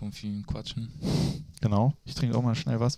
von 0.00 0.12
vielen 0.12 0.46
Quatschen. 0.46 0.90
Genau, 1.60 1.92
ich 2.06 2.14
trinke 2.14 2.36
auch 2.36 2.42
mal 2.42 2.54
schnell 2.54 2.80
was. 2.80 2.96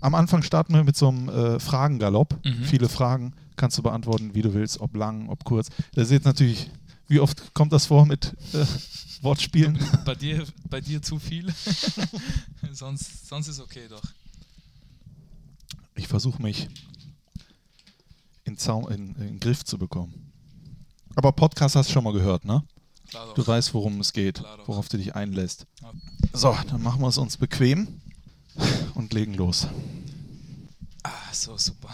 Am 0.00 0.16
Anfang 0.16 0.42
starten 0.42 0.74
wir 0.74 0.82
mit 0.82 0.96
so 0.96 1.06
einem 1.06 1.28
äh, 1.28 1.60
Fragengalopp. 1.60 2.36
Mhm. 2.44 2.64
Viele 2.64 2.88
Fragen 2.88 3.32
kannst 3.54 3.78
du 3.78 3.82
beantworten, 3.82 4.34
wie 4.34 4.42
du 4.42 4.52
willst, 4.52 4.80
ob 4.80 4.96
lang, 4.96 5.28
ob 5.28 5.44
kurz. 5.44 5.68
Das 5.94 6.06
ist 6.06 6.10
jetzt 6.10 6.24
natürlich, 6.24 6.68
wie 7.06 7.20
oft 7.20 7.54
kommt 7.54 7.72
das 7.72 7.86
vor 7.86 8.06
mit 8.06 8.34
äh, 8.54 8.66
Wortspielen? 9.22 9.78
Bei 10.04 10.16
dir, 10.16 10.44
bei 10.68 10.80
dir 10.80 11.00
zu 11.00 11.20
viel. 11.20 11.46
sonst, 12.72 13.28
sonst 13.28 13.46
ist 13.46 13.60
okay 13.60 13.86
doch. 13.88 14.02
Ich 15.94 16.08
versuche 16.08 16.42
mich 16.42 16.68
in, 18.42 18.58
Zaun, 18.58 18.90
in, 18.90 19.14
in 19.14 19.14
den 19.14 19.38
Griff 19.40 19.64
zu 19.64 19.78
bekommen. 19.78 20.32
Aber 21.14 21.30
Podcast 21.30 21.76
hast 21.76 21.90
du 21.90 21.92
schon 21.92 22.02
mal 22.02 22.12
gehört, 22.12 22.44
ne? 22.44 22.64
Klar. 23.12 23.34
Du 23.34 23.46
weißt, 23.46 23.74
worum 23.74 24.00
es 24.00 24.14
geht, 24.14 24.36
Klar 24.36 24.58
worauf 24.66 24.88
du 24.88 24.96
dich 24.96 25.14
einlässt. 25.14 25.66
So, 26.32 26.56
dann 26.70 26.82
machen 26.82 27.02
wir 27.02 27.08
es 27.08 27.18
uns 27.18 27.36
bequem 27.36 28.00
und 28.94 29.12
legen 29.12 29.34
los. 29.34 29.66
Ah, 31.02 31.10
so 31.30 31.58
super. 31.58 31.90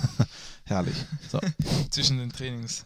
Herrlich. 0.64 0.96
So, 1.30 1.38
Zwischen 1.90 2.18
den 2.18 2.30
Trainings. 2.30 2.84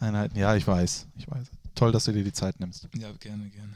Einheiten. 0.00 0.36
Ja, 0.36 0.56
ich 0.56 0.66
weiß. 0.66 1.06
Ich 1.16 1.30
weiß. 1.30 1.46
Toll, 1.76 1.92
dass 1.92 2.06
du 2.06 2.12
dir 2.12 2.24
die 2.24 2.32
Zeit 2.32 2.58
nimmst. 2.58 2.88
Ja, 2.98 3.12
gerne, 3.12 3.48
gerne. 3.50 3.72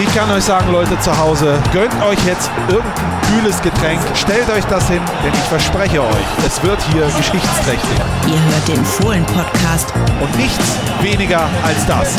Ich 0.00 0.14
kann 0.14 0.30
euch 0.30 0.44
sagen, 0.44 0.72
Leute 0.72 0.98
zu 1.00 1.16
Hause, 1.16 1.62
gönnt 1.70 1.92
euch 2.02 2.18
jetzt 2.24 2.50
irgendein 2.68 3.20
kühles 3.28 3.60
Getränk, 3.60 4.00
stellt 4.14 4.48
euch 4.48 4.64
das 4.64 4.88
hin, 4.88 5.02
denn 5.22 5.32
ich 5.34 5.40
verspreche 5.40 6.02
euch, 6.02 6.46
es 6.46 6.62
wird 6.62 6.80
hier 6.92 7.04
geschichtsträchtig. 7.14 7.98
Ihr 8.26 8.42
hört 8.42 8.68
den 8.68 8.82
Fohlen-Podcast 8.84 9.92
Und 10.22 10.34
nichts 10.38 10.76
weniger 11.02 11.46
als 11.62 11.84
das. 11.86 12.16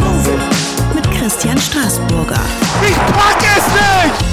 mit 0.93 1.09
Christian 1.11 1.57
Straßburger. 1.57 2.39
Ich 2.87 2.95
pack 2.95 3.43
es 3.57 3.65
nicht! 3.65 4.25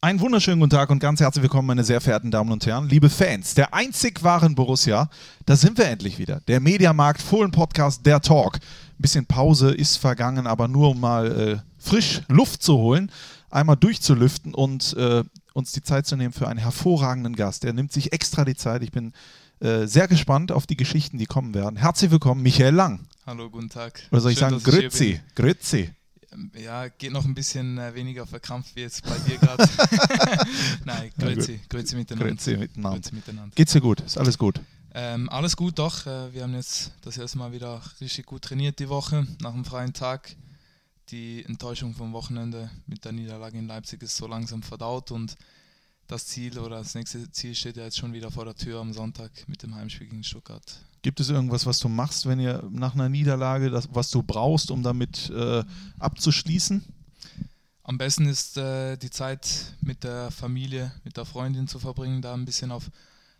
Einen 0.00 0.20
wunderschönen 0.20 0.60
guten 0.60 0.70
Tag 0.70 0.88
und 0.88 1.00
ganz 1.00 1.20
herzlich 1.20 1.42
willkommen, 1.42 1.66
meine 1.66 1.84
sehr 1.84 2.00
verehrten 2.00 2.30
Damen 2.30 2.50
und 2.50 2.64
Herren, 2.64 2.88
liebe 2.88 3.10
Fans 3.10 3.54
der 3.54 3.74
einzig 3.74 4.22
wahren 4.22 4.54
Borussia. 4.54 5.10
Da 5.44 5.54
sind 5.54 5.76
wir 5.76 5.86
endlich 5.86 6.18
wieder. 6.18 6.40
Der 6.48 6.60
Mediamarkt 6.60 7.20
Fohlen 7.20 7.50
Podcast, 7.50 8.06
der 8.06 8.22
Talk. 8.22 8.54
Ein 8.54 9.02
bisschen 9.02 9.26
Pause 9.26 9.70
ist 9.70 9.98
vergangen, 9.98 10.46
aber 10.46 10.66
nur 10.66 10.90
um 10.90 11.00
mal 11.00 11.26
äh, 11.26 11.67
frisch 11.78 12.22
Luft 12.28 12.62
zu 12.62 12.76
holen, 12.76 13.10
einmal 13.50 13.76
durchzulüften 13.76 14.54
und 14.54 14.94
äh, 14.96 15.24
uns 15.52 15.72
die 15.72 15.82
Zeit 15.82 16.06
zu 16.06 16.16
nehmen 16.16 16.32
für 16.32 16.48
einen 16.48 16.58
hervorragenden 16.58 17.34
Gast. 17.36 17.64
Der 17.64 17.72
nimmt 17.72 17.92
sich 17.92 18.12
extra 18.12 18.44
die 18.44 18.56
Zeit. 18.56 18.82
Ich 18.82 18.92
bin 18.92 19.12
äh, 19.60 19.86
sehr 19.86 20.08
gespannt 20.08 20.52
auf 20.52 20.66
die 20.66 20.76
Geschichten, 20.76 21.18
die 21.18 21.26
kommen 21.26 21.54
werden. 21.54 21.76
Herzlich 21.76 22.10
willkommen, 22.10 22.42
Michael 22.42 22.74
Lang. 22.74 23.00
Hallo, 23.26 23.50
guten 23.50 23.68
Tag. 23.68 24.00
Oder 24.10 24.20
soll 24.20 24.32
ich 24.32 24.38
Schön, 24.38 24.50
sagen, 24.50 24.62
Grüezi? 24.62 25.20
Grüezi. 25.34 25.82
bin. 26.30 26.62
Ja, 26.62 26.88
geht 26.88 27.12
noch 27.12 27.24
ein 27.24 27.34
bisschen 27.34 27.78
äh, 27.78 27.94
weniger 27.94 28.26
verkrampft 28.26 28.76
wie 28.76 28.80
jetzt 28.80 29.02
bei 29.04 29.16
dir 29.26 29.38
gerade. 29.38 29.68
Nein. 30.84 31.10
Grüezi, 31.18 31.60
Grüezi 31.68 31.96
miteinander. 31.96 32.28
Grüezi 32.28 32.56
miteinander. 32.56 32.96
Grüezi 32.98 33.14
miteinander. 33.14 33.54
Geht's 33.54 33.72
dir 33.72 33.80
gut? 33.80 34.00
Ist 34.00 34.18
alles 34.18 34.38
gut? 34.38 34.60
Ähm, 34.94 35.28
alles 35.30 35.56
gut, 35.56 35.78
doch. 35.78 36.06
Äh, 36.06 36.32
wir 36.32 36.42
haben 36.42 36.54
jetzt 36.54 36.92
das 37.02 37.18
erste 37.18 37.38
Mal 37.38 37.52
wieder 37.52 37.80
richtig 38.00 38.26
gut 38.26 38.42
trainiert 38.42 38.78
die 38.78 38.88
Woche, 38.88 39.26
nach 39.40 39.54
einem 39.54 39.64
freien 39.64 39.92
Tag. 39.92 40.36
Die 41.10 41.42
Enttäuschung 41.44 41.94
vom 41.94 42.12
Wochenende 42.12 42.70
mit 42.86 43.04
der 43.04 43.12
Niederlage 43.12 43.58
in 43.58 43.66
Leipzig 43.66 44.02
ist 44.02 44.16
so 44.16 44.26
langsam 44.26 44.62
verdaut 44.62 45.10
und 45.10 45.36
das 46.06 46.26
Ziel 46.26 46.58
oder 46.58 46.78
das 46.78 46.94
nächste 46.94 47.30
Ziel 47.30 47.54
steht 47.54 47.76
ja 47.76 47.84
jetzt 47.84 47.96
schon 47.96 48.12
wieder 48.12 48.30
vor 48.30 48.44
der 48.44 48.54
Tür 48.54 48.80
am 48.80 48.92
Sonntag 48.92 49.30
mit 49.46 49.62
dem 49.62 49.74
Heimspiel 49.74 50.08
gegen 50.08 50.24
Stuttgart. 50.24 50.80
Gibt 51.02 51.20
es 51.20 51.30
irgendwas, 51.30 51.64
was 51.64 51.78
du 51.78 51.88
machst, 51.88 52.26
wenn 52.26 52.40
ihr 52.40 52.62
nach 52.70 52.94
einer 52.94 53.08
Niederlage, 53.08 53.70
das, 53.70 53.88
was 53.92 54.10
du 54.10 54.22
brauchst, 54.22 54.70
um 54.70 54.82
damit 54.82 55.30
äh, 55.30 55.64
abzuschließen? 55.98 56.84
Am 57.84 57.96
besten 57.96 58.26
ist 58.26 58.58
äh, 58.58 58.98
die 58.98 59.10
Zeit 59.10 59.76
mit 59.80 60.04
der 60.04 60.30
Familie, 60.30 60.92
mit 61.04 61.16
der 61.16 61.24
Freundin 61.24 61.68
zu 61.68 61.78
verbringen, 61.78 62.20
da 62.20 62.34
ein 62.34 62.44
bisschen 62.44 62.70
auf 62.70 62.90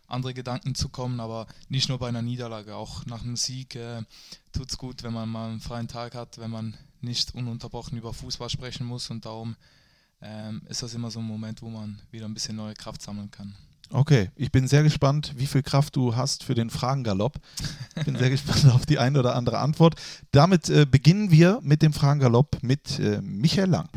andere 0.09 0.33
Gedanken 0.33 0.75
zu 0.75 0.89
kommen, 0.89 1.19
aber 1.19 1.47
nicht 1.69 1.89
nur 1.89 1.99
bei 1.99 2.07
einer 2.07 2.21
Niederlage, 2.21 2.75
auch 2.75 3.05
nach 3.05 3.23
einem 3.23 3.35
Sieg 3.35 3.75
äh, 3.75 4.03
tut 4.51 4.69
es 4.69 4.77
gut, 4.77 5.03
wenn 5.03 5.13
man 5.13 5.29
mal 5.29 5.49
einen 5.49 5.61
freien 5.61 5.87
Tag 5.87 6.15
hat, 6.15 6.37
wenn 6.37 6.51
man 6.51 6.75
nicht 7.01 7.33
ununterbrochen 7.33 7.97
über 7.97 8.13
Fußball 8.13 8.49
sprechen 8.49 8.85
muss 8.85 9.09
und 9.09 9.25
darum 9.25 9.55
ähm, 10.21 10.61
ist 10.67 10.83
das 10.83 10.93
immer 10.93 11.11
so 11.11 11.19
ein 11.19 11.25
Moment, 11.25 11.61
wo 11.61 11.69
man 11.69 12.01
wieder 12.11 12.25
ein 12.25 12.33
bisschen 12.33 12.55
neue 12.55 12.73
Kraft 12.73 13.01
sammeln 13.01 13.31
kann. 13.31 13.55
Okay, 13.91 14.29
ich 14.35 14.51
bin 14.51 14.67
sehr 14.67 14.83
gespannt, 14.83 15.33
wie 15.37 15.47
viel 15.47 15.63
Kraft 15.63 15.95
du 15.95 16.15
hast 16.15 16.43
für 16.43 16.53
den 16.53 16.69
Fragengalopp. 16.69 17.39
Ich 17.95 18.05
bin 18.05 18.17
sehr 18.17 18.29
gespannt 18.29 18.67
auf 18.71 18.85
die 18.85 18.99
eine 18.99 19.17
oder 19.17 19.35
andere 19.35 19.59
Antwort. 19.59 19.95
Damit 20.31 20.69
äh, 20.69 20.85
beginnen 20.85 21.31
wir 21.31 21.59
mit 21.63 21.81
dem 21.81 21.93
Fragengalopp 21.93 22.61
mit 22.61 22.99
äh, 22.99 23.19
Michael 23.21 23.69
Lang. 23.69 23.89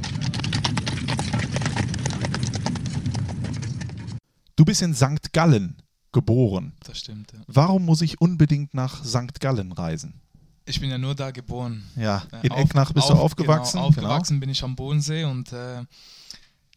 Du 4.56 4.64
bist 4.64 4.80
in 4.80 4.94
St. 4.94 5.32
Gallen 5.32 5.81
geboren. 6.12 6.72
Das 6.84 6.98
stimmt, 6.98 7.32
ja. 7.32 7.40
Warum 7.46 7.84
muss 7.84 8.02
ich 8.02 8.20
unbedingt 8.20 8.74
nach 8.74 9.04
St. 9.04 9.40
Gallen 9.40 9.72
reisen? 9.72 10.20
Ich 10.64 10.80
bin 10.80 10.90
ja 10.90 10.98
nur 10.98 11.14
da 11.14 11.30
geboren. 11.32 11.82
Ja, 11.96 12.24
Äh, 12.32 12.46
in 12.46 12.52
auf- 12.52 12.58
Ecknach 12.60 12.92
bist 12.92 13.08
du 13.08 13.14
auf- 13.14 13.20
aufgewachsen. 13.20 13.78
Genau, 13.78 13.88
aufgewachsen 13.88 14.38
bin 14.40 14.48
ich 14.50 14.62
am 14.62 14.76
Bodensee 14.76 15.24
und 15.24 15.52
äh, 15.52 15.84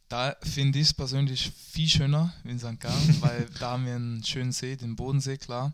da 0.09 0.35
finde 0.41 0.79
ich 0.79 0.87
es 0.87 0.93
persönlich 0.93 1.51
viel 1.51 1.87
schöner 1.87 2.33
wie 2.43 2.51
in 2.51 2.59
St. 2.59 2.79
Gallen, 2.79 3.17
weil 3.21 3.47
da 3.59 3.71
haben 3.71 3.85
wir 3.85 3.95
einen 3.95 4.23
schönen 4.23 4.51
See, 4.51 4.75
den 4.75 4.95
Bodensee, 4.95 5.37
klar, 5.37 5.73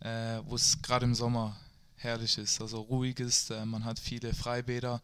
äh, 0.00 0.38
wo 0.44 0.54
es 0.54 0.80
gerade 0.82 1.04
im 1.06 1.14
Sommer 1.14 1.56
herrlich 1.96 2.38
ist, 2.38 2.60
also 2.60 2.80
ruhig 2.80 3.18
ist. 3.18 3.50
Äh, 3.50 3.64
man 3.66 3.84
hat 3.84 3.98
viele 3.98 4.34
Freibäder, 4.34 5.02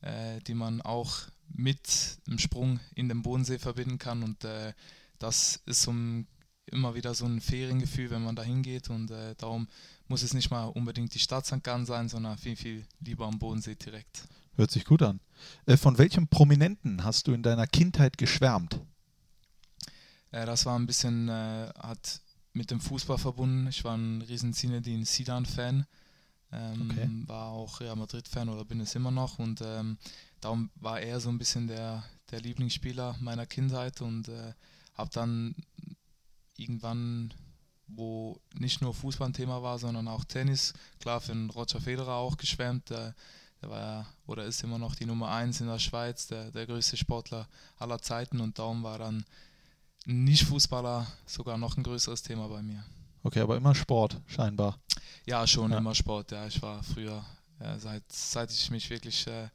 äh, 0.00 0.38
die 0.46 0.54
man 0.54 0.80
auch 0.82 1.12
mit 1.48 2.18
dem 2.28 2.38
Sprung 2.38 2.78
in 2.94 3.08
den 3.08 3.22
Bodensee 3.22 3.58
verbinden 3.58 3.98
kann 3.98 4.22
und 4.22 4.44
das 5.18 5.60
ist 5.64 5.82
so 5.82 5.92
ein, 5.92 6.26
immer 6.66 6.94
wieder 6.94 7.14
so 7.14 7.26
ein 7.26 7.40
Feriengefühl, 7.40 8.10
wenn 8.10 8.22
man 8.22 8.36
da 8.36 8.42
hingeht 8.42 8.90
und 8.90 9.10
äh, 9.10 9.34
darum 9.36 9.68
muss 10.08 10.22
es 10.22 10.34
nicht 10.34 10.50
mal 10.50 10.66
unbedingt 10.66 11.14
die 11.14 11.18
Stadt 11.18 11.46
St. 11.46 11.62
Gallen 11.62 11.86
sein, 11.86 12.08
sondern 12.08 12.38
viel, 12.38 12.56
viel 12.56 12.84
lieber 13.00 13.26
am 13.26 13.38
Bodensee 13.38 13.74
direkt. 13.74 14.24
Hört 14.56 14.70
sich 14.70 14.84
gut 14.84 15.02
an. 15.02 15.20
Äh, 15.66 15.76
von 15.76 15.98
welchem 15.98 16.28
Prominenten 16.28 17.04
hast 17.04 17.26
du 17.26 17.32
in 17.32 17.42
deiner 17.42 17.66
Kindheit 17.66 18.16
geschwärmt? 18.18 18.80
Äh, 20.30 20.46
das 20.46 20.64
war 20.66 20.78
ein 20.78 20.86
bisschen, 20.86 21.28
äh, 21.28 21.68
hat 21.78 22.20
mit 22.52 22.70
dem 22.70 22.80
Fußball 22.80 23.18
verbunden. 23.18 23.66
Ich 23.68 23.84
war 23.84 23.96
ein 23.96 24.22
riesen 24.22 24.52
Zinedine 24.54 25.04
Zidane-Fan. 25.04 25.86
Ähm, 26.52 26.90
Okay. 26.90 27.08
War 27.26 27.48
auch 27.48 27.80
Real 27.80 27.96
Madrid-Fan 27.96 28.48
oder 28.48 28.64
bin 28.64 28.80
es 28.80 28.94
immer 28.94 29.10
noch. 29.10 29.38
Und 29.38 29.60
ähm, 29.62 29.98
darum 30.40 30.70
war 30.76 31.00
er 31.00 31.20
so 31.20 31.28
ein 31.28 31.38
bisschen 31.38 31.66
der, 31.66 32.02
der 32.30 32.40
Lieblingsspieler 32.40 33.16
meiner 33.20 33.46
Kindheit 33.46 34.00
und 34.00 34.28
äh, 34.28 34.54
habe 34.94 35.10
dann 35.12 35.54
irgendwann, 36.56 37.32
wo 37.86 38.40
nicht 38.54 38.80
nur 38.82 38.94
Fußball 38.94 39.28
ein 39.28 39.32
Thema 39.34 39.62
war, 39.62 39.78
sondern 39.78 40.08
auch 40.08 40.24
Tennis, 40.24 40.72
klar 41.00 41.20
für 41.20 41.32
den 41.32 41.50
Roger 41.50 41.80
Federer 41.80 42.14
auch 42.14 42.36
geschwärmt. 42.36 42.90
Der, 42.90 43.14
der 43.62 43.70
war 43.70 43.80
ja, 43.80 44.06
oder 44.26 44.44
ist 44.44 44.62
immer 44.64 44.78
noch 44.78 44.94
die 44.94 45.06
Nummer 45.06 45.30
1 45.30 45.60
in 45.60 45.66
der 45.68 45.78
Schweiz, 45.78 46.26
der, 46.26 46.50
der 46.50 46.66
größte 46.66 46.96
Sportler 46.96 47.48
aller 47.78 48.00
Zeiten 48.02 48.40
und 48.40 48.58
darum 48.58 48.82
war 48.82 48.98
dann 48.98 49.24
nicht-Fußballer 50.04 51.06
sogar 51.26 51.58
noch 51.58 51.76
ein 51.76 51.82
größeres 51.82 52.22
Thema 52.22 52.48
bei 52.48 52.62
mir. 52.62 52.84
Okay, 53.22 53.40
aber 53.40 53.56
immer 53.56 53.74
Sport, 53.74 54.20
scheinbar. 54.26 54.78
Ja, 55.24 55.46
schon 55.46 55.72
Ja. 55.72 55.78
immer 55.78 55.94
Sport. 55.94 56.30
Ja, 56.30 56.46
ich 56.46 56.62
war 56.62 56.82
früher, 56.82 57.24
ja, 57.60 57.78
seit, 57.78 58.04
seit 58.12 58.52
ich 58.52 58.70
mich 58.70 58.88
wirklich 58.88 59.26
äh, 59.26 59.48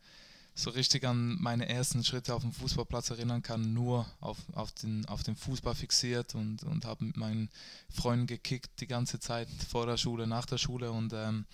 so 0.53 0.69
richtig 0.69 1.05
an 1.05 1.37
meine 1.39 1.67
ersten 1.69 2.03
Schritte 2.03 2.35
auf 2.35 2.41
dem 2.41 2.51
Fußballplatz 2.51 3.09
erinnern 3.09 3.41
kann, 3.41 3.73
nur 3.73 4.05
auf, 4.19 4.37
auf, 4.53 4.71
den, 4.73 5.05
auf 5.05 5.23
den 5.23 5.35
Fußball 5.35 5.75
fixiert 5.75 6.35
und, 6.35 6.63
und 6.63 6.85
habe 6.85 7.05
mit 7.05 7.17
meinen 7.17 7.49
Freunden 7.89 8.27
gekickt 8.27 8.69
die 8.81 8.87
ganze 8.87 9.19
Zeit 9.19 9.47
vor 9.69 9.85
der 9.85 9.97
Schule, 9.97 10.27
nach 10.27 10.45
der 10.45 10.57
Schule 10.57 10.91
und 10.91 11.13
ähm, 11.13 11.45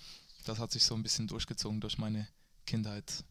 das 0.46 0.58
hat 0.58 0.72
sich 0.72 0.84
so 0.84 0.94
ein 0.94 1.02
bisschen 1.02 1.28
durchgezogen 1.28 1.80
durch 1.80 1.98
meine 1.98 2.26
Kindheit. 2.66 3.24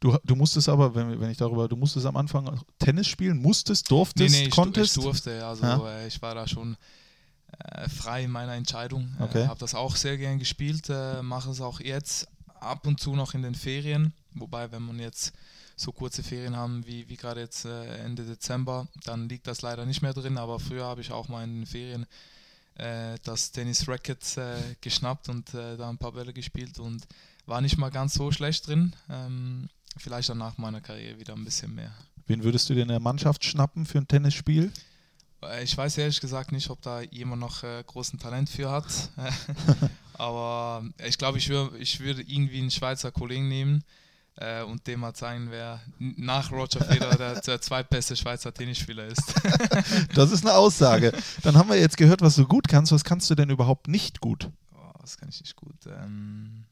Du, 0.00 0.14
du 0.24 0.36
musstest 0.36 0.68
aber, 0.68 0.94
wenn, 0.94 1.18
wenn 1.18 1.30
ich 1.30 1.38
darüber, 1.38 1.66
du 1.66 1.76
musstest 1.76 2.04
am 2.04 2.16
Anfang 2.18 2.60
Tennis 2.78 3.06
spielen, 3.06 3.38
musstest, 3.40 3.90
durftest, 3.90 4.34
ich, 4.34 4.44
du- 4.44 4.50
konntest. 4.50 4.96
ich 4.98 5.02
durfte, 5.02 5.46
also 5.46 5.62
Ja. 5.64 5.88
äh, 6.00 6.06
ich 6.08 6.20
war 6.20 6.34
da 6.34 6.46
schon 6.46 6.76
äh, 7.64 7.88
frei 7.88 8.24
in 8.24 8.30
meiner 8.30 8.52
Entscheidung. 8.52 9.16
Okay. 9.18 9.44
Äh, 9.44 9.46
habe 9.46 9.58
das 9.60 9.74
auch 9.74 9.96
sehr 9.96 10.18
gern 10.18 10.38
gespielt, 10.38 10.90
äh, 10.90 11.22
mache 11.22 11.50
es 11.50 11.62
auch 11.62 11.80
jetzt 11.80 12.28
ab 12.66 12.86
und 12.86 13.00
zu 13.00 13.14
noch 13.14 13.34
in 13.34 13.42
den 13.42 13.54
Ferien. 13.54 14.12
Wobei, 14.34 14.70
wenn 14.72 14.82
man 14.82 14.98
jetzt 14.98 15.32
so 15.76 15.92
kurze 15.92 16.22
Ferien 16.22 16.56
haben 16.56 16.86
wie, 16.86 17.08
wie 17.08 17.16
gerade 17.16 17.40
jetzt 17.40 17.64
äh, 17.64 17.98
Ende 17.98 18.24
Dezember, 18.24 18.88
dann 19.04 19.28
liegt 19.28 19.46
das 19.46 19.62
leider 19.62 19.84
nicht 19.86 20.02
mehr 20.02 20.14
drin. 20.14 20.38
Aber 20.38 20.58
früher 20.58 20.84
habe 20.84 21.00
ich 21.00 21.12
auch 21.12 21.28
mal 21.28 21.44
in 21.44 21.54
den 21.60 21.66
Ferien 21.66 22.06
äh, 22.76 23.16
das 23.24 23.52
Tennis-Racket 23.52 24.36
äh, 24.38 24.56
geschnappt 24.80 25.28
und 25.28 25.54
äh, 25.54 25.76
da 25.76 25.88
ein 25.88 25.98
paar 25.98 26.12
Bälle 26.12 26.32
gespielt 26.32 26.78
und 26.78 27.06
war 27.46 27.60
nicht 27.60 27.78
mal 27.78 27.90
ganz 27.90 28.14
so 28.14 28.30
schlecht 28.32 28.66
drin. 28.66 28.94
Ähm, 29.08 29.68
vielleicht 29.96 30.28
dann 30.28 30.38
nach 30.38 30.58
meiner 30.58 30.80
Karriere 30.80 31.18
wieder 31.18 31.34
ein 31.34 31.44
bisschen 31.44 31.74
mehr. 31.74 31.92
Wen 32.26 32.42
würdest 32.42 32.68
du 32.68 32.74
dir 32.74 32.82
in 32.82 32.88
der 32.88 33.00
Mannschaft 33.00 33.44
schnappen 33.44 33.86
für 33.86 33.98
ein 33.98 34.08
Tennisspiel? 34.08 34.72
Äh, 35.42 35.62
Ich 35.62 35.76
weiß 35.76 35.98
ehrlich 35.98 36.20
gesagt 36.20 36.52
nicht, 36.52 36.70
ob 36.70 36.82
da 36.82 37.02
jemand 37.02 37.40
noch 37.40 37.62
äh, 37.62 37.82
großen 37.86 38.18
Talent 38.18 38.48
für 38.48 38.70
hat. 38.70 38.86
Aber 40.18 40.84
ich 41.06 41.18
glaube, 41.18 41.38
ich, 41.38 41.48
wür 41.48 41.72
ich 41.78 42.00
würde 42.00 42.22
irgendwie 42.22 42.58
einen 42.58 42.70
Schweizer 42.70 43.12
Kollegen 43.12 43.48
nehmen, 43.48 43.84
äh, 44.36 44.62
und 44.62 44.86
dem 44.86 45.00
mal 45.00 45.14
zeigen, 45.14 45.50
wer 45.50 45.80
nach 45.98 46.52
Roger 46.52 46.84
Federer 46.84 47.16
der, 47.16 47.40
der 47.40 47.60
zweitbeste 47.60 48.16
Schweizer 48.16 48.52
Tennisspieler 48.52 49.06
ist. 49.06 49.22
Das 50.14 50.30
ist 50.30 50.44
eine 50.44 50.54
Aussage. 50.54 51.12
Dann 51.42 51.56
haben 51.56 51.68
wir 51.68 51.78
jetzt 51.78 51.96
gehört, 51.96 52.20
was 52.20 52.36
du 52.36 52.46
gut 52.46 52.68
kannst. 52.68 52.92
Was 52.92 53.04
kannst 53.04 53.28
du 53.30 53.34
denn 53.34 53.50
überhaupt 53.50 53.88
nicht 53.88 54.20
gut? 54.20 54.50
Oh, 54.74 54.92
das 55.00 55.16
kann 55.16 55.28
ich 55.28 55.40
nicht 55.40 55.56
gut. 55.56 55.76
Ähm, 55.86 56.64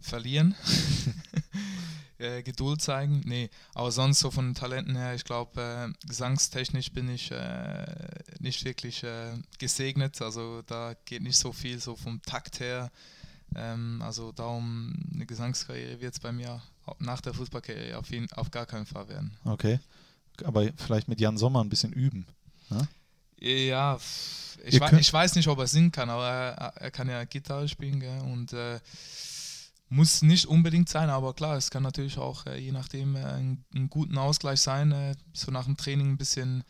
verlieren. 0.00 0.54
äh, 2.18 2.42
Geduld 2.42 2.80
zeigen. 2.80 3.22
Nee, 3.24 3.50
aber 3.74 3.90
sonst 3.92 4.20
so 4.20 4.30
von 4.30 4.46
den 4.48 4.54
Talenten 4.54 4.96
her, 4.96 5.14
ich 5.14 5.24
glaube, 5.24 5.60
äh, 5.92 6.06
gesangstechnisch 6.06 6.92
bin 6.92 7.08
ich 7.08 7.30
äh, 7.30 7.86
nicht 8.40 8.64
wirklich 8.64 9.02
äh, 9.04 9.32
gesegnet. 9.58 10.20
Also 10.22 10.62
da 10.62 10.94
geht 11.04 11.22
nicht 11.22 11.36
so 11.38 11.52
viel 11.52 11.78
so 11.80 11.96
vom 11.96 12.20
Takt 12.22 12.60
her. 12.60 12.90
Ähm, 13.54 14.02
also 14.02 14.32
darum, 14.32 14.94
eine 15.14 15.26
Gesangskarriere 15.26 16.00
wird 16.00 16.14
es 16.14 16.20
bei 16.20 16.32
mir 16.32 16.62
nach 16.98 17.20
der 17.20 17.34
Fußballkarriere 17.34 17.98
auf, 17.98 18.10
jeden, 18.10 18.30
auf 18.32 18.50
gar 18.50 18.66
keinen 18.66 18.86
Fall 18.86 19.08
werden. 19.08 19.36
Okay. 19.44 19.78
Aber 20.44 20.68
vielleicht 20.76 21.08
mit 21.08 21.20
Jan 21.20 21.38
Sommer 21.38 21.62
ein 21.64 21.68
bisschen 21.70 21.92
üben. 21.92 22.26
Ne? 22.70 22.86
Ja, 23.38 23.98
ich, 24.64 24.80
könnt- 24.80 25.00
ich 25.00 25.12
weiß 25.12 25.34
nicht, 25.34 25.48
ob 25.48 25.58
er 25.58 25.66
singen 25.66 25.92
kann, 25.92 26.10
aber 26.10 26.26
er, 26.28 26.72
er 26.76 26.90
kann 26.90 27.08
ja 27.08 27.22
Gitarre 27.24 27.68
spielen 27.68 28.00
gell? 28.00 28.20
und 28.22 28.52
äh, 28.52 28.80
muss 29.88 30.22
nicht 30.22 30.46
unbedingt 30.46 30.88
sein, 30.88 31.10
aber 31.10 31.34
klar, 31.34 31.56
es 31.56 31.70
kann 31.70 31.82
natürlich 31.82 32.18
auch, 32.18 32.46
äh, 32.46 32.58
je 32.58 32.72
nachdem, 32.72 33.14
äh, 33.16 33.24
ein, 33.24 33.64
einen 33.74 33.88
guten 33.88 34.18
Ausgleich 34.18 34.60
sein, 34.60 34.92
äh, 34.92 35.14
so 35.32 35.50
nach 35.50 35.64
dem 35.64 35.76
Training 35.76 36.12
ein 36.12 36.16
bisschen 36.16 36.64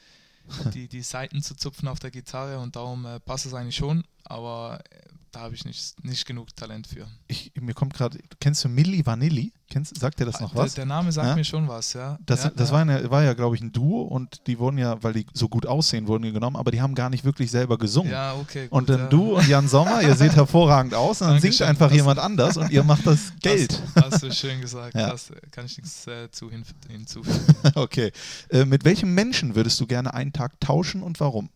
die, 0.74 0.88
die 0.88 1.02
Saiten 1.02 1.42
zu 1.42 1.54
zupfen 1.54 1.88
auf 1.88 1.98
der 1.98 2.10
Gitarre 2.10 2.58
und 2.58 2.76
darum 2.76 3.04
äh, 3.06 3.20
passt 3.20 3.46
es 3.46 3.54
eigentlich 3.54 3.76
schon, 3.76 4.04
aber 4.24 4.80
äh, 4.90 5.00
da 5.30 5.40
habe 5.40 5.54
ich 5.54 5.64
nicht, 5.64 6.02
nicht 6.04 6.26
genug 6.26 6.54
Talent 6.56 6.86
für. 6.86 7.08
Ich, 7.28 7.52
mir 7.60 7.74
kommt 7.74 7.94
gerade, 7.94 8.18
kennst 8.40 8.64
du 8.64 8.68
Milli 8.68 9.04
Vanilli? 9.04 9.52
Kennst, 9.68 9.98
sagt 9.98 10.20
dir 10.20 10.24
das 10.24 10.40
noch 10.40 10.52
der, 10.52 10.62
was? 10.62 10.74
der 10.74 10.86
Name 10.86 11.10
sagt 11.10 11.26
Ja? 11.26 11.34
mir 11.34 11.44
schon 11.44 11.66
was, 11.66 11.92
ja. 11.92 12.18
Das, 12.24 12.44
ja, 12.44 12.50
das 12.50 12.68
ja. 12.68 12.74
War, 12.74 12.80
eine, 12.82 13.10
war 13.10 13.24
ja, 13.24 13.34
glaube 13.34 13.56
ich, 13.56 13.62
ein 13.62 13.72
Duo 13.72 14.02
und 14.02 14.46
die 14.46 14.60
wurden 14.60 14.78
ja, 14.78 15.02
weil 15.02 15.12
die 15.12 15.26
so 15.32 15.48
gut 15.48 15.66
aussehen, 15.66 16.06
wurden 16.06 16.32
genommen, 16.32 16.54
aber 16.54 16.70
die 16.70 16.80
haben 16.80 16.94
gar 16.94 17.10
nicht 17.10 17.24
wirklich 17.24 17.50
selber 17.50 17.76
gesungen. 17.76 18.12
Ja, 18.12 18.34
okay. 18.36 18.68
und 18.70 18.86
gut, 18.86 18.90
dann 18.90 19.00
ja. 19.00 19.06
du 19.08 19.36
und 19.36 19.48
Jan 19.48 19.66
Sommer, 19.66 20.02
ihr 20.02 20.14
seht 20.14 20.36
hervorragend 20.36 20.94
aus 20.94 21.20
und 21.20 21.28
dann 21.28 21.40
singt 21.40 21.54
Dankeschön. 21.54 21.66
einfach 21.66 21.88
Das- 21.88 21.96
jemand 21.96 22.18
anders 22.20 22.56
und 22.56 22.70
ihr 22.70 22.84
macht 22.84 23.06
das 23.08 23.32
Geld. 23.40 23.82
Das 23.96 24.04
hast 24.12 24.22
du 24.22 24.32
schön 24.32 24.60
gesagt. 24.60 24.94
Das 24.94 25.32
kann 25.50 25.66
ich 25.66 25.76
nichts 25.78 26.06
äh, 26.06 26.30
zu 26.30 26.48
hin, 26.50 26.64
hinzufügen. 26.88 27.44
Okay. 27.74 28.12
Äh, 28.50 28.64
mit 28.66 28.84
welchem 28.84 29.14
Menschen 29.14 29.56
würdest 29.56 29.80
du 29.80 29.86
gerne 29.88 30.14
einen 30.14 30.32
Tag 30.32 30.60
tauschen 30.60 31.02
und 31.02 31.18
warum? 31.18 31.50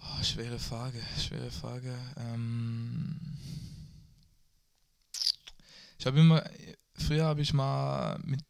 Oh, 0.00 0.22
schwere 0.24 0.58
Frage, 0.58 0.98
schwere 1.20 1.50
Frage. 1.52 1.94
Ähm 2.18 3.14
ich 5.98 6.06
habe 6.06 6.20
immer, 6.20 6.44
früher 6.94 7.24
habe 7.24 7.40
ich 7.40 7.52
mal 7.52 8.18
mit 8.24 8.40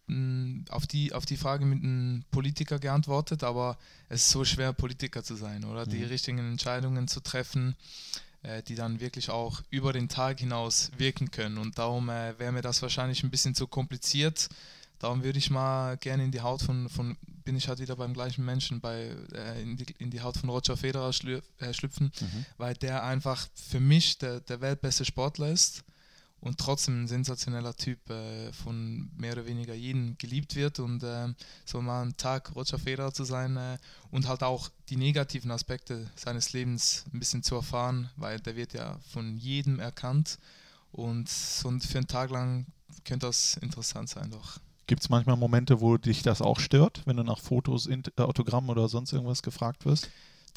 auf, 0.70 0.86
die, 0.86 1.12
auf 1.12 1.26
die 1.26 1.36
Frage 1.36 1.64
mit 1.64 1.82
einem 1.82 2.24
Politiker 2.30 2.78
geantwortet, 2.78 3.42
aber 3.42 3.78
es 4.08 4.22
ist 4.22 4.30
so 4.30 4.44
schwer, 4.44 4.72
Politiker 4.72 5.22
zu 5.22 5.34
sein 5.34 5.64
oder 5.64 5.86
die 5.86 5.98
Mhm. 5.98 6.04
richtigen 6.06 6.38
Entscheidungen 6.38 7.08
zu 7.08 7.20
treffen, 7.20 7.76
äh, 8.42 8.62
die 8.62 8.74
dann 8.74 9.00
wirklich 9.00 9.30
auch 9.30 9.62
über 9.70 9.92
den 9.92 10.08
Tag 10.08 10.40
hinaus 10.40 10.90
wirken 10.96 11.30
können. 11.30 11.58
Und 11.58 11.78
darum 11.78 12.08
äh, 12.08 12.38
wäre 12.38 12.52
mir 12.52 12.62
das 12.62 12.82
wahrscheinlich 12.82 13.22
ein 13.22 13.30
bisschen 13.30 13.54
zu 13.54 13.66
kompliziert. 13.66 14.48
Darum 14.98 15.22
würde 15.22 15.38
ich 15.38 15.50
mal 15.50 15.96
gerne 15.98 16.24
in 16.24 16.32
die 16.32 16.40
Haut 16.40 16.60
von, 16.62 16.88
von 16.88 17.16
bin 17.44 17.56
ich 17.56 17.68
halt 17.68 17.78
wieder 17.78 17.96
beim 17.96 18.12
gleichen 18.12 18.44
Menschen, 18.44 18.80
bei, 18.80 19.14
äh, 19.32 19.62
in, 19.62 19.76
die, 19.76 19.86
in 19.98 20.10
die 20.10 20.20
Haut 20.20 20.36
von 20.36 20.50
Roger 20.50 20.76
Federer 20.76 21.10
äh, 21.60 21.72
schlüpfen, 21.72 22.12
weil 22.58 22.74
der 22.74 23.04
einfach 23.04 23.46
für 23.54 23.80
mich 23.80 24.18
der, 24.18 24.40
der 24.40 24.60
weltbeste 24.60 25.04
Sportler 25.04 25.50
ist 25.50 25.82
und 26.40 26.58
trotzdem 26.58 27.02
ein 27.04 27.08
sensationeller 27.08 27.74
Typ 27.74 28.08
äh, 28.10 28.52
von 28.52 29.10
mehr 29.16 29.32
oder 29.32 29.46
weniger 29.46 29.74
jedem 29.74 30.16
geliebt 30.18 30.54
wird 30.54 30.78
und 30.78 31.02
ähm, 31.04 31.34
so 31.64 31.80
mal 31.80 32.02
einen 32.02 32.16
Tag 32.16 32.54
Roger 32.54 32.78
Federer 32.78 33.12
zu 33.12 33.24
sein 33.24 33.56
äh, 33.56 33.78
und 34.10 34.28
halt 34.28 34.42
auch 34.42 34.70
die 34.88 34.96
negativen 34.96 35.50
Aspekte 35.50 36.10
seines 36.14 36.52
Lebens 36.52 37.04
ein 37.12 37.18
bisschen 37.18 37.42
zu 37.42 37.56
erfahren, 37.56 38.10
weil 38.16 38.38
der 38.40 38.56
wird 38.56 38.72
ja 38.72 38.98
von 39.10 39.36
jedem 39.36 39.80
erkannt 39.80 40.38
und 40.92 41.28
ein- 41.64 41.80
für 41.80 41.98
einen 41.98 42.06
Tag 42.06 42.30
lang 42.30 42.66
könnte 43.04 43.26
das 43.26 43.56
interessant 43.58 44.08
sein 44.08 44.30
doch. 44.30 44.58
Gibt 44.86 45.02
es 45.02 45.10
manchmal 45.10 45.36
Momente, 45.36 45.80
wo 45.82 45.98
dich 45.98 46.22
das 46.22 46.40
auch 46.40 46.58
stört, 46.60 47.02
wenn 47.04 47.16
du 47.18 47.22
nach 47.22 47.38
Fotos, 47.40 47.86
äh, 47.88 48.00
Autogramm 48.16 48.70
oder 48.70 48.88
sonst 48.88 49.12
irgendwas 49.12 49.42
gefragt 49.42 49.84
wirst? 49.84 50.08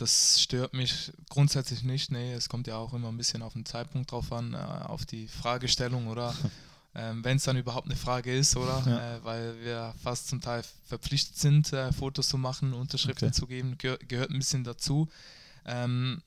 Das 0.02 0.42
stört 0.42 0.74
mich 0.74 1.12
grundsätzlich 1.30 1.84
nicht. 1.84 2.12
Nee, 2.12 2.34
es 2.34 2.50
kommt 2.50 2.68
ja 2.68 2.76
auch 2.78 2.94
immer 2.94 3.10
ein 3.10 3.18
bisschen 3.18 3.42
auf 3.44 3.54
den 3.54 3.66
Zeitpunkt 3.66 4.12
drauf 4.12 4.32
an, 4.32 4.54
äh, 4.54 4.58
auf 4.58 5.06
die 5.06 5.28
Fragestellung 5.28 6.08
oder 6.08 6.34
ähm, 6.96 7.24
wenn 7.24 7.38
es 7.38 7.44
dann 7.44 7.56
überhaupt 7.58 7.86
eine 7.86 7.96
Frage 7.96 8.36
ist, 8.36 8.56
oder? 8.58 8.84
Ja. 8.86 9.16
Äh, 9.18 9.24
weil 9.24 9.62
wir 9.64 9.94
fast 10.04 10.28
zum 10.28 10.42
Teil 10.42 10.64
verpflichtet 10.88 11.38
sind, 11.38 11.72
äh, 11.74 11.92
Fotos 11.94 12.28
zu 12.30 12.38
machen, 12.38 12.74
Unterschriften 12.74 13.28
Okay. 13.30 13.36
zu 13.40 13.46
geben, 13.48 13.78
Gehör, 13.78 13.98
gehört 14.08 14.32
ein 14.32 14.40
bisschen 14.40 14.64
dazu. 14.64 15.08
Ähm, 15.66 16.22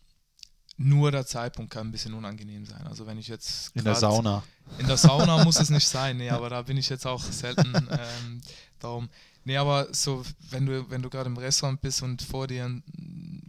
nur 0.76 1.12
der 1.12 1.26
Zeitpunkt 1.26 1.72
kann 1.72 1.88
ein 1.88 1.92
bisschen 1.92 2.14
unangenehm 2.14 2.66
sein. 2.66 2.84
Also 2.86 3.06
wenn 3.06 3.18
ich 3.18 3.28
jetzt 3.28 3.74
In 3.76 3.84
der 3.84 3.94
Sauna. 3.94 4.42
in 4.78 4.86
der 4.86 4.96
Sauna 4.96 5.44
muss 5.44 5.60
es 5.60 5.70
nicht 5.70 5.86
sein, 5.98 6.16
nee, 6.16 6.30
aber 6.30 6.48
da 6.50 6.62
bin 6.62 6.76
ich 6.76 6.88
jetzt 6.88 7.06
auch 7.06 7.22
selten. 7.22 7.72
Ähm, 7.90 8.40
darum. 8.80 9.08
Nee, 9.44 9.56
aber 9.58 9.92
so, 9.92 10.24
wenn 10.50 10.64
du, 10.66 10.88
wenn 10.90 11.02
du 11.02 11.10
gerade 11.10 11.28
im 11.28 11.36
Restaurant 11.36 11.80
bist 11.82 12.02
und 12.02 12.22
vor 12.22 12.46
dir 12.46 12.64
ein- 12.64 12.82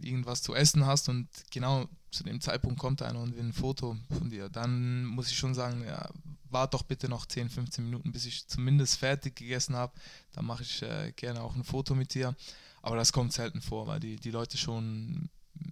irgendwas 0.06 0.42
zu 0.42 0.54
essen 0.54 0.86
hast 0.86 1.08
und 1.08 1.28
genau 1.50 1.88
zu 2.10 2.24
dem 2.24 2.40
Zeitpunkt 2.40 2.78
kommt 2.78 3.02
einer 3.02 3.20
und 3.20 3.36
will 3.36 3.44
ein 3.44 3.52
Foto 3.52 3.96
von 4.16 4.30
dir, 4.30 4.48
dann 4.48 5.04
muss 5.04 5.30
ich 5.30 5.36
schon 5.36 5.54
sagen, 5.54 5.84
ja, 5.84 6.08
wart 6.50 6.74
doch 6.74 6.82
bitte 6.82 7.08
noch 7.08 7.26
10, 7.26 7.50
15 7.50 7.84
Minuten, 7.84 8.12
bis 8.12 8.24
ich 8.26 8.46
zumindest 8.46 8.98
fertig 8.98 9.36
gegessen 9.36 9.76
habe. 9.76 9.92
Dann 10.32 10.46
mache 10.46 10.62
ich 10.62 10.82
äh, 10.82 11.12
gerne 11.12 11.42
auch 11.42 11.54
ein 11.54 11.64
Foto 11.64 11.94
mit 11.94 12.14
dir. 12.14 12.34
Aber 12.82 12.96
das 12.96 13.12
kommt 13.12 13.32
selten 13.32 13.60
vor, 13.60 13.86
weil 13.86 14.00
die, 14.00 14.16
die 14.16 14.30
Leute 14.30 14.56
schon 14.56 15.28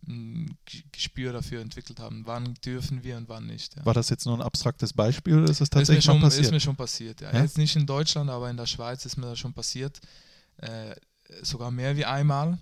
ein 0.06 0.56
Gespür 0.92 1.32
dafür 1.32 1.60
entwickelt 1.60 2.00
haben, 2.00 2.22
wann 2.26 2.54
dürfen 2.64 3.04
wir 3.04 3.16
und 3.16 3.28
wann 3.28 3.46
nicht. 3.46 3.76
Ja. 3.76 3.84
War 3.84 3.94
das 3.94 4.08
jetzt 4.08 4.26
nur 4.26 4.36
ein 4.36 4.42
abstraktes 4.42 4.92
Beispiel 4.92 5.34
oder 5.38 5.50
ist 5.50 5.60
das 5.60 5.68
Ist 5.68 5.74
mir, 5.74 5.80
tatsächlich 5.80 6.04
schon, 6.04 6.20
mal 6.20 6.26
passiert? 6.26 6.46
ist 6.46 6.52
mir 6.52 6.60
schon 6.60 6.76
passiert, 6.76 7.20
ja. 7.20 7.32
Ja? 7.32 7.42
Jetzt 7.42 7.58
nicht 7.58 7.76
in 7.76 7.86
Deutschland, 7.86 8.30
aber 8.30 8.50
in 8.50 8.56
der 8.56 8.66
Schweiz 8.66 9.04
ist 9.04 9.16
mir 9.16 9.26
das 9.26 9.38
schon 9.38 9.52
passiert. 9.52 10.00
Äh, 10.58 10.94
sogar 11.42 11.70
mehr 11.70 11.96
wie 11.96 12.04
einmal. 12.04 12.58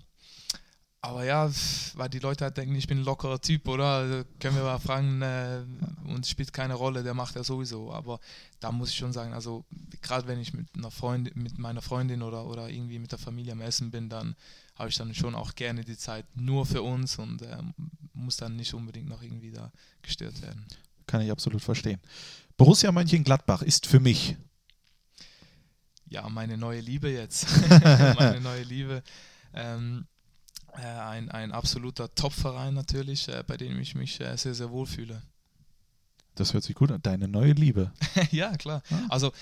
Aber 1.04 1.25
ja, 1.25 1.50
weil 1.94 2.08
die 2.08 2.20
Leute 2.20 2.44
halt 2.44 2.56
denken, 2.56 2.76
ich 2.76 2.87
bin 2.87 2.99
ein 2.99 3.04
lockerer 3.04 3.40
Typ, 3.40 3.66
oder? 3.66 3.87
Also 3.87 4.25
können 4.38 4.54
wir 4.54 4.62
mal 4.62 4.78
fragen, 4.78 5.20
äh, 5.20 5.64
und 6.04 6.20
es 6.25 6.31
spielt 6.31 6.52
keine 6.52 6.75
Rolle, 6.75 7.02
der 7.02 7.12
macht 7.12 7.34
ja 7.34 7.43
sowieso. 7.43 7.93
Aber 7.93 8.20
da 8.60 8.70
muss 8.70 8.90
ich 8.90 8.96
schon 8.96 9.12
sagen, 9.12 9.32
also 9.34 9.64
gerade 10.00 10.28
wenn 10.28 10.38
ich 10.38 10.54
mit 10.54 10.69
einer 10.76 10.93
Freundin, 10.93 11.32
mit 11.34 11.58
meiner 11.58 11.82
Freundin 11.82 12.22
oder, 12.22 12.46
oder 12.46 12.69
irgendwie 12.69 13.00
mit 13.00 13.10
der 13.10 13.19
Familie 13.19 13.52
am 13.52 13.60
Essen 13.62 13.90
bin, 13.90 14.09
dann 14.09 14.37
habe 14.76 14.90
ich 14.90 14.97
dann 14.97 15.12
schon 15.12 15.35
auch 15.35 15.56
gerne 15.56 15.85
die 15.85 15.99
Zeit 15.99 16.25
nur 16.37 16.66
für 16.66 16.82
uns 16.82 17.18
und 17.18 17.42
äh, 17.42 17.59
muss 18.14 18.37
dann 18.37 18.54
nicht 18.54 18.73
unbedingt 18.73 19.09
noch 19.09 19.23
irgendwie 19.23 19.50
da 19.50 19.73
gestört 20.02 20.40
werden. 20.40 20.64
Kann 21.09 21.21
ich 21.21 21.32
absolut 21.32 21.62
verstehen. 21.62 22.00
Borussia 22.56 22.92
Mönchengladbach 22.92 23.62
ist 23.62 23.88
für 23.88 23.99
mich 23.99 24.37
ja, 26.09 26.28
meine 26.28 26.59
neue 26.59 26.80
Liebe 26.80 27.09
jetzt. 27.09 27.47
meine 28.18 28.40
neue 28.40 28.62
Liebe. 28.62 29.02
Ähm, 29.54 30.04
äh, 30.04 30.12
ein, 30.81 31.31
ein 31.31 31.52
absoluter 31.52 32.14
Top-Verein 32.14 32.75
natürlich, 32.75 33.29
äh, 33.29 33.45
bei 33.47 33.57
dem 33.57 33.79
ich 33.81 33.95
mich 33.95 34.21
äh, 34.21 34.37
sehr, 34.37 34.55
sehr 34.55 34.71
wohl 34.71 34.87
fühle. 34.87 35.23
Das 36.35 36.55
hört 36.55 36.65
sich 36.65 36.75
gut 36.75 36.91
an. 36.91 37.03
Deine 37.03 37.29
neue 37.29 37.53
Liebe. 37.53 37.93
ja, 38.31 38.57
klar. 38.57 38.83
Ah. 38.91 39.01
Also 39.11 39.33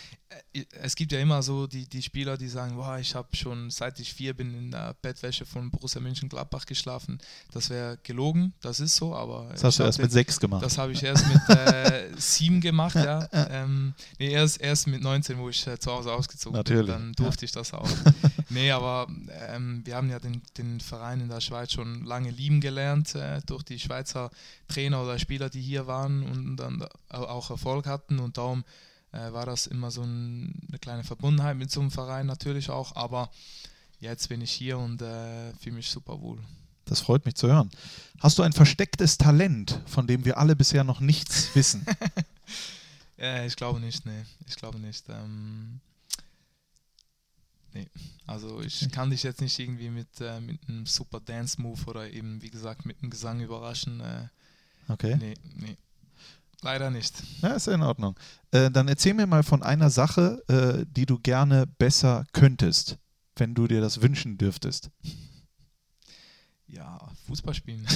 äh, 0.53 0.65
es 0.83 0.97
gibt 0.97 1.13
ja 1.13 1.21
immer 1.21 1.43
so 1.43 1.67
die, 1.69 1.87
die 1.87 2.03
Spieler, 2.03 2.37
die 2.37 2.49
sagen, 2.49 2.75
boah, 2.77 2.99
ich 2.99 3.15
habe 3.15 3.29
schon 3.37 3.71
seit 3.71 4.01
ich 4.01 4.13
vier 4.13 4.35
bin 4.35 4.53
in 4.55 4.71
der 4.73 4.95
Bettwäsche 5.01 5.47
von 5.47 5.71
Borussia 5.71 6.01
Mönchengladbach 6.01 6.67
geschlafen. 6.67 7.19
Das 7.53 7.71
wäre 7.71 7.99
gelogen, 8.03 8.55
das 8.61 8.81
ist 8.81 8.97
so, 8.97 9.15
aber 9.15 9.49
Das 9.53 9.63
hast 9.63 9.79
du 9.79 9.85
erst 9.85 9.99
den- 9.99 10.05
mit 10.07 10.13
sechs 10.13 10.41
gemacht. 10.41 10.65
Das 10.65 10.79
habe 10.79 10.91
ich 10.93 11.03
erst 11.03 11.25
mit 11.29 11.57
äh, 11.57 12.09
sieben 12.17 12.61
gemacht, 12.61 12.97
ja. 12.97 13.29
Ähm, 13.33 13.95
nee, 14.19 14.31
erst, 14.31 14.61
erst 14.61 14.89
mit 14.89 15.01
19, 15.01 15.39
wo 15.39 15.49
ich 15.49 15.65
äh, 15.69 15.79
zu 15.79 15.93
Hause 15.93 16.13
ausgezogen 16.13 16.57
Natürlich, 16.57 16.87
bin, 16.87 16.93
dann 16.93 17.13
durfte 17.13 17.45
ich 17.45 17.53
das 17.53 17.73
auch. 17.73 17.89
nee, 18.51 18.71
aber 18.73 19.07
ähm, 19.49 19.83
wir 19.85 19.95
haben 19.95 20.11
ja 20.11 20.19
den, 20.19 20.43
den 20.59 20.81
Verein 20.81 21.21
in 21.21 21.29
der 21.29 21.41
Schweiz 21.41 21.73
schon 21.73 22.05
lange 22.05 22.31
lieben 22.31 22.61
gelernt, 22.61 23.15
äh, 23.15 23.41
durch 23.47 23.63
die 23.63 23.79
Schweizer 23.79 24.31
Trainer 24.67 25.03
oder 25.03 25.19
Spieler, 25.19 25.51
die 25.51 25.61
hier 25.61 25.87
waren 25.87 26.23
und 26.23 26.57
dann 26.57 26.80
au- 27.09 27.25
auch 27.27 27.51
Erfolg 27.51 27.87
hatten 27.87 28.19
und 28.19 28.37
darum 28.39 28.65
äh, 29.13 29.33
war 29.33 29.47
das 29.47 29.67
immer 29.67 29.91
so 29.91 30.03
ein, 30.03 30.55
eine 30.69 30.79
kleine 30.79 31.05
Verbundenheit 31.05 31.57
mit 31.57 31.71
so 31.71 31.81
einem 31.81 31.91
Verein 31.91 32.27
natürlich 32.27 32.71
auch, 32.71 32.95
aber 32.97 33.31
jetzt 34.01 34.29
bin 34.29 34.41
ich 34.41 34.51
hier 34.53 34.79
und 34.79 35.03
äh, 35.03 35.53
fühle 35.55 35.77
mich 35.77 35.91
super 35.91 36.21
wohl. 36.21 36.39
Das 36.87 37.01
freut 37.01 37.25
mich 37.25 37.37
zu 37.37 37.47
hören. 37.49 37.71
Hast 38.19 38.39
du 38.39 38.43
ein 38.43 38.53
verstecktes 38.53 39.17
Talent, 39.19 39.81
von 39.87 40.07
dem 40.07 40.25
wir 40.25 40.39
alle 40.39 40.57
bisher 40.57 40.83
noch 40.85 41.01
nichts 41.01 41.55
wissen? 41.55 41.85
Äh, 43.23 43.47
ich 43.47 43.55
glaube 43.55 43.81
nicht, 43.81 44.07
nee. 44.07 44.25
Ich 44.49 44.57
glaube 44.57 44.79
nicht. 44.79 45.05
Ähm, 45.11 45.79
nee. 47.75 47.87
Also 48.27 48.61
ich 48.63 48.91
kann 48.91 49.11
dich 49.11 49.23
jetzt 49.23 49.43
nicht 49.43 49.59
irgendwie 49.59 49.91
mit, 49.91 50.09
äh, 50.21 50.41
mit 50.41 50.59
einem 50.67 50.87
super 50.87 51.21
Dance-Move 51.21 51.85
oder 51.87 52.11
eben, 52.11 52.41
wie 52.41 52.49
gesagt, 52.51 52.87
mit 52.87 52.99
einem 53.03 53.11
Gesang 53.11 53.41
überraschen. 53.41 54.01
Äh, 54.01 54.29
Okay. 54.89 55.17
nee, 55.21 55.35
nee. 55.57 55.77
Leider 56.63 56.91
nicht. 56.91 57.15
Ja, 57.43 57.51
ist 57.55 57.69
in 57.69 57.83
Ordnung. 57.83 58.19
Äh, 58.51 58.71
dann 58.71 58.87
erzähl 58.89 59.15
mir 59.15 59.27
mal 59.27 59.43
von 59.43 59.63
einer 59.63 59.89
Sache, 59.91 60.43
äh, 60.49 60.85
die 60.91 61.07
du 61.07 61.19
gerne 61.19 61.67
besser 61.67 62.27
könntest, 62.33 62.99
wenn 63.37 63.55
du 63.55 63.67
dir 63.67 63.81
das 63.81 64.03
wünschen 64.03 64.37
dürftest. 64.37 64.91
Ja, 66.67 66.99
Fußball 67.27 67.55
spielen. 67.55 67.87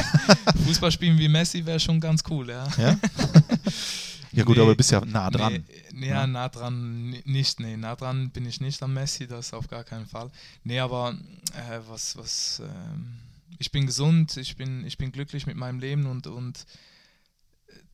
Fußball 0.64 0.90
spielen 0.92 1.18
wie 1.18 1.28
Messi 1.28 1.64
wäre 1.66 1.78
schon 1.80 2.00
ganz 2.00 2.22
cool, 2.30 2.48
ja. 2.48 2.66
Ja, 2.78 2.96
ja 4.32 4.44
gut, 4.44 4.56
Nee. 4.56 4.62
aber 4.62 4.70
du 4.72 4.76
bist 4.76 4.90
ja 4.92 5.04
nah 5.04 5.30
dran. 5.30 5.64
Nee, 5.92 6.08
Ja. 6.08 6.26
nah 6.26 6.48
dran 6.48 7.10
ni- 7.10 7.22
nicht, 7.26 7.60
nee, 7.60 7.76
nah 7.76 7.96
dran 7.96 8.30
bin 8.30 8.46
ich 8.46 8.60
nicht 8.60 8.82
an 8.82 8.94
Messi, 8.94 9.26
das 9.26 9.52
auf 9.52 9.68
gar 9.68 9.84
keinen 9.84 10.06
Fall. 10.06 10.30
Nee, 10.62 10.78
aber 10.78 11.14
äh, 11.52 11.80
was, 11.88 12.16
was, 12.16 12.62
ähm, 12.64 13.18
ich 13.58 13.70
bin 13.70 13.84
gesund, 13.86 14.36
ich 14.38 14.56
bin, 14.56 14.86
ich 14.86 14.96
bin 14.96 15.12
glücklich 15.12 15.46
mit 15.46 15.56
meinem 15.56 15.78
Leben 15.78 16.06
und, 16.06 16.26
und 16.26 16.64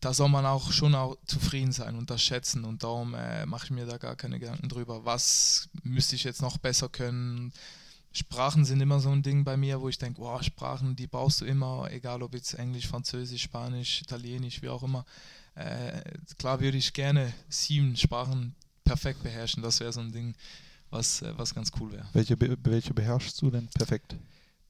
da 0.00 0.14
soll 0.14 0.28
man 0.28 0.46
auch 0.46 0.72
schon 0.72 0.94
auch 0.94 1.16
zufrieden 1.26 1.72
sein 1.72 1.96
und 1.96 2.10
das 2.10 2.22
schätzen 2.22 2.64
und 2.64 2.82
darum 2.82 3.14
äh, 3.14 3.44
mache 3.46 3.66
ich 3.66 3.70
mir 3.70 3.86
da 3.86 3.98
gar 3.98 4.16
keine 4.16 4.38
Gedanken 4.38 4.68
drüber, 4.68 5.04
was 5.04 5.68
müsste 5.82 6.16
ich 6.16 6.24
jetzt 6.24 6.42
noch 6.42 6.58
besser 6.58 6.88
können. 6.88 7.52
Sprachen 8.12 8.64
sind 8.64 8.80
immer 8.80 8.98
so 8.98 9.10
ein 9.10 9.22
Ding 9.22 9.44
bei 9.44 9.56
mir, 9.56 9.80
wo 9.80 9.88
ich 9.88 9.98
denke, 9.98 10.20
wow, 10.20 10.42
Sprachen, 10.42 10.96
die 10.96 11.06
brauchst 11.06 11.40
du 11.40 11.44
immer, 11.44 11.88
egal 11.92 12.22
ob 12.22 12.34
jetzt 12.34 12.54
Englisch, 12.54 12.88
Französisch, 12.88 13.42
Spanisch, 13.42 14.02
Italienisch, 14.02 14.62
wie 14.62 14.68
auch 14.68 14.82
immer. 14.82 15.04
Äh, 15.54 16.02
klar 16.38 16.60
würde 16.60 16.78
ich 16.78 16.92
gerne 16.92 17.32
sieben 17.48 17.96
Sprachen 17.96 18.54
perfekt 18.84 19.22
beherrschen. 19.22 19.62
Das 19.62 19.78
wäre 19.78 19.92
so 19.92 20.00
ein 20.00 20.10
Ding, 20.10 20.34
was, 20.90 21.22
äh, 21.22 21.32
was 21.36 21.54
ganz 21.54 21.70
cool 21.78 21.92
wäre. 21.92 22.08
Welche, 22.12 22.36
welche 22.64 22.94
beherrschst 22.94 23.40
du 23.42 23.50
denn 23.50 23.68
perfekt? 23.68 24.16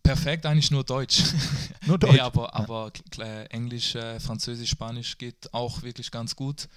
Perfekt 0.02 0.46
eigentlich 0.46 0.70
nur 0.70 0.84
Deutsch. 0.84 1.22
Nur 1.86 1.98
Deutsch. 1.98 2.12
Nee, 2.12 2.20
aber, 2.20 2.54
aber 2.54 2.88
kl- 2.88 3.22
äh, 3.24 3.44
Englisch, 3.46 3.94
äh, 3.94 4.20
Französisch, 4.20 4.70
Spanisch 4.70 5.16
geht 5.18 5.52
auch 5.54 5.82
wirklich 5.82 6.10
ganz 6.10 6.36
gut. 6.36 6.68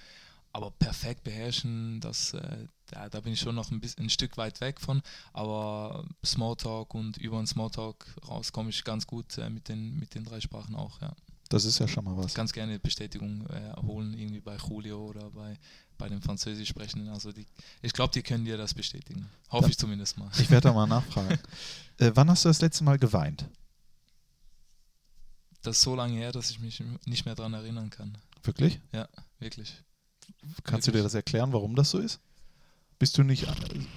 Aber 0.52 0.70
perfekt 0.70 1.24
beherrschen, 1.24 2.00
das, 2.00 2.32
äh, 2.34 2.66
da, 2.86 3.08
da 3.08 3.20
bin 3.20 3.32
ich 3.32 3.40
schon 3.40 3.54
noch 3.54 3.70
ein, 3.70 3.80
bisschen, 3.80 4.04
ein 4.06 4.10
Stück 4.10 4.36
weit 4.36 4.60
weg 4.60 4.80
von. 4.80 5.02
Aber 5.32 6.06
Smalltalk 6.24 6.94
und 6.94 7.16
über 7.18 7.38
den 7.38 7.46
Smalltalk 7.46 8.06
raus 8.28 8.52
komme 8.52 8.70
ich 8.70 8.84
ganz 8.84 9.06
gut 9.06 9.36
äh, 9.38 9.50
mit, 9.50 9.68
den, 9.68 9.98
mit 9.98 10.14
den 10.14 10.24
drei 10.24 10.40
Sprachen 10.40 10.74
auch. 10.76 11.00
Ja. 11.00 11.12
Das 11.48 11.64
ist 11.64 11.78
ja 11.80 11.88
schon 11.88 12.04
mal 12.04 12.16
was. 12.16 12.34
Ganz 12.34 12.52
gerne 12.52 12.78
Bestätigung 12.78 13.46
äh, 13.48 13.74
holen, 13.82 14.16
irgendwie 14.16 14.40
bei 14.40 14.56
Julio 14.56 15.04
oder 15.06 15.30
bei, 15.30 15.58
bei 15.98 16.08
den 16.08 16.20
Französisch 16.22 16.68
sprechenden. 16.68 17.08
Also 17.08 17.32
die, 17.32 17.46
ich 17.82 17.92
glaube, 17.92 18.12
die 18.12 18.22
können 18.22 18.44
dir 18.44 18.56
das 18.56 18.74
bestätigen. 18.74 19.28
Hoffe 19.50 19.64
Ja. 19.66 19.70
ich 19.70 19.78
zumindest 19.78 20.18
mal. 20.18 20.30
Ich 20.38 20.50
werde 20.50 20.68
da 20.68 20.72
mal 20.74 20.86
nachfragen. 20.86 21.38
äh, 21.98 22.10
wann 22.14 22.28
hast 22.30 22.44
du 22.44 22.48
das 22.48 22.60
letzte 22.60 22.84
Mal 22.84 22.98
geweint? 22.98 23.46
Das 25.62 25.76
ist 25.76 25.82
so 25.82 25.94
lange 25.94 26.16
her, 26.16 26.32
dass 26.32 26.50
ich 26.50 26.60
mich 26.60 26.82
nicht 27.06 27.24
mehr 27.24 27.34
daran 27.34 27.54
erinnern 27.54 27.88
kann. 27.90 28.18
Wirklich? 28.42 28.80
Wirklich. 29.38 29.82
Kannst 30.62 30.86
du 30.88 30.92
dir 30.92 31.02
das 31.02 31.14
erklären, 31.14 31.52
warum 31.52 31.74
das 31.74 31.90
so 31.90 31.98
ist? 31.98 32.20
Bist 32.98 33.18
du 33.18 33.22
nicht, 33.22 33.46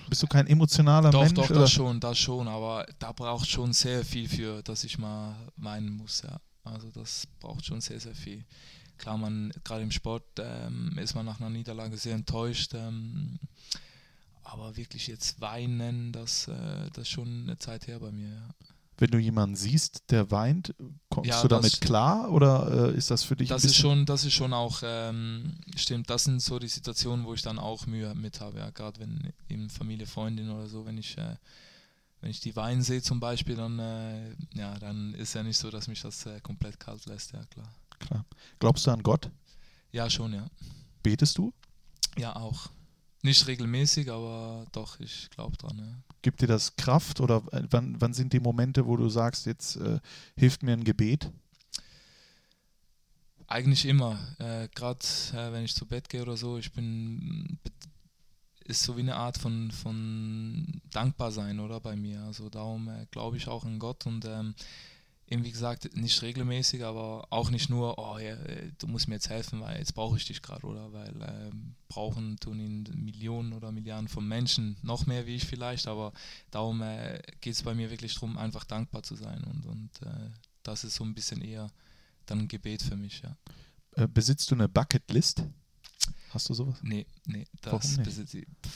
bist 0.09 0.23
du 0.23 0.27
kein 0.27 0.47
emotionaler 0.47 1.11
Doch, 1.11 1.21
Mensch? 1.21 1.33
doch, 1.35 1.49
oder? 1.49 1.61
das 1.61 1.71
schon, 1.71 1.99
das 1.99 2.17
schon, 2.17 2.47
aber 2.47 2.85
da 2.99 3.11
braucht 3.11 3.47
schon 3.47 3.71
sehr 3.71 4.03
viel 4.03 4.27
für, 4.27 4.63
dass 4.63 4.83
ich 4.83 4.97
mal 4.97 5.35
weinen 5.55 5.91
muss, 5.91 6.23
ja. 6.23 6.39
Also 6.63 6.89
das 6.91 7.27
braucht 7.39 7.65
schon 7.65 7.79
sehr, 7.79 7.99
sehr 7.99 8.15
viel. 8.15 8.43
Klar, 8.97 9.17
man, 9.17 9.51
gerade 9.63 9.83
im 9.83 9.91
Sport 9.91 10.23
ähm, 10.39 10.97
ist 10.97 11.15
man 11.15 11.25
nach 11.25 11.39
einer 11.39 11.49
Niederlage 11.49 11.97
sehr 11.97 12.15
enttäuscht, 12.15 12.73
ähm, 12.73 13.39
aber 14.43 14.77
wirklich 14.77 15.07
jetzt 15.07 15.39
weinen, 15.41 16.11
das, 16.11 16.47
äh, 16.47 16.55
das 16.93 17.03
ist 17.03 17.09
schon 17.09 17.43
eine 17.43 17.57
Zeit 17.57 17.87
her 17.87 17.99
bei 17.99 18.11
mir, 18.11 18.29
ja. 18.29 18.49
Wenn 18.99 19.11
du 19.11 19.19
jemanden 19.19 19.55
siehst, 19.55 20.09
der 20.09 20.31
weint, 20.31 20.73
kommst 21.09 21.29
Ja, 21.29 21.43
du 21.43 21.47
damit 21.49 21.71
das- 21.73 21.79
klar 21.79 22.31
oder 22.31 22.89
äh, 22.91 22.97
ist 22.97 23.11
das 23.11 23.21
für 23.21 23.35
dich 23.35 23.47
Das 23.47 23.63
ein 23.63 23.67
ist 23.67 23.75
schon, 23.75 24.05
das 24.07 24.25
ist 24.25 24.33
schon 24.33 24.53
auch, 24.53 24.79
ähm, 24.83 25.59
stimmt, 25.75 26.09
das 26.09 26.23
sind 26.23 26.41
so 26.41 26.57
die 26.57 26.67
Situationen, 26.67 27.23
wo 27.25 27.35
ich 27.35 27.43
dann 27.43 27.59
auch 27.59 27.85
Mühe 27.85 28.15
mit 28.15 28.41
habe, 28.41 28.57
ja, 28.57 28.71
gerade 28.71 28.99
wenn 28.99 29.31
eben 29.49 29.69
Familie, 29.69 30.07
Freundin 30.07 30.49
oder 30.49 30.67
so, 30.67 30.87
wenn 30.87 30.97
ich, 30.97 31.15
äh, 31.19 31.35
wenn 32.21 32.31
ich 32.31 32.39
die 32.39 32.55
weinen 32.55 32.81
sehe 32.81 33.03
zum 33.03 33.19
Beispiel, 33.19 33.55
dann, 33.55 33.77
äh, 33.77 34.31
ja, 34.55 34.79
dann 34.79 35.13
ist 35.13 35.35
ja 35.35 35.43
nicht 35.43 35.57
so, 35.59 35.69
dass 35.69 35.87
mich 35.87 36.01
das 36.01 36.25
äh, 36.25 36.39
komplett 36.41 36.79
kalt 36.79 37.05
lässt, 37.05 37.33
ja 37.33 37.43
klar. 37.51 37.71
Klar? 37.99 38.25
Glaubst 38.59 38.87
du 38.87 38.91
an 38.91 39.03
Gott? 39.03 39.29
Ja, 39.91 40.09
schon, 40.09 40.33
ja. 40.33 40.47
Betest 41.03 41.37
du? 41.37 41.53
Ja, 42.17 42.35
auch. 42.35 42.69
Nicht 43.23 43.47
regelmäßig, 43.47 44.11
aber 44.11 44.65
doch, 44.71 44.99
ich 44.99 45.29
glaube 45.31 45.57
dran, 45.57 45.77
ja. 45.77 46.03
Gibt 46.21 46.41
dir 46.41 46.47
das 46.47 46.75
Kraft 46.75 47.19
oder 47.19 47.43
äh, 47.51 47.63
wann, 47.69 47.99
wann 47.99 48.13
sind 48.13 48.33
die 48.33 48.39
Momente, 48.39 48.85
wo 48.85 48.97
du 48.97 49.09
sagst, 49.09 49.45
jetzt 49.45 49.77
äh, 49.77 49.99
hilft 50.35 50.63
mir 50.63 50.73
ein 50.73 50.83
Gebet? 50.83 51.31
Eigentlich 53.47 53.85
immer. 53.85 54.19
Äh, 54.39 54.67
Gerade 54.75 54.99
äh, 55.33 55.51
wenn 55.53 55.63
ich 55.63 55.73
zu 55.73 55.85
Bett 55.85 56.09
gehe 56.09 56.21
oder 56.21 56.37
so, 56.37 56.57
ich 56.57 56.71
bin. 56.73 57.59
Ist 58.65 58.83
so 58.83 58.97
wie 58.97 59.01
eine 59.01 59.15
Art 59.15 59.37
von, 59.37 59.71
von 59.71 60.81
Dankbarsein, 60.91 61.61
oder 61.61 61.79
bei 61.79 61.95
mir. 61.95 62.21
Also 62.23 62.49
darum 62.49 62.89
äh, 62.89 63.05
glaube 63.11 63.37
ich 63.37 63.47
auch 63.47 63.63
an 63.63 63.79
Gott 63.79 64.05
und 64.05 64.25
ähm, 64.25 64.55
eben 65.27 65.43
wie 65.43 65.51
gesagt, 65.51 65.95
nicht 65.95 66.21
regelmäßig, 66.21 66.85
aber 66.85 67.27
auch 67.31 67.49
nicht 67.49 67.69
nur, 67.69 67.97
oh 67.99 68.17
ja, 68.17 68.35
äh, 68.35 68.71
du 68.77 68.87
musst 68.87 69.07
mir 69.07 69.15
jetzt 69.15 69.29
helfen, 69.29 69.59
weil 69.61 69.77
jetzt 69.77 69.93
brauche 69.93 70.17
ich 70.17 70.25
dich 70.25 70.41
gerade, 70.41 70.65
oder? 70.65 70.93
Weil 70.93 71.13
ähm, 71.21 71.75
brauchen 71.89 72.37
tun 72.39 72.59
ihn 72.59 72.83
Millionen 72.95 73.53
oder 73.53 73.71
Milliarden 73.71 74.07
von 74.07 74.27
Menschen, 74.27 74.77
noch 74.81 75.05
mehr 75.05 75.25
wie 75.25 75.35
ich 75.35 75.45
vielleicht, 75.45 75.87
aber 75.87 76.13
darum 76.49 76.81
äh, 76.81 77.21
geht 77.41 77.53
es 77.53 77.63
bei 77.63 77.73
mir 77.73 77.89
wirklich 77.89 78.13
darum, 78.13 78.37
einfach 78.37 78.63
dankbar 78.63 79.03
zu 79.03 79.15
sein 79.15 79.43
und, 79.43 79.65
und 79.65 79.89
äh, 80.07 80.29
das 80.63 80.83
ist 80.83 80.95
so 80.95 81.03
ein 81.03 81.13
bisschen 81.13 81.41
eher 81.41 81.71
dann 82.25 82.39
ein 82.39 82.47
Gebet 82.47 82.81
für 82.81 82.95
mich, 82.95 83.21
ja. 83.21 83.35
Äh, 83.91 84.07
besitzt 84.07 84.49
du 84.51 84.55
eine 84.55 84.69
Bucketlist? 84.69 85.43
Hast 86.29 86.49
du 86.49 86.53
sowas? 86.53 86.77
Nee, 86.81 87.05
nee, 87.25 87.45
das 87.61 87.71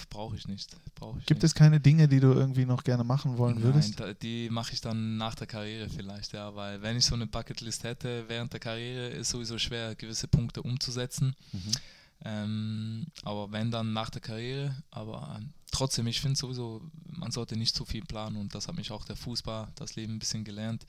brauche 0.09 0.35
ich 0.35 0.47
nicht. 0.47 0.75
Brauch 0.95 1.17
ich 1.17 1.25
Gibt 1.25 1.43
nicht. 1.43 1.51
es 1.51 1.53
keine 1.53 1.79
Dinge, 1.79 2.07
die 2.07 2.19
du 2.19 2.31
irgendwie 2.31 2.65
noch 2.65 2.83
gerne 2.83 3.03
machen 3.03 3.37
wollen 3.37 3.61
würdest? 3.61 3.99
Nein, 3.99 4.09
da, 4.09 4.13
die 4.13 4.49
mache 4.49 4.73
ich 4.73 4.81
dann 4.81 5.17
nach 5.17 5.35
der 5.35 5.47
Karriere 5.47 5.89
vielleicht, 5.89 6.33
ja, 6.33 6.55
weil 6.55 6.81
wenn 6.81 6.97
ich 6.97 7.05
so 7.05 7.13
eine 7.13 7.27
Bucketlist 7.27 7.83
hätte 7.83 8.25
während 8.27 8.53
der 8.53 8.59
Karriere, 8.59 9.09
ist 9.09 9.29
sowieso 9.29 9.59
schwer, 9.59 9.95
gewisse 9.95 10.27
Punkte 10.27 10.61
umzusetzen. 10.61 11.35
Mhm. 11.51 11.71
Ähm, 12.23 13.07
aber 13.23 13.51
wenn 13.51 13.69
dann 13.69 13.93
nach 13.93 14.09
der 14.09 14.21
Karriere, 14.21 14.75
aber 14.89 15.35
ähm, 15.37 15.51
trotzdem, 15.71 16.07
ich 16.07 16.21
finde 16.21 16.37
sowieso, 16.37 16.81
man 17.05 17.31
sollte 17.31 17.57
nicht 17.57 17.75
zu 17.75 17.83
viel 17.83 18.05
planen 18.05 18.37
und 18.37 18.55
das 18.55 18.67
hat 18.67 18.75
mich 18.75 18.91
auch 18.91 19.05
der 19.05 19.15
Fußball, 19.15 19.67
das 19.75 19.95
Leben 19.95 20.15
ein 20.15 20.19
bisschen 20.19 20.43
gelernt. 20.43 20.85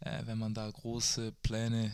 Äh, 0.00 0.22
wenn 0.24 0.38
man 0.38 0.54
da 0.54 0.70
große 0.70 1.32
Pläne 1.42 1.92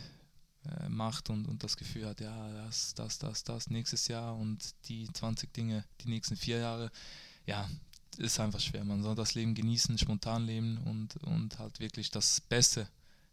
äh, 0.80 0.88
macht 0.88 1.30
und, 1.30 1.46
und 1.46 1.62
das 1.62 1.76
Gefühl 1.76 2.06
hat, 2.06 2.20
ja, 2.20 2.52
das, 2.64 2.94
das, 2.94 3.18
das, 3.18 3.44
das 3.44 3.70
nächstes 3.70 4.08
Jahr 4.08 4.36
und 4.36 4.74
die 4.88 5.08
20 5.12 5.52
Dinge 5.52 5.84
die 6.02 6.08
nächsten 6.08 6.36
vier 6.36 6.58
Jahre, 6.58 6.90
ja, 7.46 7.68
ist 8.18 8.40
einfach 8.40 8.60
schwer. 8.60 8.84
Man 8.84 9.02
soll 9.02 9.14
das 9.14 9.34
Leben 9.34 9.54
genießen, 9.54 9.98
spontan 9.98 10.46
leben 10.46 10.78
und, 10.84 11.16
und 11.24 11.58
halt 11.58 11.80
wirklich 11.80 12.10
das 12.10 12.40
Beste 12.40 12.88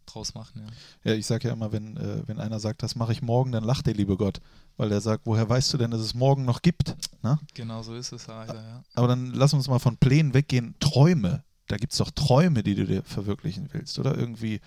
draus 0.05 0.33
machen. 0.33 0.61
Ja. 1.03 1.11
Ja, 1.11 1.17
ich 1.17 1.25
sage 1.25 1.47
ja 1.47 1.53
immer, 1.53 1.71
wenn, 1.71 1.97
äh, 1.97 2.27
wenn 2.27 2.39
einer 2.39 2.59
sagt, 2.59 2.83
das 2.83 2.95
mache 2.95 3.13
ich 3.13 3.21
morgen, 3.21 3.51
dann 3.51 3.63
lacht 3.63 3.85
der 3.87 3.93
liebe 3.93 4.17
Gott. 4.17 4.41
Weil 4.75 4.91
er 4.91 5.01
sagt, 5.01 5.25
woher 5.25 5.47
weißt 5.47 5.73
du 5.73 5.77
denn, 5.77 5.91
dass 5.91 6.01
es 6.01 6.13
morgen 6.13 6.45
noch 6.45 6.61
gibt? 6.61 6.95
Na? 7.21 7.39
Genau 7.53 7.83
so 7.83 7.95
ist 7.95 8.11
es 8.11 8.27
leider, 8.27 8.55
ja. 8.55 8.83
Aber 8.95 9.07
dann 9.07 9.33
lass 9.33 9.53
uns 9.53 9.67
mal 9.67 9.79
von 9.79 9.97
Plänen 9.97 10.33
weggehen. 10.33 10.75
Träume. 10.79 11.43
Da 11.67 11.77
gibt 11.77 11.93
es 11.93 11.99
doch 11.99 12.11
Träume, 12.11 12.63
die 12.63 12.75
du 12.75 12.85
dir 12.85 13.03
verwirklichen 13.03 13.69
willst, 13.71 13.97
oder? 13.99 14.17
Irgendwie 14.17 14.59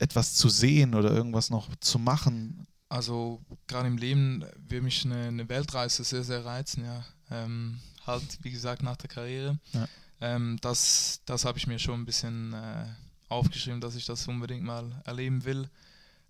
etwas 0.00 0.34
zu 0.34 0.48
sehen 0.48 0.94
oder 0.94 1.10
irgendwas 1.10 1.50
noch 1.50 1.68
zu 1.76 1.98
machen. 1.98 2.66
Also 2.88 3.40
gerade 3.68 3.86
im 3.86 3.98
Leben 3.98 4.44
würde 4.68 4.82
mich 4.82 5.04
eine, 5.04 5.28
eine 5.28 5.48
Weltreise 5.48 6.02
sehr, 6.02 6.24
sehr 6.24 6.44
reizen, 6.44 6.84
ja. 6.84 7.04
Ähm, 7.30 7.78
halt, 8.06 8.38
wie 8.42 8.50
gesagt, 8.50 8.82
nach 8.82 8.96
der 8.96 9.08
Karriere. 9.08 9.58
Ja. 9.72 9.86
Ähm, 10.20 10.58
das 10.60 11.20
das 11.24 11.44
habe 11.44 11.58
ich 11.58 11.66
mir 11.66 11.78
schon 11.78 12.00
ein 12.00 12.06
bisschen 12.06 12.52
äh, 12.52 12.86
aufgeschrieben, 13.28 13.80
dass 13.80 13.94
ich 13.94 14.06
das 14.06 14.26
unbedingt 14.26 14.64
mal 14.64 15.00
erleben 15.04 15.44
will. 15.44 15.70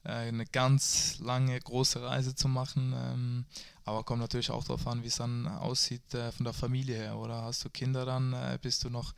Äh, 0.05 0.29
eine 0.29 0.47
ganz 0.47 1.19
lange, 1.19 1.59
große 1.59 2.03
Reise 2.03 2.35
zu 2.35 2.49
machen. 2.49 2.93
Ähm, 2.95 3.45
aber 3.85 4.05
kommt 4.05 4.21
natürlich 4.21 4.51
auch 4.51 4.65
darauf 4.65 4.87
an, 4.87 5.03
wie 5.03 5.09
es 5.09 5.17
dann 5.17 5.47
aussieht 5.47 6.15
äh, 6.15 6.33
von 6.33 6.45
der 6.45 6.55
Familie 6.55 6.97
her. 6.97 7.17
Oder 7.17 7.43
hast 7.43 7.65
du 7.65 7.71
Kinder 7.71 8.05
dann? 8.05 8.33
Äh, 8.33 8.59
bist 8.61 8.85
du 8.85 8.91
noch 8.91 9.15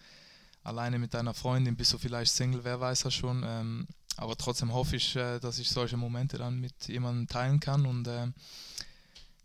alleine 0.62 0.99
mit 0.99 1.14
deiner 1.14 1.35
Freundin? 1.35 1.76
Bist 1.76 1.92
du 1.92 1.99
vielleicht 1.99 2.32
Single? 2.32 2.64
Wer 2.64 2.80
weiß 2.80 3.02
das 3.02 3.14
schon? 3.14 3.42
Ähm, 3.44 3.87
aber 4.16 4.37
trotzdem 4.37 4.73
hoffe 4.73 4.97
ich, 4.97 5.16
äh, 5.16 5.38
dass 5.38 5.59
ich 5.59 5.71
solche 5.71 5.97
Momente 5.97 6.38
dann 6.38 6.61
mit 6.61 6.88
jemandem 6.88 7.26
teilen 7.28 7.61
kann 7.61 7.87
und 7.87 8.07
äh, 8.09 8.28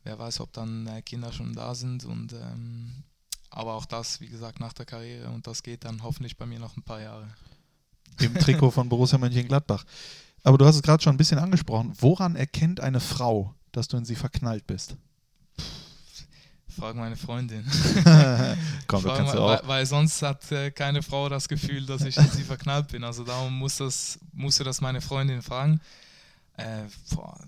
wer 0.04 0.20
weiß, 0.20 0.40
ob 0.42 0.54
dann 0.54 0.88
äh, 0.88 1.02
Kinder 1.02 1.32
schon 1.32 1.54
da 1.54 1.76
sind 1.76 2.06
und 2.06 2.34
ähm, 2.34 3.04
aber 3.50 3.76
auch 3.76 3.86
das, 3.86 4.20
wie 4.22 4.28
gesagt, 4.28 4.60
nach 4.60 4.74
der 4.74 4.86
Karriere 4.86 5.30
und 5.30 5.48
das 5.48 5.64
geht 5.64 5.86
dann 5.86 6.04
hoffentlich 6.04 6.38
bei 6.38 6.46
mir 6.46 6.60
noch 6.60 6.76
ein 6.78 6.84
paar 6.84 7.02
Jahre. 7.02 7.28
Im 8.20 8.34
Trikot 8.36 8.72
von 8.72 8.90
Borussia 8.90 9.18
Mönchengladbach. 9.18 9.86
Aber 10.44 10.58
du 10.58 10.66
hast 10.66 10.76
es 10.76 10.82
gerade 10.82 11.04
schon 11.04 11.14
ein 11.14 11.18
bisschen 11.18 11.40
angesprochen. 11.40 11.94
Woran 12.00 12.36
erkennt 12.36 12.80
eine 12.80 13.00
Frau, 13.00 13.54
dass 13.72 13.88
du 13.88 13.98
in 13.98 14.06
sie 14.06 14.16
verknallt 14.16 14.66
bist? 14.66 14.96
Frag 16.78 16.96
meine 16.96 17.16
Freundin. 17.16 17.66
Komm, 18.88 19.02
du 19.02 19.08
Frag 19.10 19.18
kannst 19.18 19.34
mal, 19.34 19.36
ja 19.36 19.40
auch. 19.40 19.62
weil, 19.64 19.68
weil 19.68 19.86
sonst 19.86 20.22
hat 20.22 20.52
äh, 20.52 20.72
keine 20.72 21.02
Frau 21.02 21.28
das 21.28 21.48
Gefühl, 21.48 21.86
dass 21.86 22.04
ich 22.04 22.18
in 22.18 22.30
sie 22.30 22.44
verknallt 22.44 22.90
bin. 22.90 23.04
Also 23.04 23.24
darum 23.24 23.58
muss 23.58 23.78
das, 23.78 24.20
musste 24.34 24.64
das 24.64 24.80
meine 24.80 25.02
Freundin 25.02 25.42
fragen. 25.42 25.82
Äh, 26.56 26.84
boah, 27.14 27.40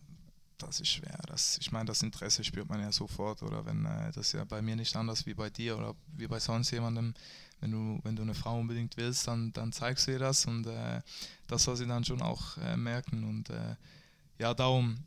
das 0.58 0.80
ist 0.80 0.90
schwer. 0.90 1.20
Das, 1.28 1.58
ich 1.60 1.72
meine, 1.72 1.86
das 1.86 2.02
Interesse 2.02 2.44
spürt 2.44 2.70
man 2.70 2.82
ja 2.82 2.92
sofort, 2.92 3.44
oder 3.44 3.66
wenn 3.66 3.86
äh, 3.86 4.12
das 4.14 4.28
ist 4.28 4.34
ja 4.34 4.44
bei 4.46 4.62
mir 4.62 4.76
nicht 4.76 4.96
anders 4.96 5.26
wie 5.26 5.34
bei 5.34 5.50
dir 5.50 5.78
oder 5.78 5.96
wie 6.16 6.28
bei 6.28 6.40
sonst 6.40 6.72
jemandem. 6.72 7.14
Wenn 7.62 7.72
du, 7.72 8.00
wenn 8.04 8.16
du 8.16 8.22
eine 8.22 8.34
Frau 8.34 8.58
unbedingt 8.58 8.96
willst, 8.98 9.28
dann, 9.28 9.52
dann 9.54 9.74
zeigst 9.74 10.08
du 10.08 10.12
ihr 10.12 10.20
das 10.20 10.46
und 10.46 10.66
äh, 10.66 11.02
das 11.48 11.66
soll 11.66 11.76
sie 11.76 11.86
dann 11.86 12.06
schon 12.06 12.22
auch 12.22 12.58
äh, 12.58 12.78
merken. 12.78 13.24
Und 13.26 13.50
äh, 13.50 13.76
ja, 14.38 14.54
darum 14.54 14.98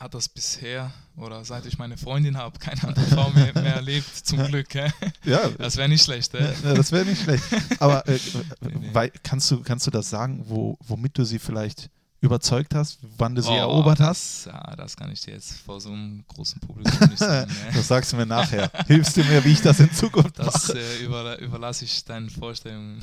hat 0.00 0.14
das 0.14 0.28
bisher 0.30 0.90
oder 1.16 1.44
seit 1.44 1.66
ich 1.66 1.76
meine 1.78 1.96
Freundin 1.98 2.36
habe, 2.38 2.58
keine 2.58 2.82
andere 2.84 3.04
Frau 3.06 3.28
mehr, 3.30 3.52
mehr 3.54 3.74
erlebt, 3.76 4.08
zum 4.26 4.42
Glück. 4.46 4.72
Hä? 4.74 4.90
Ja, 5.24 5.48
Das 5.58 5.76
wäre 5.76 5.88
nicht 5.90 6.02
schlecht. 6.02 6.32
Hä? 6.32 6.52
Ja, 6.64 6.74
das 6.74 6.90
wäre 6.90 7.04
nicht 7.04 7.22
schlecht. 7.22 7.44
Aber 7.78 8.06
äh, 8.08 8.18
weil, 8.92 9.12
kannst, 9.22 9.50
du, 9.50 9.60
kannst 9.62 9.86
du 9.86 9.90
das 9.90 10.08
sagen, 10.08 10.42
wo, 10.48 10.78
womit 10.80 11.18
du 11.18 11.24
sie 11.24 11.38
vielleicht 11.38 11.90
überzeugt 12.22 12.74
hast, 12.74 12.98
wann 13.18 13.34
du 13.34 13.42
sie 13.42 13.50
Oh, 13.50 13.56
erobert 13.56 14.00
hast? 14.00 14.46
das, 14.46 14.52
Ja, 14.52 14.76
das 14.76 14.96
kann 14.96 15.10
ich 15.12 15.20
dir 15.20 15.34
jetzt 15.34 15.52
vor 15.58 15.80
so 15.80 15.90
einem 15.90 16.24
großen 16.28 16.60
Publikum 16.60 17.08
nicht 17.08 17.18
sagen. 17.18 17.50
ne? 17.66 17.72
Das 17.74 17.88
sagst 17.88 18.12
du 18.12 18.16
mir 18.16 18.26
nachher. 18.26 18.70
Hilfst 18.86 19.16
du 19.18 19.24
mir, 19.24 19.44
wie 19.44 19.52
ich 19.52 19.60
das 19.62 19.80
in 19.80 19.92
Zukunft 19.92 20.38
Das 20.38 20.68
mache? 20.68 20.78
äh, 20.78 21.04
über, 21.04 21.38
überlasse 21.40 21.84
ich 21.84 22.04
deinen 22.04 22.28
Vorstellungen. 22.30 23.00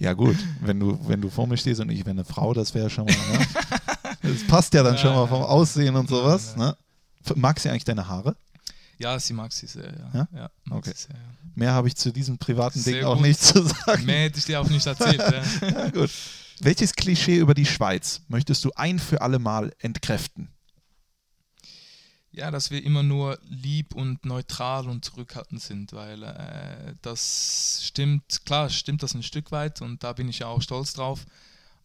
Ja 0.00 0.12
gut, 0.12 0.36
wenn 0.60 0.78
du, 0.78 0.98
wenn 1.08 1.20
du 1.20 1.28
vor 1.30 1.46
mir 1.48 1.56
stehst 1.56 1.80
und 1.80 1.90
ich 1.90 2.00
wäre 2.00 2.10
eine 2.10 2.24
Frau, 2.24 2.54
das 2.54 2.72
wäre 2.74 2.88
schon 2.90 3.06
mal, 3.06 3.14
ne? 3.38 3.46
Das 4.22 4.46
passt 4.46 4.74
ja 4.74 4.82
dann 4.82 4.98
schon 4.98 5.14
mal 5.14 5.26
vom 5.26 5.42
Aussehen 5.42 5.94
und 5.96 6.08
sowas, 6.08 6.56
ne? 6.56 6.76
Mag 7.34 7.60
sie 7.60 7.68
eigentlich 7.68 7.84
deine 7.84 8.06
Haare? 8.08 8.36
Ja, 8.98 9.18
sie 9.18 9.32
mag 9.32 9.52
sie 9.52 9.66
sehr, 9.66 9.92
ja. 9.92 10.10
Ja? 10.12 10.28
ja 10.34 10.50
Okay. 10.70 10.92
sehr, 10.94 11.14
ja. 11.14 11.22
Mehr 11.54 11.72
habe 11.72 11.88
ich 11.88 11.96
zu 11.96 12.12
diesem 12.12 12.38
privaten 12.38 12.82
Ding 12.82 12.94
Sehr 12.94 13.08
auch 13.08 13.16
gut. 13.16 13.26
nicht 13.26 13.40
zu 13.40 13.62
sagen. 13.62 14.04
Mehr 14.04 14.22
hätte 14.24 14.38
ich 14.38 14.44
dir 14.44 14.60
auch 14.60 14.68
nicht 14.68 14.86
erzählt. 14.86 15.18
ja. 15.20 15.42
Ja, 15.68 15.90
gut. 15.90 16.10
Welches 16.60 16.94
Klischee 16.94 17.36
über 17.36 17.54
die 17.54 17.66
Schweiz 17.66 18.20
möchtest 18.28 18.64
du 18.64 18.72
ein 18.74 18.98
für 18.98 19.20
alle 19.22 19.38
Mal 19.38 19.72
entkräften? 19.78 20.48
Ja, 22.30 22.50
dass 22.50 22.70
wir 22.70 22.82
immer 22.84 23.02
nur 23.02 23.38
lieb 23.48 23.94
und 23.94 24.24
neutral 24.24 24.88
und 24.88 25.04
zurückhaltend 25.04 25.60
sind, 25.62 25.92
weil 25.92 26.22
äh, 26.22 26.94
das 27.02 27.80
stimmt, 27.84 28.44
klar 28.44 28.70
stimmt 28.70 29.02
das 29.02 29.14
ein 29.14 29.22
Stück 29.22 29.50
weit 29.50 29.80
und 29.82 30.04
da 30.04 30.12
bin 30.12 30.28
ich 30.28 30.40
ja 30.40 30.46
auch 30.46 30.62
stolz 30.62 30.92
drauf, 30.92 31.24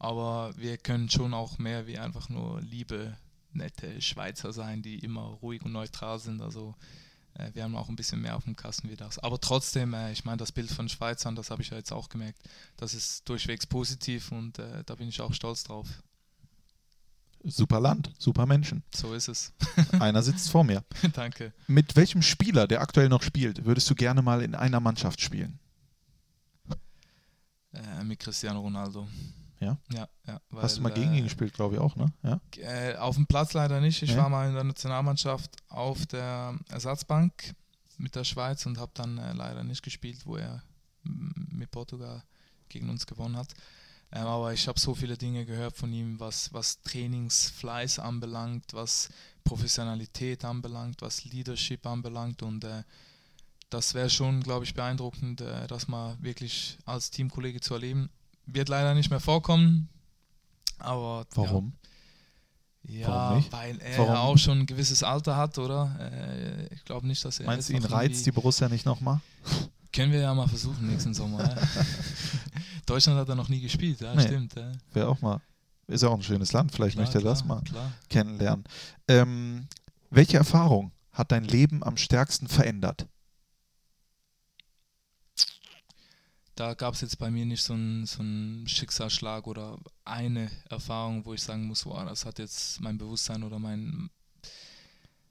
aber 0.04 0.54
wir 0.58 0.78
können 0.78 1.10
schon 1.10 1.34
auch 1.34 1.58
mehr 1.60 1.88
wie 1.88 1.98
einfach 1.98 2.28
nur 2.28 2.62
liebe, 2.62 3.16
nette 3.54 4.02
Schweizer 4.02 4.52
sein, 4.52 4.82
die 4.82 5.00
immer 5.00 5.22
ruhig 5.42 5.64
und 5.64 5.72
neutral 5.72 6.20
sind, 6.20 6.42
also 6.42 6.76
äh, 7.36 7.52
wir 7.54 7.64
haben 7.64 7.76
auch 7.76 7.88
ein 7.88 7.96
bisschen 7.96 8.22
mehr 8.22 8.36
auf 8.36 8.44
dem 8.44 8.58
Kasten 8.58 8.90
wie 8.90 8.98
das. 8.98 9.18
Aber 9.20 9.40
trotzdem, 9.40 9.94
äh, 9.94 10.12
ich 10.12 10.26
meine, 10.26 10.38
das 10.38 10.52
Bild 10.52 10.70
von 10.70 10.90
Schweizern, 10.90 11.36
das 11.36 11.52
habe 11.52 11.62
ich 11.62 11.70
ja 11.70 11.78
jetzt 11.78 11.94
auch 11.94 12.10
gemerkt, 12.10 12.40
das 12.76 12.94
ist 12.94 13.28
durchwegs 13.30 13.66
positiv 13.66 14.34
und 14.34 14.60
äh, 14.60 14.84
da 14.86 14.96
bin 14.96 15.08
ich 15.08 15.22
auch 15.22 15.34
stolz 15.34 15.64
drauf. 15.64 15.88
Super 17.46 17.80
Land, 17.80 18.12
super 18.18 18.46
Menschen. 18.46 18.84
So 18.94 19.14
ist 19.14 19.30
es. 19.30 19.54
Einer 20.00 20.22
sitzt 20.22 20.50
vor 20.50 20.66
mir. 20.66 20.84
Danke. 21.14 21.54
Mit 21.68 21.96
welchem 21.96 22.22
Spieler, 22.22 22.68
der 22.68 22.82
aktuell 22.82 23.08
noch 23.08 23.22
spielt, 23.22 23.64
würdest 23.64 23.90
du 23.90 23.96
gerne 23.96 24.22
mal 24.22 24.42
in 24.42 24.54
einer 24.54 24.82
Mannschaft 24.82 25.22
spielen? 25.22 25.60
Äh, 27.74 28.04
mit 28.04 28.20
Cristiano 28.20 28.60
Ronaldo. 28.60 29.08
Ja? 29.64 29.78
Ja, 29.92 30.08
ja. 30.28 30.42
Hast 30.58 30.78
du 30.78 30.84
weil, 30.84 30.92
mal 30.92 30.94
gegen 30.94 31.14
ihn 31.14 31.20
äh, 31.20 31.24
gespielt, 31.24 31.54
glaube 31.54 31.76
ich 31.76 31.82
auch, 31.82 31.96
ne? 31.96 32.12
Ja. 32.24 32.40
Äh, 32.58 32.96
auf 32.98 33.16
dem 33.16 33.26
Platz 33.26 33.54
leider 33.54 33.80
nicht. 33.82 34.02
Ich 34.02 34.12
Ja. 34.12 34.18
war 34.18 34.30
mal 34.30 34.48
in 34.48 34.54
der 34.54 34.64
Nationalmannschaft 34.64 35.52
auf 35.70 36.06
der 36.06 36.58
Ersatzbank 36.70 37.56
mit 37.98 38.16
der 38.16 38.24
Schweiz 38.24 38.66
und 38.66 38.78
habe 38.78 38.92
dann 38.94 39.18
äh, 39.18 39.34
leider 39.34 39.64
nicht 39.64 39.84
gespielt, 39.84 40.26
wo 40.26 40.38
er 40.38 40.64
mit 41.04 41.72
Portugal 41.72 42.24
gegen 42.70 42.90
uns 42.90 43.06
gewonnen 43.06 43.38
hat. 43.38 43.54
Ähm, 44.12 44.28
aber 44.28 44.54
ich 44.54 44.68
habe 44.68 44.80
so 44.80 44.94
viele 44.94 45.18
Dinge 45.18 45.46
gehört 45.46 45.76
von 45.76 45.92
ihm, 45.92 46.20
was, 46.20 46.54
was 46.54 46.82
Trainingsfleiß 46.82 48.00
anbelangt, 48.00 48.74
was 48.74 49.10
Professionalität 49.44 50.46
anbelangt, 50.46 51.02
was 51.02 51.26
Leadership 51.26 51.86
anbelangt 51.86 52.44
und 52.44 52.64
äh, 52.64 52.84
das 53.70 53.96
wäre 53.96 54.10
schon, 54.10 54.42
glaube 54.42 54.66
ich, 54.66 54.76
beeindruckend, 54.76 55.42
äh, 55.42 55.66
das 55.66 55.88
mal 55.88 56.16
wirklich 56.22 56.78
als 56.86 57.10
Teamkollege 57.10 57.60
zu 57.60 57.74
erleben. 57.74 58.10
Wird 58.46 58.70
leider 58.70 58.94
nicht 58.94 59.10
mehr 59.10 59.20
vorkommen, 59.20 59.90
aber 60.80 61.26
Warum? 61.36 61.74
ja, 62.84 63.08
Warum 63.08 63.38
nicht? 63.38 63.52
weil 63.52 63.80
er 63.80 63.98
Warum? 64.00 64.16
auch 64.16 64.38
schon 64.38 64.60
ein 64.60 64.66
gewisses 64.66 65.02
Alter 65.04 65.38
hat, 65.38 65.58
oder? 65.58 65.96
Äh, 66.00 66.74
ich 66.74 66.84
glaube 66.84 67.08
nicht, 67.08 67.24
dass 67.24 67.40
er. 67.40 67.46
Meinst 67.46 67.70
du, 67.70 67.74
ihn 67.74 67.86
reizt 67.86 68.26
die 68.26 68.32
Borussia 68.32 68.68
nicht 68.70 68.86
nochmal? 68.86 69.22
Können 69.94 70.12
wir 70.12 70.20
ja 70.22 70.34
mal 70.34 70.48
versuchen 70.48 70.88
nächsten 70.90 71.14
Sommer. 71.14 71.44
ja. 71.44 71.56
Deutschland 72.86 73.18
hat 73.20 73.30
er 73.30 73.36
noch 73.36 73.48
nie 73.50 73.62
gespielt, 73.62 74.02
ja, 74.02 74.14
Nee. 74.16 74.24
stimmt. 74.24 74.56
Ja. 74.56 74.72
Wäre 74.92 75.08
auch 75.08 75.22
mal. 75.22 75.40
Ist 75.88 76.02
ja 76.02 76.10
auch 76.10 76.16
ein 76.16 76.24
schönes 76.24 76.52
Land, 76.54 76.72
vielleicht 76.72 76.96
Klar, 76.96 77.06
möchte 77.06 77.20
er 77.20 77.24
das 77.24 77.44
klar, 77.44 77.58
mal 77.58 77.64
Klar. 77.64 77.92
kennenlernen. 78.10 78.64
Ähm, 79.08 79.68
welche 80.10 80.38
Erfahrung 80.38 80.92
hat 81.12 81.32
dein 81.32 81.44
Leben 81.44 81.84
am 81.84 81.98
stärksten 81.98 82.48
verändert? 82.48 83.08
Da 86.56 86.76
gab 86.76 86.94
es 86.94 87.02
jetzt 87.02 87.18
bei 87.18 87.32
mir 87.32 87.46
nicht 87.46 87.64
so 87.64 87.74
einen 87.74 88.06
so 88.06 88.24
Schicksalsschlag 88.68 89.48
oder 89.48 89.80
eine 90.06 90.52
Erfahrung, 90.70 91.26
wo 91.26 91.34
ich 91.34 91.42
sagen 91.42 91.66
muss, 91.66 91.86
wow, 91.86 92.06
das 92.06 92.26
hat 92.26 92.38
jetzt 92.38 92.80
mein 92.80 92.98
Bewusstsein 93.00 93.44
oder 93.44 93.58
mein, 93.58 94.12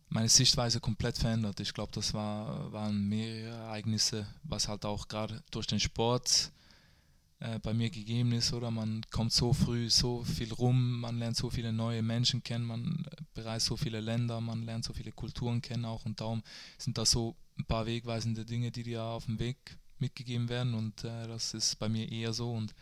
meine 0.09 0.29
Sichtweise 0.29 0.81
komplett 0.81 1.19
verändert. 1.19 1.61
Ich 1.61 1.75
glaube, 1.75 1.93
das 1.93 2.13
war, 2.13 2.73
waren 2.73 3.09
mehrere 3.09 3.55
Ereignisse, 3.55 4.27
was 4.43 4.67
halt 4.67 4.85
auch 4.85 5.07
gerade 5.07 5.45
durch 5.53 5.69
den 5.69 5.79
Sport 5.79 6.51
äh, 7.39 7.61
bei 7.61 7.73
mir 7.73 7.91
gegeben 7.91 8.33
ist, 8.33 8.53
oder? 8.53 8.73
Man 8.73 9.03
kommt 9.11 9.33
so 9.33 9.53
früh 9.53 9.91
so 9.91 10.25
viel 10.25 10.53
rum, 10.53 11.01
man 11.01 11.19
lernt 11.19 11.37
so 11.37 11.51
viele 11.51 11.73
neue 11.73 12.03
Menschen 12.03 12.43
kennen, 12.43 12.65
man 12.65 13.05
bereist 13.35 13.67
so 13.67 13.77
viele 13.77 14.01
Länder, 14.01 14.41
man 14.41 14.65
lernt 14.65 14.85
so 14.85 14.93
viele 14.93 15.13
Kulturen 15.13 15.63
kennen 15.63 15.85
auch 15.85 16.05
und 16.05 16.21
darum 16.21 16.43
sind 16.79 16.99
das 16.99 17.13
so 17.13 17.37
ein 17.59 17.65
paar 17.65 17.87
wegweisende 17.87 18.45
Dinge, 18.45 18.71
die 18.71 18.83
dir 18.83 19.03
auf 19.03 19.27
dem 19.27 19.39
Weg 19.39 19.79
mitgegeben 20.03 20.49
werden 20.51 20.75
und 20.75 21.05
äh, 21.05 21.27
das 21.27 21.55
ist 21.55 21.79
bei 21.79 21.88
mir 21.88 22.11
eher 22.12 22.33
so 22.35 22.53
und 22.53 22.75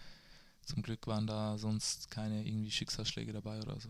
zum 0.64 0.82
Glück 0.82 1.06
waren 1.06 1.26
da 1.26 1.56
sonst 1.58 2.10
keine 2.10 2.44
irgendwie 2.46 2.70
Schicksalsschläge 2.70 3.32
dabei 3.32 3.60
oder 3.60 3.78
so. 3.80 3.88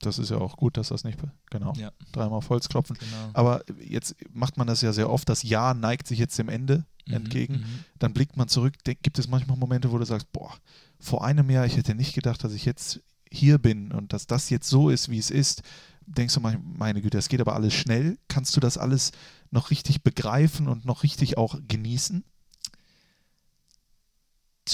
Das 0.00 0.18
ist 0.20 0.30
ja 0.30 0.36
auch 0.38 0.56
gut, 0.56 0.76
dass 0.76 0.88
das 0.88 1.02
nicht. 1.02 1.18
Genau. 1.50 1.72
Ja, 1.76 1.90
Dreimal 2.12 2.38
auf 2.38 2.48
Holz 2.50 2.68
klopfen. 2.68 2.96
genau. 3.00 3.30
Aber 3.32 3.62
jetzt 3.84 4.14
macht 4.32 4.56
man 4.56 4.68
das 4.68 4.80
ja 4.80 4.92
sehr 4.92 5.10
oft. 5.10 5.28
Das 5.28 5.42
Jahr 5.42 5.74
neigt 5.74 6.06
sich 6.06 6.18
jetzt 6.20 6.38
dem 6.38 6.48
Ende 6.48 6.84
Mhm, 7.06 7.14
entgegen. 7.14 7.54
mhm. 7.54 7.84
Dann 7.98 8.12
blickt 8.12 8.36
man 8.36 8.48
zurück. 8.48 8.74
Gibt 8.84 9.18
es 9.18 9.26
manchmal 9.28 9.56
Momente, 9.56 9.90
wo 9.90 9.98
du 9.98 10.04
sagst: 10.04 10.30
Boah, 10.32 10.54
vor 11.00 11.24
einem 11.24 11.48
Jahr, 11.50 11.66
ich 11.66 11.76
hätte 11.76 11.94
nicht 11.96 12.14
gedacht, 12.14 12.44
dass 12.44 12.52
ich 12.52 12.64
jetzt 12.64 13.00
hier 13.30 13.58
bin 13.58 13.90
und 13.92 14.12
dass 14.12 14.26
das 14.28 14.50
jetzt 14.50 14.68
so 14.68 14.88
ist, 14.90 15.08
wie 15.08 15.18
es 15.18 15.30
ist. 15.30 15.62
Denkst 16.06 16.34
du, 16.34 16.40
mein- 16.40 16.62
meine 16.78 17.00
Güte, 17.02 17.18
das 17.18 17.28
geht 17.28 17.40
aber 17.40 17.54
alles 17.54 17.74
schnell. 17.74 18.18
Kannst 18.28 18.54
du 18.56 18.60
das 18.60 18.78
alles 18.78 19.10
noch 19.50 19.70
richtig 19.70 20.02
begreifen 20.02 20.68
und 20.68 20.84
noch 20.84 21.02
richtig 21.02 21.36
auch 21.38 21.58
genießen? 21.66 22.24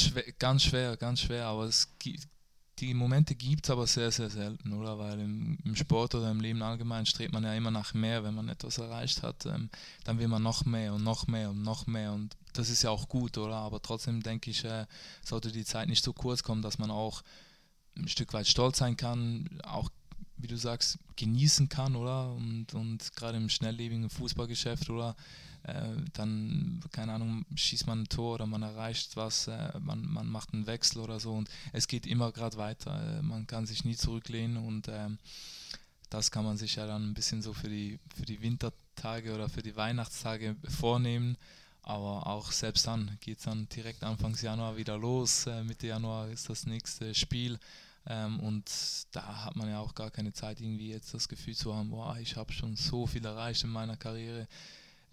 Schwer, 0.00 0.33
ganz 0.38 0.62
schwer, 0.62 0.96
ganz 0.96 1.20
schwer, 1.20 1.46
aber 1.46 1.64
es 1.64 1.88
gibt, 1.98 2.28
die 2.78 2.94
Momente 2.94 3.35
gibt 3.35 3.64
es 3.64 3.70
aber 3.70 3.87
sehr, 3.87 4.11
sehr 4.11 4.30
selten, 4.30 4.72
oder? 4.72 4.98
Weil 4.98 5.20
im, 5.20 5.59
im 5.64 5.76
Sport 5.76 6.14
oder 6.14 6.30
im 6.30 6.40
Leben 6.40 6.62
allgemein 6.62 7.07
strebt 7.07 7.33
man 7.33 7.44
ja 7.44 7.54
immer 7.54 7.70
nach 7.70 7.94
mehr, 7.94 8.24
wenn 8.24 8.35
man 8.35 8.48
etwas 8.48 8.78
erreicht 8.78 9.22
hat, 9.22 9.46
ähm, 9.46 9.70
dann 10.04 10.18
will 10.18 10.28
man 10.28 10.42
noch 10.42 10.64
mehr 10.64 10.94
und 10.94 11.04
noch 11.04 11.26
mehr 11.26 11.50
und 11.50 11.62
noch 11.62 11.87
mehr 11.87 12.12
und 12.12 12.37
das 12.52 12.70
ist 12.70 12.83
ja 12.83 12.90
auch 12.90 13.09
gut, 13.09 13.37
oder? 13.38 13.57
Aber 13.57 13.80
trotzdem 13.83 14.22
denke 14.22 14.50
ich, 14.50 14.64
äh, 14.64 14.87
sollte 15.22 15.52
die 15.52 15.64
Zeit 15.64 15.88
nicht 15.88 16.04
so 16.04 16.12
kurz 16.12 16.42
kommen, 16.42 16.62
dass 16.62 16.78
man 16.78 16.90
auch 16.90 17.22
ein 17.96 18.09
Stück 18.09 18.33
weit 18.33 18.46
stolz 18.48 18.78
sein 18.78 18.96
kann, 18.96 19.61
auch 19.62 19.90
wie 20.37 20.46
du 20.46 20.57
sagst, 20.57 20.98
genießen 21.16 21.68
kann, 21.68 21.96
oder? 21.96 22.33
Und, 22.33 22.74
und 22.74 23.14
gerade 23.16 23.37
im 23.37 23.48
schnelllebigen 23.48 24.11
Fußballgeschäft, 24.11 24.90
oder? 24.90 25.16
Äh, 25.64 25.96
dann, 26.12 26.81
keine 26.92 27.12
Ahnung, 27.12 27.46
schießt 27.55 27.87
man 27.87 28.03
ein 28.03 28.09
Tor 28.09 28.35
oder 28.35 28.46
man 28.46 28.62
erreicht 28.62 29.16
was, 29.16 29.48
äh, 29.48 29.79
man, 29.81 30.07
man 30.07 30.29
macht 30.29 30.53
einen 30.53 30.66
Wechsel 30.66 31.00
oder 31.00 31.20
so 31.20 31.33
und 31.33 31.48
es 31.72 31.88
geht 31.88 32.07
immer 32.07 32.33
gerade 32.33 32.59
weiter. 32.59 33.18
Äh, 33.18 33.22
man 33.22 33.46
kann 33.46 33.66
sich 33.66 33.85
nie 33.85 33.96
zurücklehnen 33.96 34.59
und 34.59 34.88
ähm, 34.88 35.18
das 36.11 36.31
kann 36.31 36.44
man 36.44 36.59
sich 36.59 36.77
ja 36.77 36.87
dann 36.87 37.11
ein 37.11 37.14
bisschen 37.14 37.40
so 37.40 37.55
für 37.55 37.68
die, 37.68 37.98
für 38.14 38.27
die 38.27 38.42
Wintertage 38.42 39.35
oder 39.35 39.48
für 39.48 39.62
die 39.62 39.74
Weihnachtstage 39.74 40.55
vornehmen. 40.68 41.37
Aber 41.83 42.27
auch 42.27 42.53
selbst 42.53 42.87
dann 42.87 43.18
geht 43.20 43.38
es 43.38 43.44
dann 43.44 43.68
direkt 43.68 44.05
Anfangs 44.05 44.42
Januar 44.42 44.77
wieder 44.77 44.98
los. 44.98 45.46
Äh, 45.46 45.64
Mitte 45.64 45.87
Januar 45.87 46.29
ist 46.29 46.48
das 46.50 46.66
nächste 46.66 47.14
Spiel. 47.14 47.59
Ähm, 48.07 48.38
und 48.40 48.70
da 49.12 49.44
hat 49.46 49.57
man 49.57 49.70
ja 49.70 49.81
auch 49.81 49.94
gar 49.94 50.11
keine 50.11 50.35
Zeit, 50.35 50.61
irgendwie 50.61 50.90
jetzt 50.90 51.14
das 51.14 51.27
Gefühl 51.27 51.55
zu 51.57 51.74
haben, 51.74 51.90
boah, 51.90 52.18
ich 52.18 52.37
habe 52.37 52.53
schon 52.53 52.77
so 52.77 53.07
viel 53.07 53.24
erreicht 53.24 53.64
in 53.64 53.70
meiner 53.70 53.96
Karriere 53.96 54.46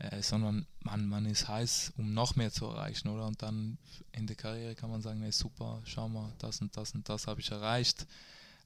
äh, 0.01 0.21
sondern 0.23 0.65
man, 0.79 1.05
man 1.05 1.25
ist 1.25 1.47
heiß, 1.47 1.93
um 1.97 2.13
noch 2.13 2.35
mehr 2.35 2.51
zu 2.51 2.65
erreichen, 2.65 3.07
oder? 3.09 3.27
Und 3.27 3.41
dann 3.41 3.77
in 4.11 4.25
der 4.25 4.35
Karriere 4.35 4.73
kann 4.73 4.89
man 4.89 5.01
sagen, 5.01 5.19
nee, 5.19 5.29
super, 5.29 5.79
schau 5.85 6.09
mal, 6.09 6.33
das 6.39 6.59
und 6.59 6.75
das 6.75 6.95
und 6.95 7.07
das 7.07 7.27
habe 7.27 7.39
ich 7.39 7.51
erreicht. 7.51 8.07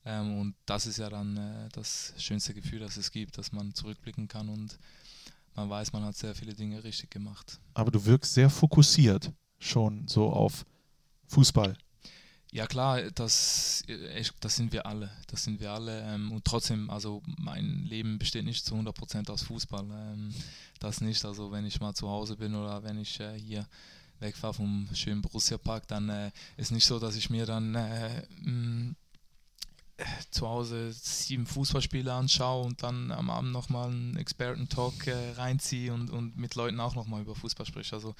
Ähm, 0.06 0.39
und 0.39 0.56
das 0.65 0.86
ist 0.86 0.98
ja 0.98 1.10
dann 1.10 1.36
äh, 1.36 1.69
das 1.74 2.13
schönste 2.17 2.54
Gefühl, 2.54 2.80
das 2.80 2.95
es 2.95 3.12
gibt, 3.12 3.38
dass 3.38 3.52
man 3.52 3.74
zurückblicken 3.74 4.30
kann 4.30 4.48
und 4.48 4.80
man 5.56 5.69
weiß, 5.69 5.91
man 5.91 6.04
hat 6.04 6.15
sehr 6.15 6.36
viele 6.36 6.54
Dinge 6.54 6.84
richtig 6.84 7.12
gemacht. 7.12 7.60
Aber 7.74 7.91
du 7.91 8.06
wirkst 8.06 8.34
sehr 8.34 8.50
fokussiert 8.50 9.32
schon 9.60 10.08
so 10.08 10.30
auf 10.30 10.65
Fußball. 11.28 11.76
Ja 12.56 12.68
klar, 12.68 13.02
das, 13.12 13.84
äh, 13.89 14.24
das 14.39 14.56
sind 14.56 14.72
wir 14.72 14.86
alle. 14.86 15.12
Das 15.28 15.44
sind 15.44 15.60
wir 15.60 15.72
alle. 15.74 16.02
Ähm, 16.04 16.32
und 16.32 16.46
trotzdem, 16.46 16.89
also 16.89 17.22
mein 17.38 17.84
Leben 17.84 18.18
besteht 18.18 18.46
nicht 18.46 18.65
zu 18.65 18.76
100% 18.76 19.30
aus 19.30 19.44
Fußball. 19.44 19.84
Ähm, 19.84 20.34
das 20.80 21.02
nicht. 21.02 21.26
Also 21.26 21.52
wenn 21.52 21.65
ich 21.65 21.82
mal 21.82 21.94
zu 21.94 22.08
Hause 22.08 22.38
bin 22.38 22.56
oder 22.56 22.82
wenn 22.82 22.98
ich 22.98 23.20
äh, 23.20 23.38
hier 23.38 23.68
wegfahre 24.22 24.54
vom 24.54 24.88
schönen 24.94 25.22
Borussia 25.22 25.58
Park, 25.58 25.89
dann 25.89 26.08
äh, 26.08 26.32
ist 26.56 26.72
nicht 26.72 26.86
so, 26.86 26.98
dass 26.98 27.18
ich 27.18 27.30
mir 27.30 27.46
dann 27.46 27.76
äh, 27.76 28.26
mh, 28.46 28.96
zu 30.32 30.48
Hause 30.48 30.94
sieben 30.94 31.48
Fußballspiele 31.48 32.13
anschaue 32.13 32.65
und 32.65 32.82
dann 32.84 33.12
am 33.12 33.32
Abend 33.32 33.52
nochmal 33.52 33.89
einen 33.89 34.15
Experten-Talk 34.15 34.94
reinziehe 35.36 35.94
und, 35.94 36.10
und 36.10 36.38
mit 36.38 36.56
Leuten 36.56 36.80
auch 36.80 36.96
nochmal 36.96 37.22
über 37.22 37.36
Fußball 37.36 37.65
spreche. 37.65 37.96
Also 37.96 38.15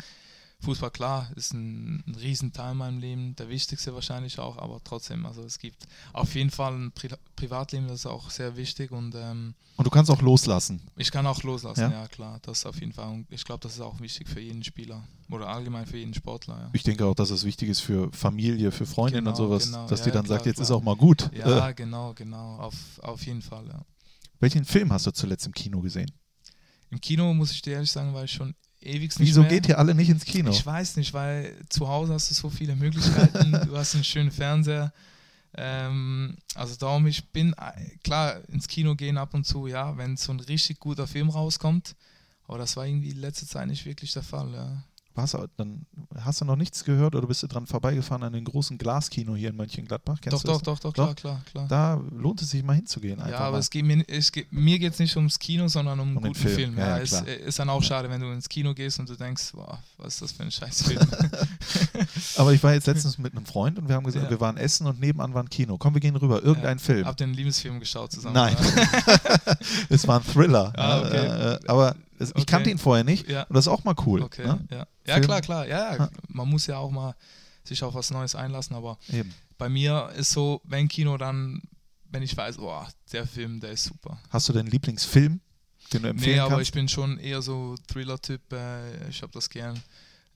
Fußball, 0.62 0.90
klar, 0.90 1.30
ist 1.36 1.54
ein, 1.54 2.04
ein 2.08 2.16
Riesenteil 2.16 2.72
in 2.72 2.78
meinem 2.78 2.98
Leben, 3.00 3.36
der 3.36 3.50
wichtigste 3.50 3.94
wahrscheinlich 3.94 4.40
auch, 4.40 4.58
aber 4.58 4.80
trotzdem, 4.84 5.26
also 5.26 5.44
es 5.44 5.60
gibt 5.60 5.86
auf 6.14 6.34
jeden 6.34 6.50
Fall 6.50 6.74
ein 6.74 6.92
Pri 6.92 7.10
Privatleben, 7.36 7.88
das 7.88 8.00
ist 8.00 8.06
auch 8.06 8.30
sehr 8.32 8.56
wichtig 8.58 8.92
und 8.92 9.14
ähm, 9.16 9.54
Und 9.76 9.86
du 9.86 9.92
kannst 9.92 10.10
auch 10.10 10.22
loslassen. 10.22 10.82
ich 10.96 11.12
kann 11.12 11.28
auch 11.28 11.44
loslassen, 11.44 11.82
Ja? 11.82 11.92
ja, 11.92 12.08
klar, 12.08 12.40
das 12.42 12.60
ist 12.60 12.66
auf 12.66 12.80
jeden 12.80 12.94
Fall 12.94 13.12
und 13.12 13.28
ich 13.32 13.44
glaube, 13.44 13.60
das 13.62 13.74
ist 13.74 13.82
auch 13.82 14.00
wichtig 14.00 14.28
für 14.30 14.40
jeden 14.40 14.64
Spieler 14.64 15.04
oder 15.30 15.48
allgemein 15.50 15.86
für 15.86 15.98
jeden 15.98 16.14
Sportler, 16.14 16.58
ja. 16.58 16.70
Ich 16.74 16.84
denke 16.84 17.06
auch, 17.06 17.16
dass 17.16 17.30
es 17.30 17.44
wichtig 17.44 17.70
ist 17.70 17.82
für 17.82 18.12
Familie, 18.14 18.72
für 18.72 18.86
Freundinnen 18.86 19.28
und 19.28 19.36
Genau, 19.36 19.48
sowas, 19.50 19.66
genau. 19.66 19.88
dass 19.88 20.00
Ja, 20.00 20.06
die 20.06 20.12
dann 20.12 20.26
klar, 20.26 20.38
sagt, 20.38 20.46
jetzt 20.48 20.56
klar. 20.56 20.64
ist 20.66 20.72
auch 20.72 20.82
mal 20.82 20.96
gut. 20.96 21.30
Ja, 21.36 21.70
Äh, 21.70 21.74
genau, 21.76 22.14
genau, 22.14 22.58
auf, 22.58 22.76
auf 23.04 23.26
jeden 23.26 23.42
Fall, 23.42 23.68
ja. 23.68 23.86
welchen 24.40 24.64
Film 24.66 24.92
hast 24.94 25.06
du 25.06 25.12
zuletzt 25.12 25.46
im 25.46 25.54
Kino 25.54 25.82
gesehen? 25.82 26.10
Im 26.92 27.02
Kino, 27.02 27.34
muss 27.34 27.52
ich 27.52 27.62
dir 27.62 27.74
ehrlich 27.74 27.92
sagen, 27.92 28.14
war 28.14 28.24
ich 28.24 28.32
schon 28.32 28.56
ewig 28.86 29.18
nicht 29.20 29.30
Wieso 29.30 29.42
mehr. 29.42 29.50
geht 29.50 29.68
ihr 29.68 29.78
alle 29.80 29.96
nicht 29.96 30.10
ins 30.10 30.26
Kino? 30.26 30.50
Ich 30.50 30.66
weiß 30.66 30.98
nicht, 30.98 31.14
weil 31.14 31.56
zu 31.70 31.88
Hause 31.88 32.14
hast 32.14 32.30
du 32.30 32.36
so 32.36 32.50
viele 32.50 32.76
Möglichkeiten, 32.76 33.52
du 33.68 33.78
hast 33.78 33.96
einen 33.96 34.04
schönen 34.04 34.32
Fernseher. 34.32 34.94
Ähm, 35.58 36.36
also 36.54 36.76
darum, 36.76 37.08
ich 37.08 37.30
bin 37.32 37.56
klar 38.04 38.42
ins 38.50 38.68
Kino 38.68 38.96
gehen 38.96 39.18
ab 39.18 39.34
und 39.34 39.46
zu, 39.46 39.68
ja, 39.68 39.98
wenn 39.98 40.18
so 40.18 40.32
ein 40.34 40.40
richtig 40.42 40.80
guter 40.80 41.08
Film 41.08 41.30
rauskommt. 41.30 41.96
Aber 42.48 42.58
das 42.58 42.76
war 42.78 42.86
irgendwie 42.86 43.12
in 43.12 43.18
letzter 43.18 43.48
Zeit 43.48 43.68
nicht 43.68 43.86
wirklich 43.86 44.14
der 44.14 44.24
Fall, 44.24 44.54
ja. 44.54 44.84
Was, 45.16 45.36
dann 45.56 45.86
hast 46.20 46.42
du 46.42 46.46
noch 46.46 46.58
nichts 46.58 46.84
gehört 46.84 47.16
oder 47.16 47.26
bist 47.28 47.42
du 47.42 47.48
dran 47.48 47.66
vorbeigefahren 47.68 48.24
an 48.24 48.34
den 48.34 48.44
großen 48.44 48.78
Glaskino 48.78 49.36
hier 49.36 49.50
in 49.50 49.56
Mönchengladbach? 49.56 50.20
Kennst 50.20 50.34
Doch, 50.34 50.42
du 50.44 50.48
doch, 50.48 50.80
doch, 50.80 50.80
doch, 50.80 50.94
Doch? 50.94 51.16
klar, 51.16 51.42
klar, 51.52 51.68
klar. 51.68 51.68
Da 51.70 52.02
lohnt 52.12 52.42
es 52.42 52.50
sich 52.50 52.64
mal 52.64 52.74
hinzugehen. 52.74 53.20
Ja, 53.20 53.40
aber 53.40 53.58
es 53.60 53.70
geht 53.70 53.86
mir, 53.86 54.04
es 54.10 54.32
geht, 54.32 54.52
mir 54.52 54.78
geht 54.78 54.92
es 54.94 55.00
nicht 55.00 55.16
ums 55.16 55.40
Kino, 55.40 55.68
sondern 55.70 56.00
um 56.02 56.10
einen 56.10 56.16
guten 56.18 56.36
Film. 56.36 56.56
Film. 56.56 56.78
Ja, 56.78 56.98
Ja, 56.98 57.04
es 57.04 57.14
ist 57.22 57.60
dann 57.60 57.70
auch 57.70 57.82
schade, 57.82 58.10
wenn 58.10 58.20
du 58.20 58.30
ins 58.32 58.50
Kino 58.50 58.74
gehst 58.74 59.00
und 59.00 59.08
du 59.10 59.16
denkst, 59.16 59.54
boah, 59.54 59.80
was 59.98 60.16
ist 60.16 60.22
das 60.22 60.32
für 60.34 60.44
ein 60.44 60.52
Scheißfilm. 60.52 61.00
Aber 62.38 62.54
ich 62.54 62.62
war 62.64 62.74
jetzt 62.74 62.88
letztens 62.88 63.18
mit 63.18 63.34
einem 63.36 63.46
Freund 63.46 63.80
und 63.80 63.88
wir 63.88 63.96
haben 63.96 64.04
gesagt, 64.04 64.26
Ja. 64.26 64.30
wir 64.30 64.42
waren 64.42 64.58
essen 64.58 64.86
und 64.88 65.00
nebenan 65.00 65.34
war 65.34 65.44
ein 65.44 65.50
Kino. 65.50 65.78
Komm, 65.78 65.94
wir 65.94 66.02
gehen 66.02 66.16
rüber. 66.16 66.44
Irgendein 66.44 66.80
Film. 66.80 67.06
Habt 67.06 67.22
ihr 67.22 67.26
einen 67.26 67.34
Liebesfilm 67.36 67.80
geschaut 67.80 68.12
zusammen? 68.12 68.36
Nein. 68.36 68.56
es 69.90 70.08
war 70.08 70.20
ein 70.20 70.26
Thriller. 70.26 70.74
Ah, 70.76 71.00
okay. 71.02 71.16
Äh, 71.16 71.54
äh, 71.54 71.60
aber 71.68 71.96
ich 72.20 72.30
Okay. 72.32 72.46
kannte 72.46 72.70
ihn 72.70 72.78
vorher 72.78 73.04
nicht. 73.04 73.30
Ja. 73.30 73.44
Und 73.44 73.56
das 73.56 73.66
ist 73.66 73.72
auch 73.72 73.84
mal 73.84 73.96
cool. 74.06 74.22
Okay, 74.22 74.46
Ne? 74.46 74.60
ja. 74.72 74.88
Ja, 75.08 75.16
Film. 75.16 75.26
klar, 75.26 75.42
klar. 75.42 75.68
Ja. 75.68 76.10
Man 76.28 76.48
muss 76.50 76.68
ja 76.68 76.78
auch 76.78 76.92
mal 76.92 77.16
sich 77.64 77.82
auf 77.84 77.94
was 77.94 78.12
Neues 78.12 78.36
einlassen, 78.36 78.76
aber 78.76 78.98
Eben. 79.12 79.34
bei 79.58 79.70
mir 79.70 80.12
ist 80.18 80.32
so, 80.32 80.62
wenn 80.66 80.88
Kino, 80.88 81.18
dann, 81.18 81.62
wenn 82.12 82.22
ich 82.24 82.36
weiß, 82.36 82.58
boah, 82.58 82.88
der 83.12 83.26
Film, 83.26 83.60
der 83.60 83.72
ist 83.72 83.86
super. 83.86 84.20
Hast 84.30 84.48
du 84.50 84.54
deinen 84.54 84.68
Lieblingsfilm, 84.68 85.40
den 85.94 86.02
du 86.04 86.10
empfehlen 86.10 86.36
Nee, 86.36 86.40
aber 86.40 86.56
kannst? 86.56 86.70
ich 86.70 86.74
bin 86.74 86.88
schon 86.88 87.18
eher 87.20 87.42
so 87.42 87.76
Thriller-Typ. 87.88 88.54
Äh, 88.54 89.10
ich 89.10 89.22
habe 89.22 89.32
das 89.34 89.50
gern, 89.50 89.76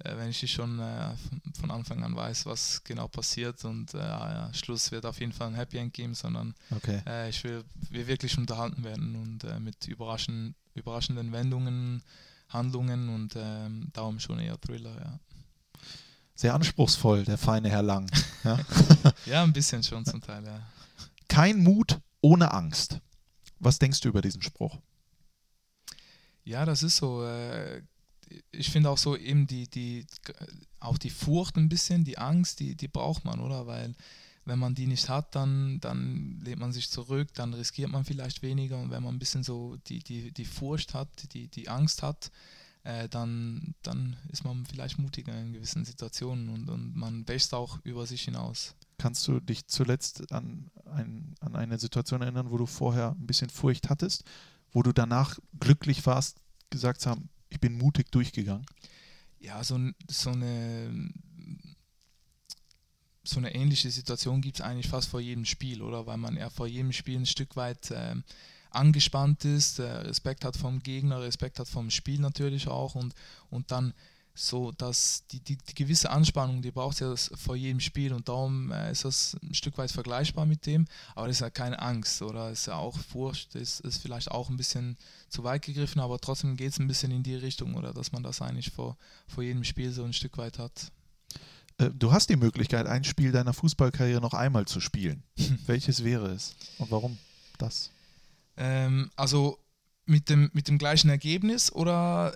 äh, 0.04 0.16
wenn 0.18 0.30
ich 0.30 0.52
schon 0.52 0.80
äh, 0.80 1.12
von- 1.60 1.70
Anfang 1.72 2.04
an 2.04 2.16
weiß, 2.16 2.48
was 2.48 2.84
genau 2.84 3.08
passiert 3.08 3.64
und 3.66 3.94
ja, 3.94 4.50
Schluss 4.54 4.92
wird 4.92 5.06
auf 5.06 5.20
jeden 5.20 5.32
Fall 5.34 5.48
ein 5.50 5.56
Happy 5.56 5.78
End 5.78 5.94
geben, 5.94 6.16
sondern 6.16 6.56
okay. 6.76 7.02
ich 7.30 7.44
will, 7.44 7.64
will 7.92 8.08
wirklich 8.08 8.36
unterhalten 8.38 8.84
werden 8.84 9.16
und 9.16 9.62
mit 9.64 9.88
überraschen, 9.88 10.56
überraschenden 10.74 11.32
Wendungen, 11.32 12.02
Handlungen 12.50 13.10
und 13.10 13.36
ähm, 13.36 13.90
darum 13.94 14.20
schon 14.20 14.40
eher 14.40 14.60
Thriller, 14.60 14.96
ja. 15.00 15.20
Sehr 16.36 16.54
anspruchsvoll, 16.54 17.26
der 17.26 17.38
feine 17.38 17.70
Herr 17.70 17.84
Lang. 17.84 18.10
Ja? 18.46 18.58
Ja, 19.26 19.44
ein 19.44 19.52
bisschen 19.52 19.84
schon 19.84 20.06
zum 20.06 20.22
Teil, 20.22 20.46
ja. 20.46 20.62
Kein 21.28 21.62
Mut 21.62 22.00
ohne 22.22 22.54
Angst. 22.54 23.02
Was 23.60 23.80
denkst 23.80 24.00
du 24.00 24.08
über 24.08 24.22
diesen 24.22 24.42
Spruch? 24.42 24.78
Ja, 26.46 26.64
das 26.64 26.82
ist 26.82 26.96
so. 26.96 27.26
Äh, 27.26 27.82
ich 28.52 28.70
finde 28.70 28.90
auch 28.90 28.98
so 28.98 29.18
eben 29.18 29.46
die, 29.46 29.68
die, 29.68 30.06
auch 30.80 30.98
die 30.98 31.10
Furcht 31.10 31.58
ein 31.58 31.68
bisschen, 31.68 32.06
die 32.06 32.18
Angst, 32.18 32.62
die, 32.62 32.76
die 32.76 32.88
braucht 32.88 33.26
man, 33.26 33.40
oder? 33.40 33.68
Weil 33.68 33.94
wenn 34.50 34.60
man 34.60 34.74
die 34.74 34.88
nicht 34.88 35.08
hat, 35.10 35.36
dann, 35.36 35.80
dann 35.80 36.42
lehnt 36.44 36.60
man 36.60 36.72
sich 36.72 36.90
zurück, 36.90 37.30
dann 37.36 37.54
riskiert 37.54 37.92
man 37.92 38.04
vielleicht 38.04 38.42
weniger 38.42 38.80
und 38.80 38.90
wenn 38.90 39.04
man 39.04 39.16
ein 39.16 39.20
bisschen 39.20 39.44
so 39.44 39.78
die, 39.88 40.00
die, 40.00 40.32
die 40.32 40.46
Furcht 40.46 40.96
hat, 40.96 41.08
die, 41.34 41.48
die 41.48 41.70
Angst 41.70 42.02
hat, 42.02 42.32
äh, 42.84 43.08
dann, 43.08 43.76
dann 43.84 44.18
ist 44.30 44.44
man 44.44 44.66
vielleicht 44.66 44.98
mutiger 44.98 45.40
in 45.40 45.54
gewissen 45.54 45.86
Situationen 45.86 46.50
und, 46.50 46.68
und 46.68 46.96
man 46.96 47.28
wächst 47.28 47.54
auch 47.54 47.80
über 47.84 48.08
sich 48.08 48.24
hinaus. 48.24 48.76
Kannst 48.98 49.28
du 49.28 49.40
dich 49.40 49.68
zuletzt 49.68 50.32
an, 50.32 50.72
ein, 50.86 51.36
an 51.42 51.56
eine 51.56 51.78
Situation 51.78 52.24
erinnern, 52.24 52.50
wo 52.50 52.58
du 52.58 52.66
vorher 52.66 53.12
ein 53.12 53.28
bisschen 53.28 53.52
Furcht 53.52 53.90
hattest, 53.90 54.24
wo 54.72 54.82
du 54.82 54.92
danach 54.92 55.38
glücklich 55.60 56.06
warst, 56.08 56.38
gesagt 56.72 57.02
zu 57.02 57.12
haben, 57.12 57.30
ich 57.50 57.60
bin 57.60 57.78
mutig 57.78 58.12
durchgegangen? 58.12 58.66
Ja, 59.40 59.64
so, 59.64 59.80
so 60.10 60.32
eine 60.32 61.14
so 63.30 63.40
eine 63.40 63.54
ähnliche 63.54 63.92
Situation 63.92 64.42
gibt 64.42 64.56
es 64.56 64.62
eigentlich 64.62 64.88
fast 64.88 65.10
vor 65.10 65.20
jedem 65.20 65.46
Spiel, 65.46 65.82
oder? 65.82 66.06
Weil 66.06 66.18
man 66.18 66.38
ja 66.38 66.50
vor 66.50 66.68
jedem 66.68 66.92
Spiel 66.92 67.18
ein 67.18 67.26
Stück 67.26 67.56
weit 67.56 67.92
ähm, 67.92 68.24
angespannt 68.72 69.46
ist, 69.46 69.80
äh, 69.80 69.84
Respekt 69.84 70.46
hat 70.46 70.58
vom 70.58 70.82
Gegner, 70.82 71.22
Respekt 71.22 71.60
hat 71.60 71.68
vom 71.68 71.90
Spiel 71.90 72.20
natürlich 72.20 72.68
auch 72.68 72.96
und, 72.96 73.14
und 73.50 73.72
dann 73.72 73.94
so, 74.36 74.72
dass 74.72 75.26
die, 75.32 75.42
die, 75.42 75.58
die 75.58 75.76
gewisse 75.76 76.10
Anspannung, 76.12 76.62
die 76.62 76.72
braucht 76.72 77.02
ja 77.02 77.14
vor 77.36 77.56
jedem 77.58 77.82
Spiel 77.82 78.14
und 78.14 78.30
darum 78.30 78.72
äh, 78.72 78.92
ist 78.92 79.04
das 79.04 79.36
ein 79.44 79.54
Stück 79.54 79.78
weit 79.78 79.92
vergleichbar 79.92 80.46
mit 80.46 80.66
dem, 80.66 80.86
aber 81.14 81.28
das 81.28 81.38
ist 81.38 81.42
ja 81.42 81.50
keine 81.50 81.80
Angst 81.80 82.22
oder 82.22 82.50
ist 82.50 82.68
ja 82.68 82.76
auch 82.76 82.98
Furcht, 82.98 83.56
ist, 83.56 83.82
ist 83.82 84.02
vielleicht 84.02 84.32
auch 84.32 84.50
ein 84.50 84.56
bisschen 84.56 84.98
zu 85.28 85.44
weit 85.44 85.64
gegriffen, 85.64 86.00
aber 86.00 86.20
trotzdem 86.20 86.56
geht 86.56 86.72
es 86.72 86.80
ein 86.80 86.88
bisschen 86.88 87.12
in 87.12 87.24
die 87.24 87.36
Richtung 87.36 87.76
oder 87.76 87.94
dass 87.94 88.12
man 88.12 88.24
das 88.24 88.42
eigentlich 88.42 88.72
vor, 88.72 88.98
vor 89.28 89.44
jedem 89.44 89.64
Spiel 89.64 89.92
so 89.92 90.04
ein 90.04 90.14
Stück 90.14 90.38
weit 90.38 90.58
hat. 90.58 90.92
Äh, 91.80 91.90
Du 91.98 92.12
hast 92.12 92.30
die 92.30 92.36
Möglichkeit, 92.36 92.86
ein 92.86 93.04
Spiel 93.04 93.32
deiner 93.32 93.54
Fußballkarriere 93.54 94.22
noch 94.22 94.34
einmal 94.34 94.66
zu 94.66 94.80
spielen. 94.80 95.24
Welches 95.66 96.04
wäre 96.04 96.28
es 96.28 96.56
und 96.78 96.92
warum 96.92 97.18
das? 97.58 97.92
Ähm, 98.58 99.10
also 99.16 99.58
mit 100.06 100.30
dem, 100.30 100.50
mit 100.54 100.68
dem 100.68 100.78
gleichen 100.78 101.10
Ergebnis 101.10 101.72
oder 101.72 102.34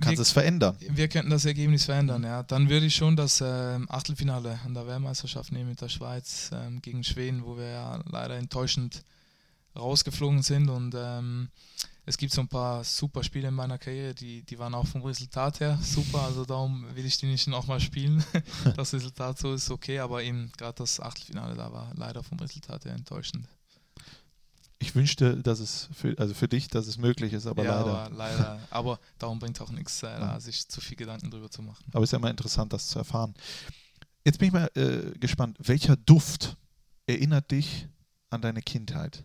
Kannst 0.00 0.18
wir, 0.18 0.22
es 0.22 0.30
verändern? 0.30 0.76
wir 0.80 1.08
könnten 1.08 1.30
das 1.30 1.44
Ergebnis 1.44 1.84
verändern, 1.84 2.24
ja. 2.24 2.42
Dann 2.42 2.70
würde 2.70 2.86
ich 2.86 2.94
schon 2.94 3.16
das 3.16 3.42
ähm, 3.44 3.86
Achtelfinale 3.90 4.58
an 4.64 4.72
der 4.72 4.86
Weltmeisterschaft 4.86 5.52
nehmen 5.52 5.68
mit 5.68 5.80
der 5.80 5.90
Schweiz 5.90 6.50
ähm, 6.54 6.80
gegen 6.80 7.04
Schweden, 7.04 7.44
wo 7.44 7.58
wir 7.58 7.68
ja 7.68 8.02
leider 8.06 8.36
enttäuschend 8.36 9.02
rausgeflogen 9.76 10.42
sind 10.42 10.70
und 10.70 10.94
ähm, 10.96 11.48
es 12.06 12.16
gibt 12.16 12.32
so 12.32 12.40
ein 12.40 12.48
paar 12.48 12.82
super 12.84 13.22
Spiele 13.22 13.48
in 13.48 13.54
meiner 13.54 13.78
Karriere, 13.78 14.14
die, 14.14 14.42
die 14.42 14.58
waren 14.58 14.74
auch 14.74 14.86
vom 14.86 15.02
Resultat 15.02 15.60
her 15.60 15.78
super, 15.82 16.22
also 16.22 16.44
darum 16.44 16.84
will 16.94 17.04
ich 17.04 17.18
die 17.18 17.26
nicht 17.26 17.46
nochmal 17.46 17.80
spielen. 17.80 18.24
das 18.76 18.92
Resultat 18.92 19.38
so 19.38 19.54
ist 19.54 19.70
okay, 19.70 19.98
aber 19.98 20.22
eben 20.22 20.50
gerade 20.56 20.74
das 20.78 21.00
Achtelfinale 21.00 21.54
da 21.54 21.72
war 21.72 21.92
leider 21.94 22.22
vom 22.22 22.38
Resultat 22.38 22.84
her 22.84 22.94
enttäuschend. 22.94 23.46
Ich 24.82 24.94
wünschte, 24.94 25.36
dass 25.36 25.60
es 25.60 25.90
für, 25.92 26.18
also 26.18 26.32
für 26.32 26.48
dich, 26.48 26.68
dass 26.68 26.86
es 26.86 26.96
möglich 26.96 27.34
ist, 27.34 27.46
aber 27.46 27.64
ja, 27.64 27.78
leider. 27.80 27.98
Aber, 27.98 28.16
leider. 28.16 28.60
aber 28.70 28.98
darum 29.18 29.38
bringt 29.38 29.60
auch 29.60 29.70
nichts, 29.70 30.02
äh, 30.02 30.06
Ja. 30.06 30.40
sich 30.40 30.66
zu 30.68 30.80
viel 30.80 30.96
Gedanken 30.96 31.30
drüber 31.30 31.50
zu 31.50 31.60
machen. 31.60 31.84
Aber 31.92 32.02
es 32.02 32.08
ist 32.08 32.12
ja 32.12 32.18
immer 32.18 32.30
interessant, 32.30 32.72
das 32.72 32.88
zu 32.88 32.98
erfahren. 32.98 33.34
Jetzt 34.24 34.38
bin 34.38 34.48
ich 34.48 34.54
mal 34.54 34.70
äh, 34.74 35.18
gespannt, 35.18 35.58
welcher 35.60 35.96
Duft 35.96 36.56
erinnert 37.06 37.50
dich 37.50 37.88
an 38.30 38.40
deine 38.40 38.62
Kindheit? 38.62 39.22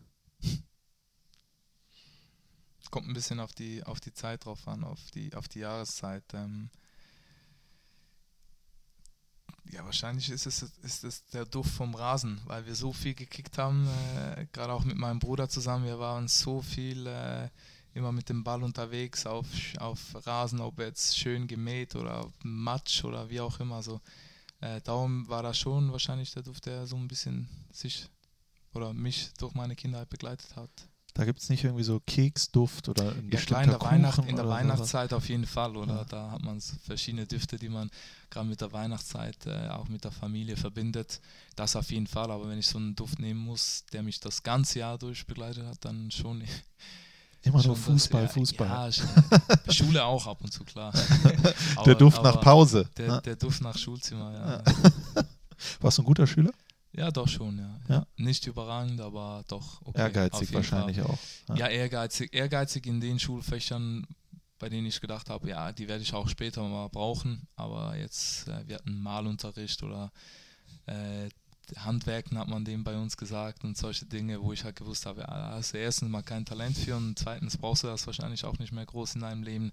Kommt 2.96 3.10
ein 3.10 3.14
bisschen 3.14 3.42
auf 3.42 3.52
die, 3.52 3.84
auf 3.84 4.00
die 4.00 4.14
Zeit 4.14 4.46
drauf 4.46 4.70
an, 4.70 4.86
auf 4.86 5.12
die, 5.12 5.36
auf 5.36 5.50
die 5.50 5.60
Jahreszeit. 5.60 6.24
Ähm 6.34 6.70
ja, 9.70 9.84
wahrscheinlich 9.84 10.30
ist 10.30 10.46
es, 10.46 10.62
ist 10.82 11.04
es 11.04 11.26
der 11.26 11.44
Duft 11.44 11.72
vom 11.72 11.94
Rasen, 11.94 12.40
weil 12.46 12.66
wir 12.66 12.74
so 12.74 12.94
viel 12.94 13.14
gekickt 13.14 13.58
haben, 13.58 13.86
äh, 14.16 14.48
gerade 14.54 14.72
auch 14.72 14.86
mit 14.86 14.96
meinem 14.96 15.20
Bruder 15.20 15.50
zusammen. 15.50 15.84
Wir 15.84 16.00
waren 16.00 16.30
so 16.30 16.62
viel 16.62 17.06
äh, 17.06 17.50
immer 17.96 18.14
mit 18.14 18.30
dem 18.30 18.46
Ball 18.46 18.64
unterwegs 18.64 19.26
auf, 19.26 19.46
auf 19.80 20.26
Rasen, 20.26 20.62
ob 20.62 20.80
jetzt 20.80 21.18
schön 21.18 21.48
gemäht 21.48 21.98
oder 21.98 22.32
Matsch 22.44 23.04
oder 23.04 23.30
wie 23.30 23.42
auch 23.42 23.60
immer. 23.60 23.84
So, 23.84 24.00
äh, 24.62 24.80
darum 24.80 25.28
war 25.28 25.44
das 25.44 25.58
schon 25.58 25.92
wahrscheinlich 25.92 26.32
der 26.32 26.44
Duft, 26.44 26.66
der 26.66 26.88
so 26.88 26.96
ein 26.96 27.10
bisschen 27.10 27.50
sich 27.74 28.08
oder 28.74 28.94
mich 28.94 29.34
durch 29.34 29.54
meine 29.54 29.76
Kindheit 29.76 30.10
begleitet 30.10 30.56
hat. 30.56 30.88
Da 31.18 31.24
gibt 31.24 31.40
es 31.42 31.48
nicht 31.50 31.64
irgendwie 31.64 31.84
so 31.86 32.02
Keksduft 32.06 32.90
oder 32.90 33.12
ein 33.14 33.30
Ja, 33.32 33.40
klar, 33.40 33.64
in 33.64 33.70
der, 33.70 33.80
Weihnacht, 33.82 34.20
in 34.28 34.36
der 34.36 34.50
Weihnachtszeit 34.50 35.14
auf 35.14 35.30
jeden 35.30 35.46
Fall, 35.46 35.78
oder? 35.78 35.96
Ja. 35.96 36.04
Da 36.04 36.32
hat 36.32 36.44
man 36.44 36.60
verschiedene 36.60 37.26
Düfte, 37.26 37.58
die 37.58 37.70
man 37.70 37.90
gerade 38.30 38.50
mit 38.50 38.60
der 38.60 38.74
Weihnachtszeit 38.74 39.38
äh, 39.46 39.70
auch 39.70 39.88
mit 39.88 40.04
der 40.04 40.12
Familie 40.12 40.58
verbindet. 40.58 41.22
Das 41.56 41.78
auf 41.78 41.90
jeden 41.90 42.06
Fall, 42.08 42.30
aber 42.30 42.50
wenn 42.50 42.60
ich 42.60 42.68
so 42.68 42.78
einen 42.78 42.98
Duft 42.98 43.20
nehmen 43.20 43.40
muss, 43.40 43.86
der 43.94 44.04
mich 44.04 44.20
das 44.20 44.44
ganze 44.44 44.80
Jahr 44.80 44.98
durch 44.98 45.26
begleitet 45.26 45.66
hat, 45.66 45.78
dann 45.86 46.12
schon. 46.12 46.44
Immer 47.44 47.64
nur 47.64 47.64
schon 47.64 47.74
das, 47.76 47.84
Fußball, 47.84 48.24
ja, 48.24 48.28
Fußball. 48.28 48.68
Ja, 48.68 48.86
sch- 48.88 49.72
Schule 49.72 50.04
auch 50.04 50.26
ab 50.28 50.40
und 50.44 50.52
zu, 50.52 50.64
klar. 50.66 50.92
der 50.92 51.54
Aber- 51.78 51.96
Duft 51.96 52.22
nach 52.24 52.42
Pause. 52.42 52.90
Der, 52.98 53.06
Ja. 53.08 53.22
der 53.22 53.36
Duft 53.38 53.62
nach 53.62 53.78
Schulzimmer, 53.78 54.34
ja. 54.34 55.24
Warst 55.80 55.98
du 55.98 56.02
ein 56.02 56.06
guter 56.06 56.28
Schüler? 56.28 56.52
Ja, 56.98 57.12
doch 57.12 57.28
schon, 57.28 57.58
ja. 57.58 57.80
Ja. 57.90 58.08
Nicht 58.18 58.48
überragend, 58.48 59.02
aber 59.02 59.44
doch 59.48 59.82
okay. 59.84 60.00
Ehrgeizig 60.00 60.54
wahrscheinlich 60.54 60.98
Fall. 60.98 61.06
auch. 61.08 61.20
Ja. 61.50 61.56
Ja, 61.56 61.68
ehrgeizig. 61.68 62.34
Ehrgeizig 62.34 62.86
in 62.88 63.02
den 63.02 63.20
Schulfächern, 63.20 64.08
bei 64.60 64.70
denen 64.70 64.88
ich 64.88 65.02
gedacht 65.02 65.30
habe, 65.30 65.50
ja, 65.50 65.72
die 65.72 65.88
werde 65.88 66.04
ich 66.04 66.14
auch 66.14 66.30
später 66.30 66.64
mal 66.64 66.88
brauchen. 66.88 67.48
Aber 67.56 67.98
jetzt, 67.98 68.48
äh, 68.48 68.68
wir 68.68 68.76
hatten 68.76 69.02
Malunterricht 69.02 69.84
oder 69.84 70.12
äh, 70.86 71.30
Handwerken 71.76 72.38
hat 72.38 72.48
man 72.48 72.64
dem 72.64 72.84
bei 72.84 72.96
uns 72.96 73.18
gesagt 73.18 73.64
und 73.64 73.76
solche 73.76 74.06
Dinge, 74.06 74.42
wo 74.42 74.54
ich 74.54 74.64
halt 74.64 74.76
gewusst 74.76 75.06
habe, 75.06 75.22
ja, 75.22 75.28
da 75.28 75.52
hast 75.52 75.74
du 75.74 75.78
erstens 75.78 76.10
mal 76.10 76.22
kein 76.22 76.46
Talent 76.46 76.78
für 76.78 76.96
und 76.96 77.18
zweitens 77.18 77.58
brauchst 77.58 77.84
du 77.84 77.88
das 77.88 78.06
wahrscheinlich 78.06 78.46
auch 78.46 78.60
nicht 78.60 78.72
mehr 78.72 78.86
groß 78.86 79.16
in 79.16 79.22
deinem 79.22 79.44
Leben. 79.44 79.72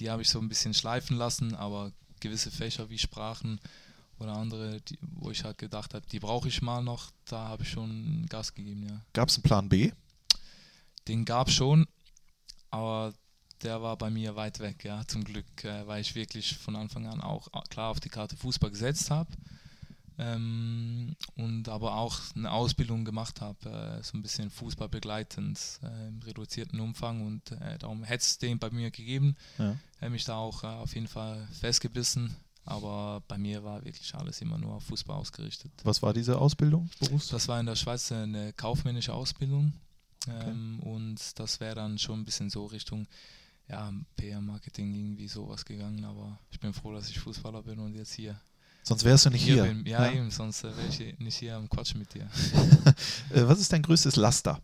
Die 0.00 0.10
habe 0.10 0.22
ich 0.22 0.28
so 0.28 0.40
ein 0.40 0.48
bisschen 0.48 0.74
schleifen 0.74 1.16
lassen, 1.16 1.54
aber 1.54 1.92
gewisse 2.18 2.50
Fächer 2.50 2.90
wie 2.90 2.98
Sprachen 2.98 3.60
oder 4.20 4.36
andere, 4.36 4.80
die, 4.82 4.98
wo 5.00 5.30
ich 5.30 5.44
halt 5.44 5.58
gedacht 5.58 5.94
habe, 5.94 6.06
die 6.10 6.20
brauche 6.20 6.48
ich 6.48 6.62
mal 6.62 6.82
noch, 6.82 7.10
da 7.26 7.48
habe 7.48 7.62
ich 7.62 7.70
schon 7.70 8.26
Gas 8.28 8.54
gegeben, 8.54 8.86
ja. 8.88 9.00
Gab 9.12 9.28
es 9.28 9.36
einen 9.36 9.42
Plan 9.44 9.68
B? 9.68 9.92
Den 11.08 11.24
gab 11.24 11.50
schon, 11.50 11.86
aber 12.70 13.12
der 13.62 13.82
war 13.82 13.96
bei 13.96 14.10
mir 14.10 14.36
weit 14.36 14.58
weg, 14.60 14.84
ja, 14.84 15.06
zum 15.06 15.24
Glück, 15.24 15.64
äh, 15.64 15.86
weil 15.86 16.00
ich 16.00 16.14
wirklich 16.14 16.56
von 16.56 16.76
Anfang 16.76 17.06
an 17.06 17.20
auch 17.20 17.48
äh, 17.48 17.60
klar 17.68 17.90
auf 17.90 18.00
die 18.00 18.08
Karte 18.08 18.36
Fußball 18.36 18.70
gesetzt 18.70 19.10
habe 19.10 19.28
ähm, 20.18 21.16
und 21.36 21.68
aber 21.68 21.96
auch 21.96 22.18
eine 22.34 22.50
Ausbildung 22.50 23.04
gemacht 23.04 23.40
habe, 23.40 23.98
äh, 24.00 24.02
so 24.02 24.16
ein 24.16 24.22
bisschen 24.22 24.50
Fußball 24.50 24.88
begleitend 24.88 25.58
äh, 25.82 26.08
im 26.08 26.20
reduzierten 26.22 26.80
Umfang 26.80 27.26
und 27.26 27.52
äh, 27.52 27.78
darum 27.78 28.02
hätte 28.04 28.22
es 28.22 28.38
den 28.38 28.58
bei 28.58 28.70
mir 28.70 28.90
gegeben, 28.90 29.36
Ja. 29.58 29.76
hätte 29.98 30.10
mich 30.12 30.24
da 30.24 30.36
auch 30.36 30.62
äh, 30.64 30.66
auf 30.66 30.94
jeden 30.94 31.08
Fall 31.08 31.46
festgebissen, 31.60 32.36
aber 32.64 33.22
bei 33.26 33.38
mir 33.38 33.64
war 33.64 33.84
wirklich 33.84 34.14
alles 34.14 34.40
immer 34.40 34.58
nur 34.58 34.74
auf 34.74 34.84
Fußball 34.84 35.16
ausgerichtet. 35.16 35.72
Was 35.82 36.02
war 36.02 36.12
diese 36.12 36.38
Ausbildung? 36.38 36.88
Berufs? 37.00 37.28
Das 37.28 37.48
war 37.48 37.58
in 37.60 37.66
der 37.66 37.76
Schweiz 37.76 38.10
eine 38.12 38.52
kaufmännische 38.52 39.12
Ausbildung. 39.14 39.72
Ähm, 40.28 40.80
Und 40.80 41.38
das 41.38 41.60
wäre 41.60 41.74
dann 41.74 41.98
schon 41.98 42.20
ein 42.20 42.24
bisschen 42.24 42.50
so 42.50 42.66
Richtung 42.66 43.06
ja, 43.68 43.92
PR-Marketing 44.16 44.92
irgendwie 44.94 45.28
sowas 45.28 45.64
gegangen. 45.64 46.04
Aber 46.04 46.38
ich 46.50 46.60
bin 46.60 46.72
froh, 46.74 46.92
dass 46.92 47.08
ich 47.08 47.18
Fußballer 47.18 47.62
bin 47.62 47.78
und 47.78 47.94
jetzt 47.94 48.12
hier, 48.12 48.38
Sonst 48.82 49.04
wärst 49.04 49.26
du 49.26 49.30
nicht 49.30 49.42
hier. 49.44 49.62
bin. 49.64 49.86
Ja, 49.86 50.10
eben, 50.10 50.30
sonst 50.30 50.62
wäre 50.62 50.74
ich 50.88 50.96
hier- 50.96 51.14
nicht 51.18 51.36
hier 51.36 51.56
am 51.56 51.68
Quatschen 51.68 51.98
mit 52.00 52.12
dir. 52.14 52.28
Äh, 53.30 53.46
was 53.46 53.60
ist 53.60 53.72
dein 53.72 53.82
größtes 53.82 54.16
Laster? 54.16 54.60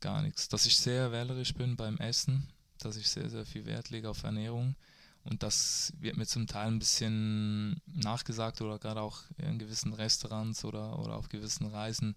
Gar 0.00 0.22
nichts. 0.22 0.48
Dass 0.48 0.66
ich 0.66 0.76
sehr 0.76 1.10
wählerisch 1.12 1.54
bin 1.54 1.76
beim 1.76 1.96
Essen, 1.98 2.46
dass 2.78 2.96
ich 2.96 3.08
sehr, 3.08 3.28
sehr 3.30 3.46
viel 3.46 3.64
Wert 3.66 3.90
lege 3.90 4.08
auf 4.10 4.22
Ernährung. 4.22 4.74
Und 5.24 5.42
das 5.42 5.92
wird 6.00 6.16
mir 6.16 6.26
zum 6.26 6.46
Teil 6.46 6.68
ein 6.68 6.78
bisschen 6.78 7.80
nachgesagt 7.86 8.62
oder 8.62 8.78
gerade 8.78 9.02
auch 9.02 9.20
in 9.36 9.58
gewissen 9.58 9.92
Restaurants 9.92 10.64
oder, 10.64 10.98
oder 10.98 11.16
auf 11.16 11.28
gewissen 11.28 11.66
Reisen 11.66 12.14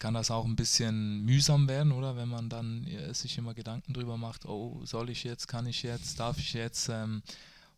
kann 0.00 0.14
das 0.14 0.30
auch 0.30 0.46
ein 0.46 0.56
bisschen 0.56 1.24
mühsam 1.24 1.68
werden, 1.68 1.92
oder? 1.92 2.16
Wenn 2.16 2.28
man 2.28 2.48
dann 2.48 2.86
äh, 2.86 3.14
sich 3.14 3.38
immer 3.38 3.54
Gedanken 3.54 3.92
drüber 3.92 4.16
macht, 4.16 4.46
oh, 4.46 4.80
soll 4.84 5.10
ich 5.10 5.22
jetzt, 5.22 5.46
kann 5.46 5.66
ich 5.66 5.82
jetzt, 5.82 6.18
darf 6.18 6.38
ich 6.38 6.54
jetzt? 6.54 6.88
Ähm, 6.88 7.22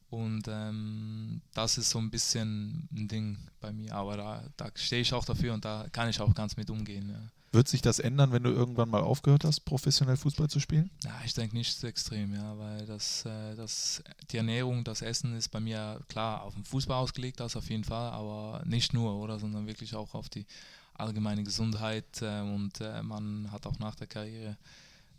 und 0.08 0.44
ähm, 0.46 1.40
das 1.52 1.78
ist 1.78 1.90
so 1.90 1.98
ein 1.98 2.10
bisschen 2.10 2.88
ein 2.92 3.08
Ding 3.08 3.38
bei 3.60 3.72
mir. 3.72 3.92
Aber 3.94 4.16
da, 4.16 4.44
da 4.56 4.70
stehe 4.74 5.02
ich 5.02 5.12
auch 5.12 5.24
dafür 5.24 5.52
und 5.52 5.64
da 5.64 5.86
kann 5.90 6.08
ich 6.08 6.20
auch 6.20 6.32
ganz 6.32 6.56
mit 6.56 6.70
umgehen. 6.70 7.10
Ja. 7.10 7.41
Wird 7.52 7.68
sich 7.68 7.82
das 7.82 7.98
ändern, 7.98 8.32
wenn 8.32 8.42
du 8.42 8.50
irgendwann 8.50 8.88
mal 8.88 9.02
aufgehört 9.02 9.44
hast, 9.44 9.60
professionell 9.60 10.16
Fußball 10.16 10.48
zu 10.48 10.58
spielen? 10.58 10.90
Ja, 11.04 11.20
ich 11.22 11.34
denke 11.34 11.54
nicht 11.54 11.78
so 11.78 11.86
extrem, 11.86 12.34
ja, 12.34 12.56
weil 12.58 12.86
das, 12.86 13.26
äh, 13.26 13.54
das, 13.56 14.02
die 14.30 14.38
Ernährung, 14.38 14.84
das 14.84 15.02
Essen 15.02 15.36
ist 15.36 15.50
bei 15.50 15.60
mir 15.60 16.00
klar 16.08 16.42
auf 16.42 16.54
den 16.54 16.64
Fußball 16.64 16.96
ausgelegt, 16.96 17.40
das 17.40 17.54
auf 17.54 17.68
jeden 17.68 17.84
Fall, 17.84 18.10
aber 18.12 18.62
nicht 18.64 18.94
nur, 18.94 19.16
oder, 19.16 19.38
sondern 19.38 19.66
wirklich 19.66 19.94
auch 19.94 20.14
auf 20.14 20.30
die 20.30 20.46
allgemeine 20.94 21.44
Gesundheit 21.44 22.22
äh, 22.22 22.40
und 22.40 22.80
äh, 22.80 23.02
man 23.02 23.52
hat 23.52 23.66
auch 23.66 23.78
nach 23.78 23.96
der 23.96 24.06
Karriere 24.06 24.56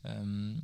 ähm, 0.04 0.64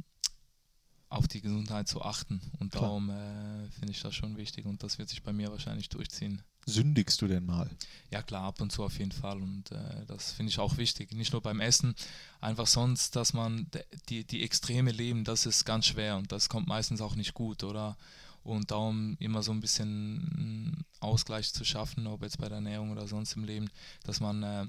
auf 1.09 1.27
die 1.27 1.41
Gesundheit 1.41 1.87
zu 1.87 2.01
achten 2.01 2.41
und 2.59 2.71
Klar. 2.71 2.83
darum 2.83 3.09
äh, 3.11 3.69
finde 3.71 3.91
ich 3.91 4.01
das 4.01 4.15
schon 4.15 4.37
wichtig 4.37 4.65
und 4.65 4.81
das 4.81 4.97
wird 4.97 5.09
sich 5.09 5.21
bei 5.21 5.33
mir 5.33 5.51
wahrscheinlich 5.51 5.89
durchziehen. 5.89 6.41
Sündigst 6.69 7.21
du 7.21 7.27
denn 7.27 7.45
mal? 7.45 7.69
Ja 8.11 8.21
klar, 8.21 8.43
ab 8.43 8.61
und 8.61 8.71
zu 8.71 8.83
auf 8.83 8.97
jeden 8.99 9.11
Fall 9.11 9.41
und 9.41 9.71
äh, 9.71 10.05
das 10.07 10.31
finde 10.31 10.51
ich 10.51 10.59
auch 10.59 10.77
wichtig. 10.77 11.11
Nicht 11.13 11.33
nur 11.33 11.41
beim 11.41 11.59
Essen, 11.59 11.95
einfach 12.41 12.67
sonst, 12.67 13.15
dass 13.15 13.33
man 13.33 13.67
die, 14.09 14.23
die 14.23 14.43
extreme 14.43 14.91
Leben, 14.91 15.23
das 15.23 15.45
ist 15.45 15.65
ganz 15.65 15.87
schwer 15.87 16.17
und 16.17 16.31
das 16.31 16.49
kommt 16.49 16.67
meistens 16.67 17.01
auch 17.01 17.15
nicht 17.15 17.33
gut, 17.33 17.63
oder? 17.63 17.97
Und 18.43 18.71
darum 18.71 19.17
immer 19.19 19.43
so 19.43 19.51
ein 19.51 19.59
bisschen 19.59 20.71
mm, 20.71 20.85
Ausgleich 21.01 21.53
zu 21.53 21.65
schaffen, 21.65 22.07
ob 22.07 22.23
jetzt 22.23 22.39
bei 22.39 22.47
der 22.47 22.57
Ernährung 22.57 22.91
oder 22.91 23.07
sonst 23.07 23.33
im 23.35 23.43
Leben, 23.43 23.69
dass 24.03 24.19
man 24.19 24.43
äh, 24.43 24.65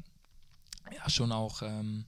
ja 0.95 1.09
schon 1.09 1.33
auch 1.33 1.63
ähm, 1.63 2.05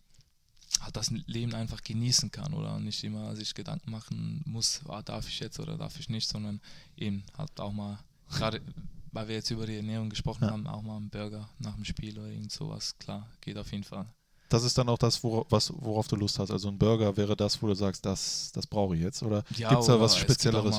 halt 0.81 0.97
das 0.97 1.11
Leben 1.11 1.55
einfach 1.55 1.83
genießen 1.83 2.31
kann 2.31 2.55
oder 2.55 2.79
nicht 2.79 3.05
immer 3.05 3.37
sich 3.37 3.55
Gedanken 3.55 3.91
machen 3.91 4.43
muss, 4.45 4.81
ah, 4.89 5.03
darf 5.03 5.29
ich 5.29 5.41
jetzt 5.41 5.61
oder 5.61 5.77
darf 5.77 5.99
ich 5.99 6.09
nicht, 6.09 6.29
sondern 6.29 6.61
eben 6.97 7.25
halt 7.37 7.61
auch 7.61 7.73
mal, 7.73 7.99
gerade 8.29 8.61
weil 9.13 9.29
wir 9.29 9.37
jetzt 9.37 9.51
über 9.51 9.67
die 9.67 9.77
Ernährung 9.77 10.11
gesprochen 10.11 10.45
Ja. 10.45 10.51
haben, 10.51 10.67
auch 10.67 10.83
mal 10.83 10.97
einen 10.97 11.11
Burger 11.11 11.49
nach 11.59 11.75
dem 11.75 11.85
Spiel 11.85 12.19
oder 12.19 12.29
irgend 12.29 12.51
sowas, 12.53 12.97
klar, 12.99 13.29
geht 13.41 13.57
auf 13.59 13.71
jeden 13.73 13.85
Fall. 13.85 14.07
Das 14.49 14.65
ist 14.65 14.77
dann 14.77 14.89
auch 14.91 14.99
das, 14.99 15.23
wora- 15.25 15.47
was, 15.49 15.73
worauf 15.75 16.09
du 16.09 16.17
Lust 16.17 16.39
hast. 16.39 16.51
Also 16.51 16.69
ein 16.69 16.77
Burger 16.77 17.17
wäre 17.17 17.35
das, 17.35 17.63
wo 17.63 17.69
du 17.69 17.75
sagst, 17.75 18.05
das, 18.05 18.53
das 18.53 18.67
brauche 18.67 18.95
ich 18.95 19.01
jetzt. 19.01 19.23
Oder 19.23 19.45
Ja, 19.57 19.71
gibt 19.71 19.81
es 19.81 19.87
da 19.87 19.99
was 19.99 20.15
Spezielleres? 20.19 20.79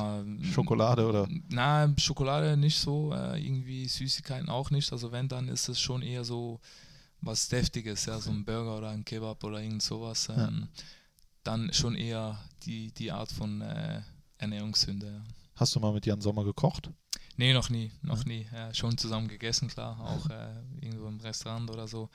Schokolade 0.53 1.07
oder? 1.07 1.27
Na, 1.49 1.91
Schokolade 1.97 2.55
nicht 2.55 2.77
so, 2.79 3.11
äh, 3.13 3.43
irgendwie 3.43 3.87
Süßigkeiten 3.87 4.47
auch 4.49 4.69
nicht. 4.69 4.91
Also 4.91 5.11
wenn, 5.11 5.27
dann 5.27 5.47
ist 5.47 5.69
es 5.69 5.79
schon 5.79 6.03
eher 6.03 6.23
so 6.23 6.59
was 7.21 7.47
Deftiges, 7.47 8.05
ja, 8.05 8.19
so 8.19 8.29
ein 8.29 8.45
Burger 8.45 8.77
oder 8.77 8.89
ein 8.89 9.05
Kebab 9.05 9.43
oder 9.43 9.59
irgend 9.59 9.81
sowas. 9.81 10.27
Ja. 10.27 10.49
Ähm, 10.49 10.67
Dann 11.43 11.73
schon 11.73 11.95
eher 11.95 12.37
die, 12.65 12.91
die 12.93 13.11
Art 13.11 13.31
von 13.31 13.61
äh, 13.61 14.01
Ernährungssünde. 14.37 15.07
Ja. 15.07 15.23
Hast 15.55 15.73
du 15.75 15.79
mal 15.79 15.93
mit 15.93 16.05
Jan 16.05 16.21
Sommer 16.21 16.43
gekocht? 16.43 16.91
Nee, 17.37 17.53
noch 17.53 17.69
nie, 17.69 17.91
noch 18.01 18.25
nie. 18.25 18.47
Ja, 18.53 18.73
schon 18.73 18.97
zusammen 18.97 19.27
gegessen, 19.27 19.67
klar, 19.67 19.99
auch 19.99 20.29
äh, 20.29 20.53
irgendwo 20.81 21.07
im 21.07 21.19
Restaurant 21.19 21.69
oder 21.69 21.87
so. 21.87 22.09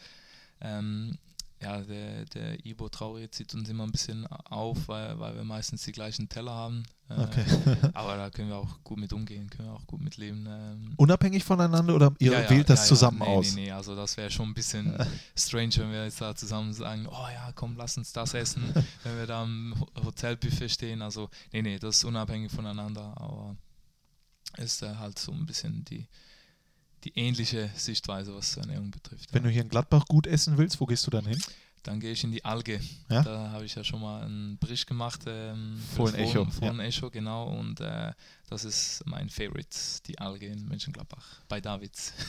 Ähm, 0.60 1.18
ja, 1.60 1.80
der, 1.80 2.24
der 2.26 2.64
Ibo 2.64 2.86
Traoré 2.86 3.28
zieht 3.32 3.52
uns 3.52 3.68
immer 3.68 3.82
ein 3.84 3.90
bisschen 3.90 4.28
auf, 4.28 4.86
weil, 4.86 5.18
weil 5.18 5.34
wir 5.34 5.42
meistens 5.42 5.82
die 5.82 5.90
gleichen 5.90 6.28
Teller 6.28 6.52
haben. 6.52 6.84
Äh, 7.08 7.14
Okay. 7.20 7.44
aber 7.94 8.16
da 8.16 8.30
können 8.30 8.48
wir 8.50 8.56
auch 8.58 8.84
gut 8.84 8.98
mit 8.98 9.12
umgehen, 9.12 9.50
können 9.50 9.68
wir 9.68 9.74
auch 9.74 9.86
gut 9.88 10.00
mit 10.00 10.18
leben. 10.18 10.46
Ähm, 10.48 10.92
Unabhängig 10.96 11.42
voneinander 11.42 11.96
oder 11.96 12.12
ihr 12.20 12.30
ja, 12.32 12.48
wählt 12.50 12.70
das 12.70 12.80
ja, 12.80 12.84
ja. 12.84 12.88
zusammen 12.88 13.18
nee, 13.18 13.24
aus? 13.26 13.54
Nee, 13.54 13.62
nee, 13.62 13.70
also 13.72 13.96
das 13.96 14.16
wäre 14.16 14.30
schon 14.30 14.50
ein 14.50 14.54
bisschen 14.54 14.94
strange, 15.36 15.72
wenn 15.78 15.90
wir 15.90 16.04
jetzt 16.04 16.20
da 16.20 16.32
zusammen 16.36 16.72
sagen, 16.72 17.08
oh 17.08 17.26
ja, 17.34 17.50
komm, 17.56 17.76
lass 17.76 17.96
uns 17.96 18.12
das 18.12 18.34
essen, 18.34 18.62
wenn 19.02 19.16
wir 19.18 19.26
da 19.26 19.42
im 19.42 19.74
Ho- 19.80 20.04
Hotelbuffet 20.04 20.68
stehen. 20.68 21.02
Also, 21.02 21.28
nee, 21.52 21.62
nee, 21.62 21.78
das 21.80 21.96
ist 21.96 22.04
unabhängig 22.04 22.52
voneinander, 22.52 23.14
aber 23.16 23.56
ist 24.58 24.82
äh, 24.82 24.94
halt 24.96 25.18
so 25.18 25.32
ein 25.32 25.46
bisschen 25.46 25.84
die, 25.84 26.06
die 27.04 27.16
ähnliche 27.16 27.70
Sichtweise, 27.76 28.34
was 28.34 28.56
Ernährung 28.56 28.90
betrifft. 28.90 29.32
Wenn 29.32 29.42
ja. 29.42 29.48
du 29.48 29.52
hier 29.52 29.62
in 29.62 29.68
Gladbach 29.68 30.06
gut 30.06 30.26
essen 30.26 30.58
willst, 30.58 30.80
wo 30.80 30.86
gehst 30.86 31.06
du 31.06 31.10
dann 31.10 31.26
hin? 31.26 31.40
Dann 31.84 32.00
gehe 32.00 32.12
ich 32.12 32.24
in 32.24 32.32
die 32.32 32.44
Alge. 32.44 32.80
Ja? 33.08 33.22
Da 33.22 33.50
habe 33.52 33.64
ich 33.64 33.74
ja 33.74 33.84
schon 33.84 34.00
mal 34.00 34.22
einen 34.22 34.58
Bericht 34.58 34.86
gemacht. 34.86 35.20
Ähm, 35.26 35.80
das 35.96 36.12
Echo, 36.14 36.44
Fohlen- 36.44 36.52
Fohlen 36.52 36.80
Echo, 36.80 37.08
genau. 37.08 37.48
Und 37.48 37.80
äh, 37.80 38.12
das 38.50 38.64
ist 38.64 39.02
mein 39.06 39.30
Favorite, 39.30 39.76
die 40.06 40.18
Alge 40.18 40.46
in 40.46 40.66
Mönchengladbach, 40.66 41.24
bei 41.48 41.60
Davids. 41.60 42.12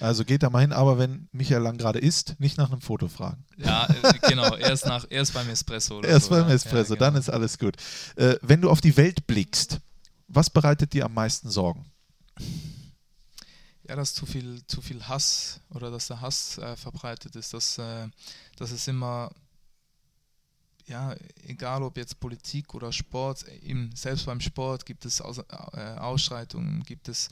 Also 0.00 0.24
geht 0.24 0.44
da 0.44 0.50
mal 0.50 0.60
hin, 0.60 0.72
aber 0.72 0.96
wenn 0.96 1.28
Michael 1.32 1.62
Lang 1.62 1.76
gerade 1.76 1.98
isst, 1.98 2.38
nicht 2.38 2.56
nach 2.56 2.70
einem 2.70 2.80
Foto 2.80 3.08
fragen. 3.08 3.44
Ja, 3.56 3.86
äh, 3.86 4.18
genau, 4.28 4.54
erst, 4.56 4.86
nach, 4.86 5.04
erst 5.10 5.34
beim 5.34 5.48
Espresso. 5.48 5.98
Oder 5.98 6.08
Erst 6.08 6.26
so, 6.26 6.30
beim 6.30 6.48
ja. 6.48 6.54
Espresso, 6.54 6.94
ja, 6.94 7.00
dann 7.00 7.14
genau. 7.14 7.20
ist 7.20 7.28
alles 7.28 7.58
gut. 7.58 7.74
Äh, 8.14 8.36
wenn 8.42 8.60
du 8.60 8.70
auf 8.70 8.80
die 8.80 8.96
Welt 8.96 9.26
blickst, 9.26 9.80
was 10.28 10.50
bereitet 10.50 10.92
dir 10.92 11.06
am 11.06 11.14
meisten 11.14 11.50
Sorgen? 11.50 11.90
Ja, 13.88 13.96
dass 13.96 14.14
zu 14.14 14.26
viel, 14.26 14.62
zu 14.66 14.82
viel 14.82 15.02
Hass 15.08 15.60
oder 15.70 15.90
dass 15.90 16.08
der 16.08 16.20
Hass 16.20 16.58
äh, 16.58 16.76
verbreitet 16.76 17.34
ist, 17.36 17.54
dass, 17.54 17.78
äh, 17.78 18.06
dass 18.56 18.70
es 18.70 18.86
immer, 18.86 19.30
ja, 20.86 21.16
egal 21.46 21.82
ob 21.82 21.96
jetzt 21.96 22.20
Politik 22.20 22.74
oder 22.74 22.92
Sport, 22.92 23.48
eben 23.62 23.90
selbst 23.96 24.26
beim 24.26 24.40
Sport 24.40 24.84
gibt 24.84 25.06
es 25.06 25.22
Aus, 25.22 25.38
äh, 25.38 25.96
Ausschreitungen, 25.98 26.82
gibt 26.82 27.08
es 27.08 27.30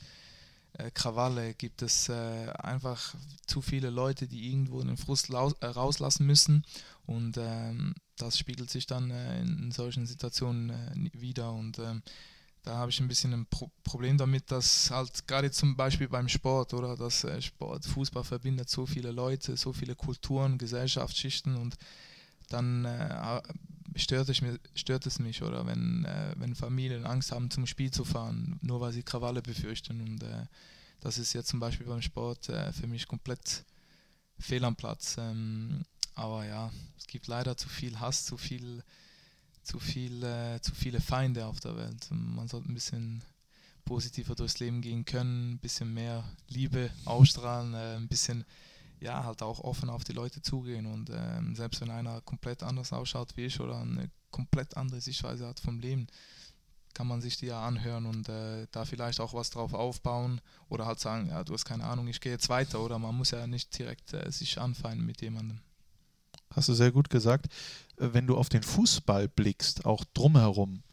äh, 0.73 0.89
Krawalle, 0.89 1.53
gibt 1.53 1.83
es 1.83 2.09
äh, 2.09 2.49
einfach 2.57 3.13
zu 3.45 3.61
viele 3.61 3.91
Leute, 3.91 4.27
die 4.27 4.49
irgendwo 4.49 4.81
den 4.81 4.97
Frust 4.97 5.29
äh, 5.29 5.65
rauslassen 5.65 6.25
müssen 6.25 6.65
und 7.05 7.37
ähm, 7.37 7.93
das 8.17 8.39
spiegelt 8.39 8.71
sich 8.71 8.87
dann 8.87 9.11
äh, 9.11 9.41
in 9.41 9.71
solchen 9.71 10.07
Situationen 10.07 10.71
äh, 10.71 11.21
wieder 11.21 11.51
und 11.51 11.77
ähm, 11.77 12.01
da 12.67 12.75
habe 12.75 12.91
ich 12.91 12.99
ein 12.99 13.07
bisschen 13.07 13.33
ein 13.33 13.45
Pro 13.45 13.71
Problem 13.83 14.17
damit, 14.17 14.51
dass 14.51 14.91
halt 14.91 15.25
gerade 15.25 15.49
zum 15.49 15.77
Beispiel 15.77 16.09
beim 16.09 16.27
Sport 16.27 16.73
oder 16.73 16.97
dass 16.97 17.23
äh, 17.23 17.41
Sport, 17.41 17.85
Fußball 17.85 18.25
verbindet 18.25 18.69
so 18.69 18.85
viele 18.85 19.11
Leute, 19.11 19.55
so 19.55 19.71
viele 19.71 19.95
Kulturen, 19.95 20.57
Gesellschaftsschichten 20.57 21.55
und 21.55 21.77
dann 22.49 22.83
äh, 22.83 23.41
stört, 23.95 24.27
es 24.27 24.41
mich, 24.41 24.59
stört 24.75 25.05
es 25.05 25.19
mich 25.19 25.41
oder 25.41 25.65
wenn, 25.65 26.03
äh, 26.03 26.33
wenn 26.35 26.55
Familien 26.55 27.05
Angst 27.05 27.31
haben 27.31 27.49
zum 27.49 27.65
Spiel 27.65 27.91
zu 27.91 28.03
fahren, 28.03 28.59
nur 28.61 28.81
weil 28.81 28.91
sie 28.91 29.03
Krawalle 29.03 29.41
befürchten 29.41 30.01
und 30.01 30.23
äh, 30.23 30.45
das 30.99 31.17
ist 31.17 31.31
jetzt 31.31 31.47
zum 31.47 31.61
Beispiel 31.61 31.87
beim 31.87 32.01
Sport 32.01 32.49
äh, 32.49 32.73
für 32.73 32.87
mich 32.87 33.07
komplett 33.07 33.63
fehl 34.37 34.65
am 34.65 34.75
Platz. 34.75 35.15
Ähm, 35.17 35.85
aber 36.15 36.45
ja, 36.45 36.71
es 36.97 37.07
gibt 37.07 37.27
leider 37.27 37.55
zu 37.55 37.69
viel 37.69 37.97
Hass, 38.01 38.25
zu 38.25 38.35
viel 38.35 38.83
zu, 39.67 39.79
viel, 39.79 40.23
äh, 40.23 40.61
zu 40.61 40.73
viele 40.73 41.01
Feinde 41.01 41.45
auf 41.45 41.59
der 41.59 41.75
Welt. 41.75 42.07
Man 42.09 42.47
sollte 42.47 42.71
ein 42.71 42.73
bisschen 42.73 43.23
positiver 43.85 44.35
durchs 44.35 44.59
Leben 44.59 44.81
gehen 44.81 45.05
können, 45.05 45.53
ein 45.53 45.59
bisschen 45.59 45.93
mehr 45.93 46.23
Liebe 46.47 46.89
ausstrahlen, 47.05 47.73
äh, 47.73 47.95
ein 47.97 48.07
bisschen 48.07 48.45
ja 48.99 49.23
halt 49.23 49.43
auch 49.43 49.59
offen 49.59 49.89
auf 49.89 50.03
die 50.03 50.13
Leute 50.13 50.41
zugehen 50.41 50.87
und 50.87 51.09
äh, 51.09 51.41
selbst 51.53 51.81
wenn 51.81 51.91
einer 51.91 52.21
komplett 52.21 52.63
anders 52.63 52.93
ausschaut 52.93 53.37
wie 53.37 53.45
ich 53.45 53.59
oder 53.59 53.79
eine 53.79 54.09
komplett 54.31 54.75
andere 54.75 55.01
Sichtweise 55.01 55.47
hat 55.47 55.59
vom 55.59 55.79
Leben, 55.79 56.07
kann 56.93 57.05
man 57.05 57.21
sich 57.21 57.37
die 57.37 57.45
ja 57.45 57.63
anhören 57.63 58.07
und 58.07 58.27
äh, 58.27 58.65
da 58.71 58.85
vielleicht 58.85 59.19
auch 59.19 59.33
was 59.33 59.51
drauf 59.51 59.73
aufbauen 59.73 60.41
oder 60.67 60.87
halt 60.87 60.99
sagen, 60.99 61.27
ja, 61.27 61.43
du 61.43 61.53
hast 61.53 61.65
keine 61.65 61.83
Ahnung, 61.83 62.07
ich 62.07 62.21
gehe 62.21 62.31
jetzt 62.31 62.49
weiter 62.49 62.81
oder 62.81 62.97
man 62.97 63.15
muss 63.15 63.31
ja 63.31 63.45
nicht 63.45 63.77
direkt 63.77 64.13
äh, 64.13 64.31
sich 64.31 64.59
anfeinden 64.59 65.05
mit 65.05 65.21
jemandem. 65.21 65.59
Hast 66.53 66.69
du 66.69 66.73
sehr 66.73 66.91
gut 66.91 67.09
gesagt. 67.09 67.47
Äh, 67.97 68.09
wenn 68.13 68.27
du 68.27 68.37
auf 68.37 68.49
den 68.49 68.63
Fußball 68.63 69.27
blickst, 69.27 69.85
auch 69.85 70.03
drumherum, 70.13 70.83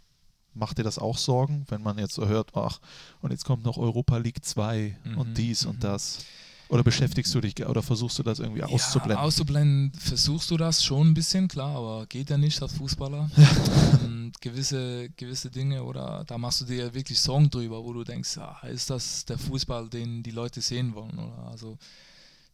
macht 0.54 0.78
dir 0.78 0.84
das 0.84 0.98
auch 0.98 1.18
Sorgen, 1.18 1.64
wenn 1.68 1.82
man 1.82 1.98
jetzt 1.98 2.14
so 2.14 2.26
hört, 2.28 2.52
ach, 2.54 2.80
und 3.20 3.32
jetzt 3.32 3.44
kommt 3.44 3.64
noch 3.64 3.76
Europa 3.76 4.18
League 4.18 4.44
2 4.44 4.96
mhm. 5.04 5.18
und 5.18 5.38
dies 5.38 5.64
mhm. 5.64 5.70
und 5.70 5.84
das? 5.84 6.24
Oder 6.68 6.82
beschäftigst 6.82 7.34
du 7.34 7.40
dich 7.40 7.64
oder 7.66 7.82
versuchst 7.82 8.18
du 8.18 8.22
das 8.22 8.38
irgendwie 8.38 8.60
ja, 8.60 8.66
auszublenden? 8.66 9.18
Auszublenden 9.18 9.92
versuchst 9.98 10.50
du 10.50 10.56
das 10.56 10.82
schon 10.82 11.08
ein 11.08 11.14
bisschen, 11.14 11.46
klar, 11.46 11.76
aber 11.76 12.06
geht 12.06 12.30
ja 12.30 12.38
nicht 12.38 12.60
als 12.62 12.72
Fußballer. 12.72 13.30
ähm, 14.04 14.32
gewisse, 14.40 15.10
gewisse 15.10 15.50
Dinge 15.50 15.84
oder 15.84 16.24
da 16.26 16.38
machst 16.38 16.62
du 16.62 16.64
dir 16.64 16.94
wirklich 16.94 17.20
Sorgen 17.20 17.50
drüber, 17.50 17.84
wo 17.84 17.92
du 17.92 18.02
denkst, 18.02 18.38
ah, 18.38 18.66
ist 18.66 18.88
das 18.88 19.26
der 19.26 19.36
Fußball, 19.36 19.88
den 19.88 20.22
die 20.22 20.30
Leute 20.30 20.62
sehen 20.62 20.94
wollen? 20.94 21.18
Oder 21.18 21.48
also 21.50 21.76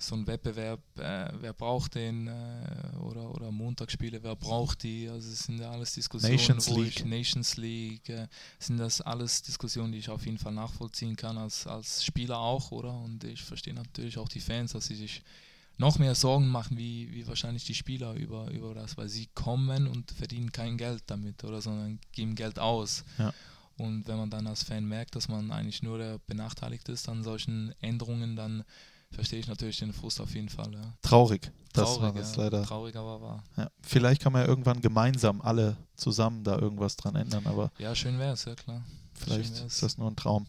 so 0.03 0.15
ein 0.15 0.27
Wettbewerb, 0.27 0.81
äh, 0.99 1.29
wer 1.41 1.53
braucht 1.53 1.95
den 1.95 2.27
äh, 2.27 2.97
oder, 3.03 3.31
oder 3.35 3.51
Montagsspiele, 3.51 4.23
wer 4.23 4.37
braucht 4.37 4.83
die? 4.83 5.09
Also 5.09 5.31
es 5.31 5.45
sind 5.45 5.61
ja 5.61 5.71
alles 5.71 5.95
Diskussionen, 5.95 6.37
Nations 6.37 6.71
wo 6.71 6.81
League. 6.81 6.97
ich 6.97 7.05
Nations 7.05 7.57
League, 7.57 8.09
äh, 8.09 8.29
sind 8.59 8.79
das 8.79 9.01
alles 9.01 9.43
Diskussionen, 9.43 9.93
die 9.93 9.99
ich 9.99 10.09
auf 10.09 10.25
jeden 10.25 10.39
Fall 10.39 10.53
nachvollziehen 10.53 11.17
kann 11.17 11.39
als, 11.39 11.67
als 11.67 12.05
Spieler 12.05 12.39
auch, 12.39 12.71
oder? 12.71 12.93
Und 12.99 13.25
ich 13.25 13.43
verstehe 13.43 13.75
natürlich 13.75 14.19
auch 14.19 14.29
die 14.29 14.41
Fans, 14.41 14.73
dass 14.73 14.87
sie 14.87 14.97
sich 14.97 15.23
noch 15.77 15.99
mehr 15.99 16.15
Sorgen 16.15 16.49
machen, 16.49 16.77
wie, 16.77 17.11
wie 17.13 17.27
wahrscheinlich 17.27 17.65
die 17.65 17.75
Spieler 17.75 18.15
über, 18.15 18.51
über 18.51 18.75
das, 18.75 18.97
weil 18.97 19.09
sie 19.09 19.29
kommen 19.35 19.87
und 19.87 20.11
verdienen 20.11 20.53
kein 20.53 20.77
Geld 20.77 21.03
damit, 21.07 21.43
oder, 21.45 21.63
sondern 21.63 21.99
geben 22.13 22.35
Geld 22.35 22.59
aus. 22.59 23.05
Ja. 23.19 23.33
Und 23.79 24.07
wenn 24.07 24.19
man 24.19 24.29
dann 24.29 24.47
als 24.47 24.63
Fan 24.63 24.85
merkt, 24.85 25.17
dass 25.17 25.29
man 25.29 25.51
eigentlich 25.51 25.83
nur 25.83 25.97
der 25.97 26.19
benachteligt 26.27 26.89
ist 26.91 27.09
an 27.09 27.23
solchen 27.23 27.75
Änderungen, 27.81 28.37
dann 28.37 28.63
verstehe 29.13 29.39
ich 29.41 29.49
natürlich 29.49 29.79
den 29.79 29.93
Frust 29.93 30.21
auf 30.21 30.35
jeden 30.35 30.49
Fall. 30.49 30.73
Ja. 30.73 30.95
Traurig. 31.03 31.51
Das 31.73 31.85
traurig, 31.85 32.03
war 32.03 32.13
das 32.13 32.37
ja. 32.37 32.43
leider. 32.43 32.63
Traurig, 32.65 32.97
aber 32.97 33.21
wahr. 33.21 33.45
Ja. 33.57 33.71
Vielleicht 33.83 34.23
kann 34.23 34.33
man 34.33 34.43
ja 34.43 34.49
irgendwann 34.49 34.81
gemeinsam 34.81 35.41
alle 35.41 35.77
zusammen 35.97 36.45
da 36.45 36.59
irgendwas 36.59 36.97
dran 36.97 37.17
ändern, 37.17 37.47
aber 37.47 37.71
ja, 37.79 37.95
schön 37.95 38.19
wäre 38.19 38.33
es, 38.33 38.45
ja 38.45 38.55
klar. 38.55 38.83
Vielleicht 39.15 39.65
ist 39.65 39.83
das 39.83 39.99
nur 39.99 40.11
ein 40.11 40.17
Traum. 40.17 40.47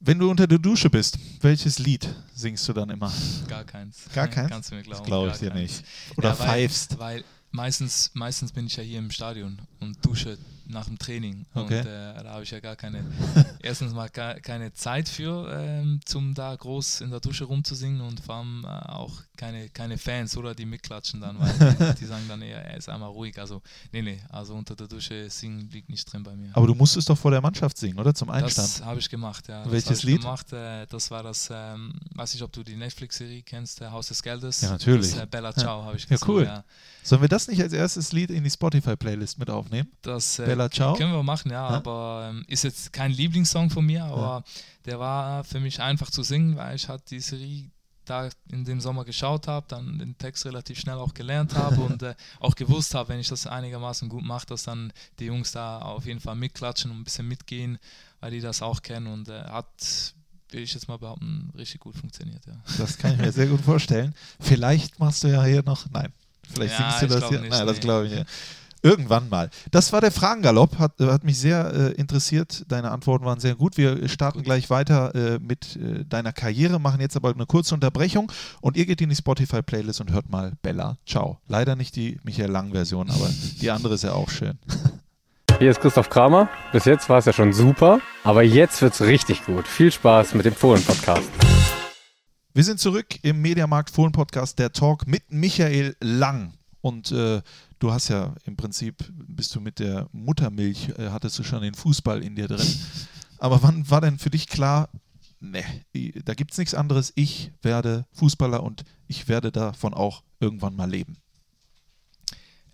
Wenn 0.00 0.18
du 0.18 0.30
unter 0.30 0.46
der 0.46 0.58
Dusche 0.58 0.90
bist, 0.90 1.18
welches 1.40 1.78
Lied 1.80 2.08
singst 2.34 2.68
du 2.68 2.72
dann 2.72 2.90
immer? 2.90 3.12
Gar 3.48 3.64
keins. 3.64 4.04
Gar 4.14 4.28
keins? 4.28 4.50
Kannst 4.50 4.70
du 4.70 4.76
mir 4.76 4.82
glauben. 4.82 4.98
Das 4.98 5.06
glaube 5.06 5.30
ich 5.30 5.38
dir 5.38 5.50
keins. 5.50 5.60
nicht. 5.60 5.84
Oder 6.16 6.30
ja, 6.30 6.38
weil, 6.38 6.46
pfeifst. 6.46 6.98
Weil 6.98 7.24
meistens, 7.50 8.10
meistens 8.14 8.52
bin 8.52 8.66
ich 8.66 8.76
ja 8.76 8.82
hier 8.82 8.98
im 8.98 9.10
Stadion 9.10 9.60
und 9.80 10.04
dusche 10.04 10.38
nach 10.68 10.86
dem 10.86 10.98
Training. 10.98 11.46
Okay. 11.54 11.80
Und 11.80 11.86
äh, 11.86 12.22
da 12.22 12.30
habe 12.30 12.42
ich 12.42 12.50
ja 12.50 12.60
gar 12.60 12.76
keine, 12.76 13.04
erstens 13.62 13.92
mal 13.92 14.08
gar, 14.08 14.34
keine 14.40 14.72
Zeit 14.72 15.08
für, 15.08 15.50
ähm, 15.52 16.00
zum 16.04 16.34
da 16.34 16.54
groß 16.54 17.00
in 17.00 17.10
der 17.10 17.20
Dusche 17.20 17.44
rumzusingen 17.44 18.00
und 18.00 18.20
vor 18.20 18.36
allem 18.36 18.64
äh, 18.64 18.68
auch 18.68 19.22
keine, 19.36 19.68
keine 19.70 19.98
Fans 19.98 20.36
oder 20.36 20.54
die 20.54 20.66
mitklatschen 20.66 21.20
dann, 21.20 21.38
weil 21.38 21.52
die, 21.52 21.94
die 22.00 22.04
sagen 22.04 22.24
dann 22.28 22.42
eher, 22.42 22.64
er 22.64 22.76
ist 22.76 22.88
einmal 22.88 23.10
ruhig. 23.10 23.38
Also, 23.38 23.62
nee, 23.92 24.02
nee, 24.02 24.20
also 24.28 24.54
unter 24.54 24.76
der 24.76 24.88
Dusche 24.88 25.30
singen 25.30 25.68
liegt 25.70 25.88
nicht 25.88 26.12
drin 26.12 26.22
bei 26.22 26.36
mir. 26.36 26.50
Aber 26.54 26.66
du 26.66 26.74
musstest 26.74 27.08
doch 27.08 27.16
vor 27.16 27.30
der 27.30 27.40
Mannschaft 27.40 27.78
singen, 27.78 27.98
oder? 27.98 28.14
Zum 28.14 28.30
Einstand. 28.30 28.68
Das 28.68 28.84
habe 28.84 29.00
ich 29.00 29.08
gemacht, 29.08 29.48
ja. 29.48 29.64
Welches 29.70 29.88
das 29.88 30.02
Lied? 30.02 30.20
Gemacht, 30.20 30.52
äh, 30.52 30.86
das 30.86 31.10
war 31.10 31.22
das, 31.22 31.48
ähm, 31.52 31.94
weiß 32.14 32.34
nicht, 32.34 32.42
ob 32.42 32.52
du 32.52 32.62
die 32.62 32.76
Netflix-Serie 32.76 33.42
kennst, 33.42 33.80
der 33.80 33.92
Haus 33.92 34.08
des 34.08 34.22
Geldes. 34.22 34.60
Ja, 34.60 34.70
natürlich. 34.70 35.12
Das, 35.12 35.22
äh, 35.22 35.26
Bella 35.26 35.52
Ciao 35.54 35.80
ja. 35.80 35.86
habe 35.86 35.96
ich 35.96 36.04
Ja, 36.04 36.10
gesungen, 36.10 36.36
cool. 36.36 36.44
Ja. 36.44 36.64
Sollen 37.02 37.22
wir 37.22 37.28
das 37.28 37.48
nicht 37.48 37.62
als 37.62 37.72
erstes 37.72 38.12
Lied 38.12 38.30
in 38.30 38.44
die 38.44 38.50
Spotify-Playlist 38.50 39.38
mit 39.38 39.48
aufnehmen? 39.50 39.90
Das 40.02 40.38
äh, 40.38 40.46
Bella 40.58 40.70
Ciao? 40.70 40.94
können 40.94 41.12
wir 41.12 41.22
machen, 41.22 41.50
ja, 41.50 41.70
Ja. 41.70 41.76
aber 41.76 42.28
ähm, 42.30 42.44
ist 42.48 42.64
jetzt 42.64 42.92
kein 42.92 43.12
Lieblingssong 43.12 43.70
von 43.70 43.84
mir, 43.86 44.04
aber 44.04 44.42
der 44.84 44.98
war 44.98 45.44
für 45.44 45.60
mich 45.60 45.80
einfach 45.80 46.10
zu 46.10 46.22
singen, 46.22 46.56
weil 46.56 46.76
ich 46.76 46.88
halt 46.88 47.10
die 47.10 47.20
Serie 47.20 47.70
da 48.04 48.28
in 48.50 48.64
dem 48.64 48.80
Sommer 48.80 49.04
geschaut 49.04 49.48
habe, 49.48 49.66
dann 49.68 49.98
den 49.98 50.16
Text 50.16 50.46
relativ 50.46 50.78
schnell 50.80 50.96
auch 50.96 51.12
gelernt 51.12 51.54
habe 51.54 51.76
und 51.82 52.02
äh, 52.02 52.14
auch 52.40 52.54
gewusst 52.54 52.94
habe, 52.94 53.10
wenn 53.10 53.20
ich 53.20 53.28
das 53.28 53.46
einigermaßen 53.46 54.08
gut 54.08 54.24
mache, 54.24 54.46
dass 54.46 54.62
dann 54.62 54.92
die 55.18 55.26
Jungs 55.26 55.52
da 55.52 55.78
auf 55.80 56.06
jeden 56.06 56.20
Fall 56.20 56.34
mitklatschen 56.34 56.90
und 56.90 56.98
ein 57.00 57.04
bisschen 57.04 57.28
mitgehen, 57.28 57.78
weil 58.20 58.30
die 58.30 58.40
das 58.40 58.62
auch 58.62 58.80
kennen 58.82 59.08
und 59.08 59.28
äh, 59.28 59.42
hat, 59.44 60.14
will 60.50 60.62
ich 60.62 60.72
jetzt 60.72 60.88
mal 60.88 60.96
behaupten, 60.96 61.52
richtig 61.56 61.80
gut 61.80 61.96
funktioniert, 61.96 62.46
ja. 62.46 62.54
Das 62.78 62.96
kann 62.96 63.12
ich 63.12 63.18
mir 63.18 63.30
sehr 63.30 63.46
gut 63.46 63.60
vorstellen. 63.60 64.14
Vielleicht 64.40 64.98
machst 64.98 65.22
du 65.24 65.28
ja 65.28 65.44
hier 65.44 65.62
noch. 65.62 65.84
Nein, 65.90 66.10
vielleicht 66.50 66.78
Ja, 66.80 66.90
singst 66.98 67.14
du 67.14 67.20
das 67.20 67.28
hier. 67.28 67.40
nicht, 67.42 67.50
Nein, 67.50 67.66
das 67.66 67.76
nee. 67.76 67.82
glaube 67.82 68.06
ich 68.06 68.12
nicht. 68.14 68.26
Irgendwann 68.82 69.28
mal. 69.28 69.50
Das 69.70 69.92
war 69.92 70.00
der 70.00 70.12
Fragengalopp, 70.12 70.78
hat, 70.78 71.00
äh, 71.00 71.06
hat 71.06 71.24
mich 71.24 71.38
sehr 71.38 71.72
äh, 71.72 71.92
interessiert. 71.92 72.64
Deine 72.68 72.90
Antworten 72.90 73.24
waren 73.24 73.40
sehr 73.40 73.56
gut. 73.56 73.76
Wir 73.76 74.08
starten 74.08 74.42
gleich 74.42 74.70
weiter 74.70 75.14
äh, 75.14 75.38
mit 75.40 75.76
äh, 75.76 76.04
deiner 76.04 76.32
Karriere, 76.32 76.78
machen 76.78 77.00
jetzt 77.00 77.16
aber 77.16 77.32
eine 77.32 77.46
kurze 77.46 77.74
Unterbrechung 77.74 78.30
und 78.60 78.76
ihr 78.76 78.86
geht 78.86 79.00
in 79.00 79.08
die 79.08 79.16
Spotify-Playlist 79.16 80.00
und 80.00 80.12
hört 80.12 80.30
mal 80.30 80.52
Bella. 80.62 80.98
Ciao. 81.06 81.38
Leider 81.48 81.74
nicht 81.74 81.96
die 81.96 82.18
Michael 82.22 82.50
Lang-Version, 82.50 83.10
aber 83.10 83.28
die 83.60 83.70
andere 83.70 83.94
ist 83.94 84.04
ja 84.04 84.12
auch 84.12 84.30
schön. 84.30 84.58
Hier 85.58 85.72
ist 85.72 85.80
Christoph 85.80 86.08
Kramer. 86.08 86.48
Bis 86.70 86.84
jetzt 86.84 87.08
war 87.08 87.18
es 87.18 87.24
ja 87.24 87.32
schon 87.32 87.52
super, 87.52 88.00
aber 88.22 88.44
jetzt 88.44 88.80
wird's 88.80 89.00
richtig 89.00 89.44
gut. 89.44 89.66
Viel 89.66 89.90
Spaß 89.90 90.34
mit 90.34 90.46
dem 90.46 90.54
Fohlen-Podcast. 90.54 91.28
Wir 92.54 92.62
sind 92.62 92.78
zurück 92.78 93.06
im 93.22 93.42
Mediamarkt 93.42 93.90
Fohlen 93.90 94.12
Podcast, 94.12 94.58
der 94.60 94.72
Talk 94.72 95.08
mit 95.08 95.24
Michael 95.30 95.96
Lang. 96.00 96.54
Und 96.80 97.10
äh, 97.10 97.42
du 97.78 97.92
hast 97.92 98.08
ja 98.08 98.34
im 98.44 98.56
Prinzip, 98.56 99.04
bist 99.10 99.54
du 99.54 99.60
mit 99.60 99.78
der 99.78 100.08
Muttermilch, 100.12 100.90
äh, 100.90 101.10
hattest 101.10 101.38
du 101.38 101.44
schon 101.44 101.62
den 101.62 101.74
Fußball 101.74 102.22
in 102.22 102.36
dir 102.36 102.48
drin. 102.48 102.66
Aber 103.38 103.62
wann 103.62 103.88
war 103.88 104.00
denn 104.00 104.18
für 104.18 104.30
dich 104.30 104.48
klar, 104.48 104.88
ne, 105.40 105.62
da 106.24 106.34
gibt 106.34 106.52
es 106.52 106.58
nichts 106.58 106.74
anderes, 106.74 107.12
ich 107.14 107.52
werde 107.62 108.06
Fußballer 108.12 108.62
und 108.62 108.84
ich 109.06 109.28
werde 109.28 109.52
davon 109.52 109.94
auch 109.94 110.22
irgendwann 110.40 110.74
mal 110.74 110.90
leben? 110.90 111.16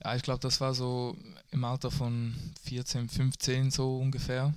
Ja, 0.03 0.15
ich 0.17 0.23
glaube, 0.23 0.41
das 0.41 0.61
war 0.61 0.75
so 0.75 1.17
im 1.51 1.65
Alter 1.65 1.91
von 1.91 2.35
14, 2.65 3.09
15 3.09 3.71
so 3.71 3.99
ungefähr. 3.99 4.55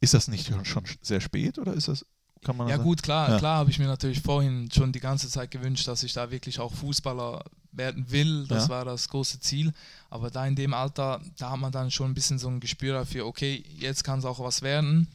Ist 0.00 0.14
das 0.14 0.28
nicht 0.28 0.46
schon, 0.46 0.64
schon 0.64 0.84
sehr 1.02 1.20
spät 1.20 1.58
oder 1.58 1.74
ist 1.74 1.88
das, 1.88 2.04
kann 2.44 2.56
man 2.56 2.68
Ja 2.68 2.76
sagen? 2.76 2.84
gut, 2.88 3.02
klar, 3.02 3.30
Ja. 3.30 3.38
klar 3.38 3.58
habe 3.58 3.70
ich 3.70 3.78
mir 3.78 3.86
natürlich 3.86 4.20
vorhin 4.20 4.70
schon 4.72 4.92
die 4.92 5.00
ganze 5.00 5.28
Zeit 5.28 5.50
gewünscht, 5.50 5.88
dass 5.88 6.02
ich 6.02 6.12
da 6.12 6.30
wirklich 6.30 6.60
auch 6.60 6.72
Fußballer 6.74 7.44
werden 7.72 8.10
will. 8.10 8.46
Das 8.46 8.64
Ja. 8.64 8.68
war 8.68 8.84
das 8.84 9.08
große 9.08 9.40
Ziel. 9.40 9.72
Aber 10.10 10.30
da 10.30 10.46
in 10.46 10.54
dem 10.54 10.72
Alter, 10.74 11.20
da 11.38 11.50
hat 11.50 11.58
man 11.58 11.72
dann 11.72 11.90
schon 11.90 12.10
ein 12.10 12.14
bisschen 12.14 12.38
so 12.38 12.48
ein 12.48 12.60
Gespür 12.60 12.94
dafür, 12.94 13.26
okay, 13.26 13.64
jetzt 13.76 14.04
kann 14.04 14.20
es 14.20 14.24
auch 14.24 14.38
was 14.38 14.62
werden. 14.62 15.08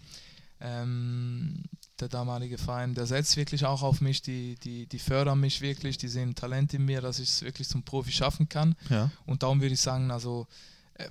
Ähm, 0.61 1.63
der 1.99 2.07
damalige 2.09 2.57
Verein, 2.57 2.93
der 2.95 3.05
setzt 3.05 3.35
wirklich 3.37 3.65
auch 3.65 3.81
auf 3.81 4.01
mich, 4.01 4.21
die, 4.21 4.55
die, 4.63 4.87
die 4.87 4.99
fördern 4.99 5.39
mich 5.39 5.61
wirklich, 5.61 5.97
die 5.97 6.07
sehen 6.07 6.35
Talent 6.35 6.73
in 6.73 6.85
mir, 6.85 7.01
dass 7.01 7.19
ich 7.19 7.29
es 7.29 7.41
wirklich 7.41 7.67
zum 7.67 7.83
Profi 7.83 8.11
schaffen 8.11 8.47
kann. 8.49 8.75
Ja. 8.89 9.09
Und 9.25 9.43
darum 9.43 9.61
würde 9.61 9.73
ich 9.73 9.81
sagen, 9.81 10.11
also 10.11 10.47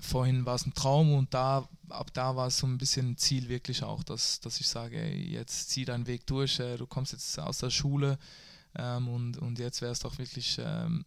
vorhin 0.00 0.44
war 0.46 0.54
es 0.54 0.66
ein 0.66 0.74
Traum 0.74 1.12
und 1.14 1.32
da, 1.34 1.68
ab 1.88 2.12
da 2.12 2.36
war 2.36 2.48
es 2.48 2.58
so 2.58 2.66
ein 2.66 2.78
bisschen 2.78 3.10
ein 3.10 3.16
Ziel 3.16 3.48
wirklich 3.48 3.82
auch, 3.82 4.02
dass, 4.02 4.40
dass 4.40 4.60
ich 4.60 4.68
sage, 4.68 5.06
jetzt 5.14 5.70
zieh 5.70 5.84
deinen 5.84 6.06
Weg 6.06 6.26
durch, 6.26 6.60
äh, 6.60 6.76
du 6.76 6.86
kommst 6.86 7.12
jetzt 7.12 7.38
aus 7.38 7.58
der 7.58 7.70
Schule 7.70 8.18
ähm, 8.74 9.08
und, 9.08 9.38
und 9.38 9.58
jetzt 9.58 9.80
wäre 9.80 9.92
es 9.92 10.00
doch 10.00 10.18
wirklich, 10.18 10.60
ähm, 10.62 11.04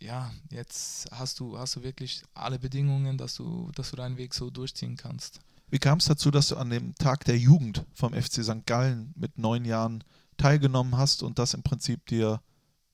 ja, 0.00 0.32
jetzt 0.50 1.10
hast 1.12 1.40
du, 1.40 1.58
hast 1.58 1.76
du 1.76 1.82
wirklich 1.82 2.22
alle 2.34 2.58
Bedingungen, 2.58 3.18
dass 3.18 3.34
du, 3.34 3.70
dass 3.74 3.90
du 3.90 3.96
deinen 3.96 4.16
Weg 4.16 4.34
so 4.34 4.50
durchziehen 4.50 4.96
kannst. 4.96 5.40
Wie 5.70 5.78
kam 5.78 5.98
es 5.98 6.04
dazu, 6.04 6.30
dass 6.30 6.48
du 6.48 6.56
an 6.56 6.70
dem 6.70 6.94
Tag 6.94 7.24
der 7.24 7.38
Jugend 7.38 7.84
vom 7.94 8.12
FC 8.12 8.44
St. 8.44 8.66
Gallen 8.66 9.12
mit 9.16 9.38
neun 9.38 9.64
Jahren 9.64 10.04
teilgenommen 10.36 10.96
hast 10.96 11.22
und 11.22 11.38
das 11.38 11.54
im 11.54 11.62
Prinzip 11.62 12.06
dir, 12.06 12.40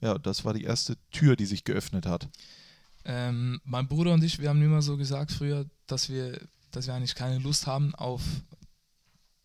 ja, 0.00 0.18
das 0.18 0.44
war 0.44 0.54
die 0.54 0.64
erste 0.64 0.96
Tür, 1.10 1.36
die 1.36 1.46
sich 1.46 1.64
geöffnet 1.64 2.06
hat? 2.06 2.28
Ähm, 3.04 3.60
mein 3.64 3.88
Bruder 3.88 4.12
und 4.12 4.22
ich, 4.22 4.38
wir 4.38 4.48
haben 4.48 4.62
immer 4.62 4.82
so 4.82 4.96
gesagt 4.96 5.32
früher, 5.32 5.66
dass 5.86 6.08
wir, 6.08 6.40
dass 6.70 6.86
wir 6.86 6.94
eigentlich 6.94 7.14
keine 7.14 7.38
Lust 7.38 7.66
haben 7.66 7.94
auf 7.94 8.22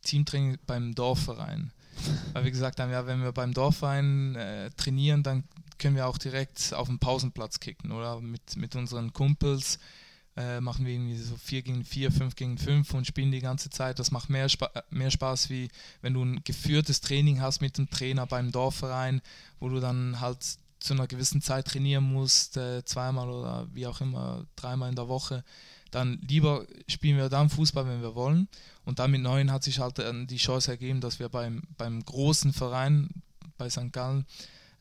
Teamtraining 0.03 0.57
beim 0.65 0.93
Dorfverein. 0.93 1.71
Weil 2.33 2.43
wir 2.43 2.51
gesagt 2.51 2.79
haben, 2.79 2.91
ja, 2.91 3.07
wenn 3.07 3.21
wir 3.21 3.31
beim 3.31 3.53
Dorfverein 3.53 4.35
äh, 4.35 4.69
trainieren, 4.71 5.23
dann 5.23 5.43
können 5.77 5.95
wir 5.95 6.07
auch 6.07 6.17
direkt 6.17 6.73
auf 6.73 6.87
dem 6.87 6.99
Pausenplatz 6.99 7.59
kicken 7.59 7.91
oder 7.91 8.21
mit, 8.21 8.55
mit 8.55 8.75
unseren 8.75 9.13
Kumpels 9.13 9.79
äh, 10.37 10.59
machen 10.59 10.85
wir 10.85 10.93
irgendwie 10.93 11.17
so 11.17 11.35
4 11.37 11.61
gegen 11.61 11.85
4, 11.85 12.11
5 12.11 12.35
gegen 12.35 12.57
5 12.57 12.93
und 12.93 13.07
spielen 13.07 13.31
die 13.31 13.39
ganze 13.39 13.69
Zeit. 13.69 13.99
Das 13.99 14.11
macht 14.11 14.29
mehr, 14.29 14.49
Spa 14.49 14.69
mehr 14.89 15.11
Spaß, 15.11 15.49
wie 15.49 15.69
wenn 16.01 16.13
du 16.13 16.23
ein 16.23 16.43
geführtes 16.43 17.01
Training 17.01 17.41
hast 17.41 17.61
mit 17.61 17.77
dem 17.77 17.89
Trainer 17.89 18.27
beim 18.27 18.51
Dorfverein, 18.51 19.21
wo 19.59 19.69
du 19.69 19.79
dann 19.79 20.19
halt 20.19 20.57
zu 20.85 20.93
einer 20.93 21.07
gewissen 21.07 21.41
Zeit 21.41 21.67
trainieren 21.67 22.03
musst, 22.03 22.57
äh, 22.57 22.83
zweimal 22.85 23.29
oder 23.29 23.67
wie 23.73 23.87
auch 23.87 24.01
immer, 24.01 24.45
dreimal 24.55 24.89
in 24.89 24.95
der 24.95 25.07
Woche. 25.07 25.43
Dann 25.91 26.19
lieber 26.27 26.65
spielen 26.87 27.17
wir 27.17 27.29
dann 27.29 27.49
Fußball, 27.49 27.87
wenn 27.87 28.01
wir 28.01 28.15
wollen. 28.15 28.47
Und 28.85 28.99
dann 28.99 29.11
mit 29.11 29.21
neun 29.21 29.51
hat 29.51 29.63
sich 29.63 29.79
halt 29.79 29.99
äh, 29.99 30.25
die 30.25 30.37
Chance 30.37 30.71
ergeben, 30.71 31.01
dass 31.01 31.19
wir 31.19 31.29
beim, 31.29 31.63
beim 31.77 32.03
großen 32.03 32.53
Verein 32.53 33.09
bei 33.57 33.69
St. 33.69 33.91
Gallen 33.91 34.25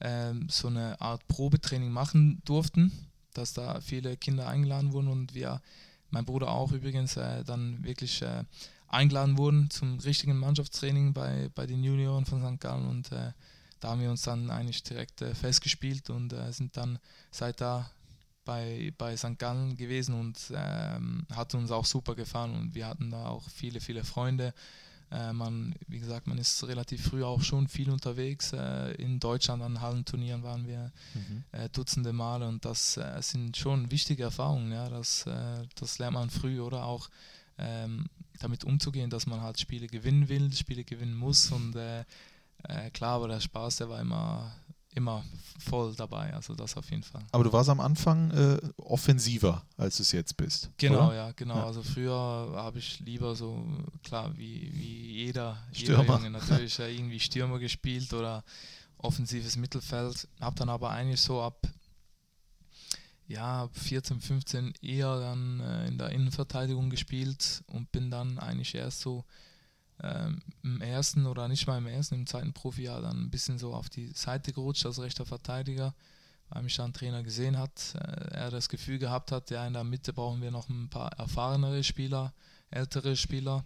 äh, 0.01 0.33
so 0.49 0.69
eine 0.69 1.01
Art 1.01 1.27
Probetraining 1.29 1.91
machen 1.91 2.43
durften 2.45 2.93
dass 3.35 3.53
da 3.53 3.81
viele 3.81 4.17
Kinder 4.17 4.49
eingeladen 4.49 4.93
wurden 4.93 5.09
und 5.09 5.35
wir, 5.35 5.61
mein 6.11 6.25
Bruder 6.25 6.49
auch 6.49 6.73
übrigens, 6.73 7.17
äh, 7.17 7.45
dann 7.45 7.85
wirklich 7.85 8.23
äh, 8.23 8.45
eingeladen 8.89 9.37
wurden 9.37 9.71
zum 9.71 9.99
richtigen 9.99 10.39
Mannschaftstraining 10.39 11.13
bei, 11.13 11.51
bei 11.55 11.67
den 11.67 11.83
Junioren 11.83 12.25
von 12.25 12.41
St. 12.41 12.61
Gallen 12.61 12.87
und 12.87 13.11
da 13.85 13.91
haben 13.91 14.01
wir 14.01 14.11
uns 14.11 14.23
dann 14.23 14.51
eigentlich 14.51 14.83
direkt 14.83 15.21
äh, 15.21 15.35
festgespielt 15.35 16.09
und 16.09 16.33
äh, 16.33 16.51
sind 16.53 16.75
dann 16.77 16.99
seit 17.31 17.61
da 17.61 17.91
bei, 18.47 18.95
bei 18.97 19.15
St. 19.15 19.39
Gallen 19.39 19.77
gewesen 19.77 20.15
und 20.15 20.39
ähm, 20.55 21.27
hat 21.31 21.55
uns 21.55 21.71
auch 21.71 21.85
super 21.85 22.15
gefallen 22.15 22.55
und 22.55 22.75
wir 22.75 22.87
hatten 22.87 23.11
da 23.11 23.27
auch 23.27 23.43
viele, 23.51 23.81
viele 23.81 24.03
Freunde 24.03 24.55
äh, 25.11 25.33
man, 25.35 25.75
wie 25.87 26.01
gesagt, 26.01 26.27
man 26.27 26.39
ist 26.39 26.67
relativ 26.67 27.05
früh 27.09 27.23
auch 27.23 27.43
schon 27.43 27.69
viel 27.69 27.91
unterwegs. 27.91 28.53
Äh, 28.55 28.93
in 28.95 29.21
Deutschland 29.21 29.63
an 29.63 29.83
Hallenturnieren 29.83 30.43
waren 30.43 30.67
wir 30.67 30.91
mhm. 31.13 31.45
äh, 31.53 31.69
Dutzende 31.69 32.15
Male 32.15 32.49
und 32.49 32.65
das 32.65 32.97
äh, 32.97 33.21
sind 33.21 33.57
schon 33.57 33.91
wichtige 33.91 34.25
Erfahrungen. 34.25 34.73
Ja? 34.73 34.89
Das, 34.89 35.27
äh, 35.27 35.67
das 35.75 35.99
lernt 35.99 36.15
man 36.15 36.31
früh 36.31 36.59
oder 36.59 36.85
auch 36.85 37.11
ähm, 37.59 38.07
damit 38.41 38.65
umzugehen, 38.65 39.11
dass 39.11 39.27
man 39.27 39.43
halt 39.43 39.61
Spiele 39.61 39.87
gewinnen 39.87 40.29
will, 40.29 40.51
Spiele 40.53 40.85
gewinnen 40.85 41.15
muss 41.15 41.53
und 41.53 41.77
äh, 42.69 42.91
klar, 42.91 43.17
aber 43.17 43.29
der 43.29 43.41
Spaß, 43.41 43.77
der 43.77 43.89
war 43.89 44.01
immer 44.01 44.53
immer 44.95 45.25
voll 45.59 45.95
dabei, 45.97 46.33
also 46.35 46.55
das 46.55 46.77
auf 46.77 46.91
jeden 46.91 47.03
Fall. 47.03 47.23
Aber 47.33 47.45
du 47.45 47.53
warst 47.53 47.69
am 47.69 47.81
Anfang 47.81 48.31
äh, 48.31 48.59
offensiver, 48.77 49.65
als 49.77 49.97
du 49.97 50.03
es 50.03 50.13
jetzt 50.13 50.37
bist. 50.37 50.71
Genau, 50.79 51.09
oder? 51.09 51.17
ja, 51.17 51.33
genau. 51.33 51.57
Ja. 51.57 51.67
Also 51.67 51.83
früher 51.83 52.13
habe 52.13 52.79
ich 52.79 53.01
lieber 53.01 53.35
so, 53.35 53.67
klar, 54.03 54.37
wie, 54.37 54.71
wie 54.73 55.25
jeder, 55.25 55.59
Stürmer. 55.73 56.03
jeder 56.03 56.15
Junge 56.15 56.31
natürlich 56.31 56.79
ja, 56.79 56.87
irgendwie 56.87 57.21
Stürmer 57.21 57.59
gespielt 57.59 58.13
oder 58.13 58.45
offensives 58.99 59.57
Mittelfeld. 59.57 60.29
Habe 60.41 60.57
dann 60.57 60.69
aber 60.69 60.91
eigentlich 60.91 61.21
so 61.21 61.43
ab 61.43 61.67
ja, 63.27 63.69
14, 63.73 64.21
15 64.21 64.75
eher 64.83 65.19
dann 65.19 65.61
äh, 65.61 65.89
in 65.89 65.99
der 65.99 66.11
Innenverteidigung 66.11 66.91
gespielt 66.91 67.65
und 67.67 67.91
bin 67.91 68.11
dann 68.11 68.39
eigentlich 68.39 68.75
erst 68.75 69.01
so 69.01 69.25
ähm, 70.03 70.43
im 70.63 70.81
ersten 70.81 71.27
oder 71.27 71.49
nicht 71.49 71.67
mal 71.67 71.79
im 71.79 71.87
ersten, 71.87 72.17
im 72.17 72.27
zweiten 72.27 72.53
Profijahr 72.53 73.01
dann 73.01 73.25
ein 73.25 73.31
bisschen 73.31 73.59
so 73.59 73.75
auf 73.75 73.89
die 73.89 74.09
Seite 74.09 74.53
gerutscht 74.53 74.85
als 74.87 75.01
rechter 75.01 75.27
Verteidiger, 75.27 75.95
weil 76.49 76.63
mich 76.63 76.77
dann 76.77 76.91
ein 76.91 76.95
Trainer 76.95 77.23
gesehen 77.23 77.59
hat, 77.59 77.95
äh, 77.95 78.35
er 78.35 78.51
das 78.51 78.69
Gefühl 78.69 78.99
gehabt 78.99 79.33
hat, 79.33 79.51
ja 79.51 79.67
in 79.67 79.73
der 79.73 79.85
Mitte 79.85 80.13
brauchen 80.13 80.43
wir 80.43 80.51
noch 80.51 80.69
ein 80.69 80.89
paar 80.89 81.13
erfahrenere 81.13 81.85
Spieler, 81.85 82.33
ältere 82.71 83.17
Spieler, 83.17 83.65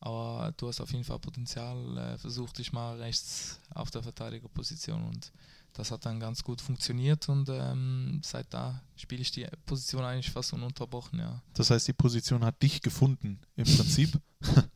aber 0.00 0.52
du 0.56 0.68
hast 0.68 0.80
auf 0.80 0.92
jeden 0.92 1.04
Fall 1.04 1.18
Potenzial, 1.18 1.96
äh, 1.96 2.18
versuch 2.18 2.52
dich 2.52 2.72
mal 2.72 2.96
rechts 2.98 3.58
auf 3.74 3.90
der 3.90 4.02
Verteidigerposition 4.02 5.02
und 5.04 5.32
das 5.72 5.90
hat 5.90 6.06
dann 6.06 6.20
ganz 6.20 6.44
gut 6.44 6.60
funktioniert 6.60 7.28
und 7.28 7.48
ähm, 7.48 8.20
seit 8.22 8.52
da 8.54 8.80
spiele 8.96 9.22
ich 9.22 9.32
die 9.32 9.46
Position 9.66 10.04
eigentlich 10.04 10.30
fast 10.30 10.52
ununterbrochen, 10.52 11.18
ja. 11.18 11.42
Das 11.54 11.70
heißt, 11.70 11.88
die 11.88 11.92
Position 11.92 12.44
hat 12.44 12.62
dich 12.62 12.80
gefunden 12.80 13.40
im 13.56 13.64
Prinzip? 13.64 14.20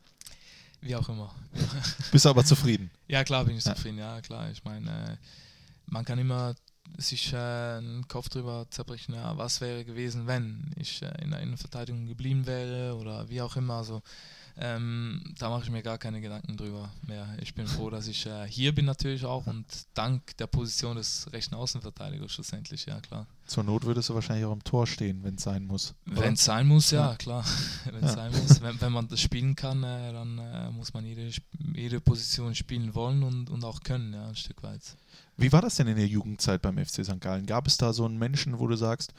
Wie 0.80 0.94
auch 0.94 1.08
immer. 1.08 1.34
Bist 2.12 2.26
aber 2.26 2.44
zufrieden? 2.44 2.90
Ja, 3.08 3.24
klar 3.24 3.44
bin 3.44 3.56
ich 3.56 3.64
ja. 3.64 3.74
zufrieden, 3.74 3.98
ja 3.98 4.20
klar. 4.20 4.50
Ich 4.50 4.64
meine, 4.64 4.90
äh, 4.90 5.16
man 5.86 6.04
kann 6.04 6.18
immer 6.18 6.54
sich 6.96 7.32
äh, 7.32 7.36
einen 7.36 8.06
Kopf 8.08 8.28
drüber 8.28 8.66
zerbrechen, 8.70 9.14
ja, 9.14 9.36
was 9.36 9.60
wäre 9.60 9.84
gewesen, 9.84 10.26
wenn 10.26 10.72
ich 10.76 11.02
äh, 11.02 11.12
in 11.22 11.30
der 11.30 11.40
Innenverteidigung 11.40 12.06
geblieben 12.06 12.46
wäre 12.46 12.96
oder 12.96 13.28
wie 13.28 13.42
auch 13.42 13.56
immer. 13.56 13.74
Also 13.74 14.02
ähm, 14.60 15.22
da 15.38 15.50
mache 15.50 15.64
ich 15.64 15.70
mir 15.70 15.82
gar 15.82 15.98
keine 15.98 16.20
Gedanken 16.20 16.56
drüber 16.56 16.90
mehr. 17.06 17.28
Ich 17.40 17.54
bin 17.54 17.66
froh, 17.66 17.90
dass 17.90 18.08
ich 18.08 18.26
äh, 18.26 18.46
hier 18.48 18.74
bin 18.74 18.86
natürlich 18.86 19.24
auch 19.24 19.46
und 19.46 19.64
dank 19.94 20.36
der 20.38 20.48
Position 20.48 20.96
des 20.96 21.28
rechten 21.32 21.54
Außenverteidigers 21.54 22.32
schlussendlich, 22.32 22.86
ja 22.86 23.00
klar. 23.00 23.26
Zur 23.46 23.62
Not 23.62 23.84
würdest 23.84 24.08
du 24.08 24.14
wahrscheinlich 24.14 24.44
auch 24.44 24.52
im 24.52 24.64
Tor 24.64 24.86
stehen, 24.86 25.22
wenn 25.22 25.36
es 25.36 25.44
sein 25.44 25.64
muss. 25.64 25.94
Wenn 26.04 26.34
es 26.34 26.44
sein 26.44 26.66
muss, 26.66 26.90
ja, 26.90 27.10
ja. 27.10 27.16
klar. 27.16 27.44
wenn 27.84 28.02
es 28.02 28.10
ja. 28.10 28.16
sein 28.16 28.32
muss. 28.32 28.60
Wenn, 28.60 28.80
wenn, 28.80 28.92
man 28.92 29.06
das 29.06 29.20
spielen 29.20 29.54
kann, 29.54 29.84
äh, 29.84 30.12
dann 30.12 30.38
äh, 30.38 30.70
muss 30.70 30.92
man 30.92 31.04
jede, 31.04 31.30
jede 31.74 32.00
Position 32.00 32.54
spielen 32.54 32.94
wollen 32.94 33.22
und, 33.22 33.50
und 33.50 33.64
auch 33.64 33.82
können, 33.82 34.12
ja, 34.12 34.28
ein 34.28 34.36
Stück 34.36 34.62
weit. 34.64 34.96
Wie 35.36 35.52
war 35.52 35.62
das 35.62 35.76
denn 35.76 35.86
in 35.86 35.96
der 35.96 36.08
Jugendzeit 36.08 36.60
beim 36.62 36.78
FC 36.78 37.04
St. 37.04 37.20
Gallen? 37.20 37.46
Gab 37.46 37.68
es 37.68 37.76
da 37.76 37.92
so 37.92 38.04
einen 38.04 38.18
Menschen, 38.18 38.58
wo 38.58 38.66
du 38.66 38.76
sagst, 38.76 39.14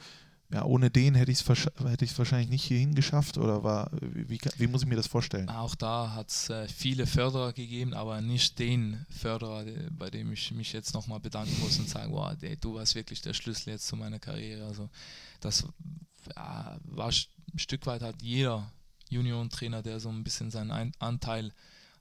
ja, 0.52 0.64
ohne 0.64 0.90
den 0.90 1.14
hätte 1.14 1.30
ich 1.30 1.40
es 1.40 1.48
hätte 1.48 2.18
wahrscheinlich 2.18 2.50
nicht 2.50 2.64
hierhin 2.64 2.94
geschafft 2.94 3.38
oder 3.38 3.62
war, 3.62 3.90
wie, 4.00 4.40
wie 4.56 4.66
muss 4.66 4.82
ich 4.82 4.88
mir 4.88 4.96
das 4.96 5.06
vorstellen? 5.06 5.48
Auch 5.48 5.76
da 5.76 6.12
hat 6.12 6.30
es 6.30 6.50
äh, 6.50 6.66
viele 6.66 7.06
Förderer 7.06 7.52
gegeben, 7.52 7.94
aber 7.94 8.20
nicht 8.20 8.58
den 8.58 9.06
Förderer, 9.10 9.64
bei 9.90 10.10
dem 10.10 10.32
ich 10.32 10.50
mich 10.50 10.72
jetzt 10.72 10.92
nochmal 10.92 11.20
bedanken 11.20 11.56
muss 11.60 11.78
und 11.78 11.88
sagen, 11.88 12.12
wow, 12.12 12.34
ey, 12.40 12.56
du 12.56 12.74
warst 12.74 12.96
wirklich 12.96 13.20
der 13.20 13.32
Schlüssel 13.32 13.70
jetzt 13.70 13.86
zu 13.86 13.96
meiner 13.96 14.18
Karriere. 14.18 14.66
Also 14.66 14.88
das 15.38 15.64
ja, 16.34 16.78
war 16.82 17.08
ein 17.08 17.58
Stück 17.58 17.86
weit 17.86 18.02
hat 18.02 18.20
jeder 18.20 18.72
Juniorentrainer, 19.08 19.82
der 19.82 20.00
so 20.00 20.08
ein 20.08 20.24
bisschen 20.24 20.50
seinen 20.50 20.72
ein 20.72 20.92
Anteil 20.98 21.52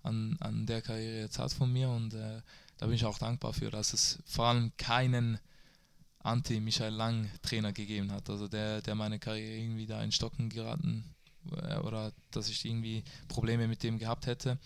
an, 0.01 0.37
an 0.39 0.65
der 0.65 0.81
Karriere 0.81 1.19
jetzt 1.19 1.37
hat 1.37 1.53
von 1.53 1.71
mir 1.71 1.89
und 1.89 2.15
äh, 2.15 2.41
da 2.77 2.85
bin 2.85 2.95
ich 2.95 3.05
auch 3.05 3.19
dankbar 3.19 3.53
für, 3.53 3.69
dass 3.69 3.93
es 3.93 4.19
vor 4.25 4.45
allem 4.45 4.71
keinen 4.77 5.37
Anti-Michael 6.20 6.93
Lang 6.93 7.30
Trainer 7.41 7.72
gegeben 7.72 8.11
hat. 8.11 8.30
Also 8.30 8.47
der, 8.47 8.82
der 8.82 8.95
meine 8.95 9.20
Karriere 9.20 9.55
irgendwie 9.55 9.86
da 9.86 10.03
in 10.03 10.11
Stocken 10.11 10.49
geraten 10.49 11.03
äh, 11.51 11.78
oder 11.78 12.11
dass 12.32 12.49
ich 12.49 12.65
irgendwie 12.65 13.03
Probleme 13.28 13.67
mit 13.67 13.84
dem 13.84 13.97
gehabt 13.97 14.26
hätte. 14.28 14.57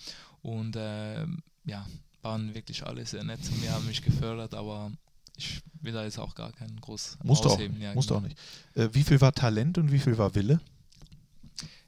Und 0.41 0.75
äh, 0.75 1.25
ja, 1.65 1.87
waren 2.21 2.53
wirklich 2.53 2.85
alle 2.85 3.05
sehr 3.05 3.23
nett 3.23 3.43
zu 3.43 3.53
mir, 3.53 3.71
haben 3.71 3.85
mich 3.85 4.01
gefördert, 4.01 4.53
aber 4.53 4.91
ich 5.37 5.61
will 5.81 5.93
da 5.93 6.03
jetzt 6.03 6.19
auch 6.19 6.35
gar 6.35 6.51
keinen 6.51 6.79
groß 6.79 7.17
musst 7.23 7.45
ausheben. 7.45 7.77
Auch, 7.77 7.81
ja, 7.81 7.93
musst 7.93 8.09
genau. 8.09 8.19
auch 8.19 8.23
nicht. 8.23 8.37
Äh, 8.75 8.89
wie 8.93 9.03
viel 9.03 9.19
war 9.21 9.33
Talent 9.33 9.77
und 9.77 9.91
wie 9.91 9.99
viel 9.99 10.17
war 10.17 10.33
Wille? 10.35 10.59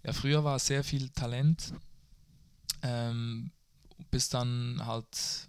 Ja, 0.03 0.13
früher 0.13 0.43
war 0.43 0.59
sehr 0.59 0.84
viel 0.84 1.09
Talent, 1.09 1.74
ähm, 2.84 3.51
bis 4.11 4.30
dann 4.30 4.86
halt 4.86 5.47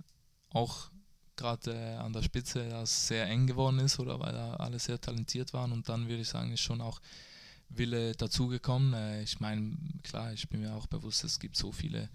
auch 0.51 0.91
gerade 1.37 1.73
äh, 1.73 1.97
an 1.97 2.13
der 2.13 2.23
Spitze 2.23 2.69
das 2.69 3.09
sehr 3.09 3.27
eng 3.27 3.47
geworden 3.47 3.79
ist 3.79 3.99
oder 3.99 4.19
weil 4.21 4.33
da 4.33 4.55
alle 4.55 4.79
sehr 4.79 5.01
talentiert 5.01 5.53
waren 5.53 5.73
und 5.73 5.89
dann 5.89 6.09
würde 6.09 6.23
ich 6.23 6.29
sagen, 6.29 6.53
ist 6.53 6.61
schon 6.61 6.81
auch 6.81 7.01
Wille 7.69 8.13
dazugekommen. 8.15 8.95
Äh, 8.95 9.23
ich 9.23 9.41
meine, 9.41 9.77
klar, 10.03 10.33
ich 10.33 10.49
bin 10.49 10.61
mir 10.61 10.75
auch 10.75 10.87
bewusst, 10.87 11.25
es 11.25 11.39
gibt 11.39 11.57
so 11.57 11.73
viele 11.73 12.09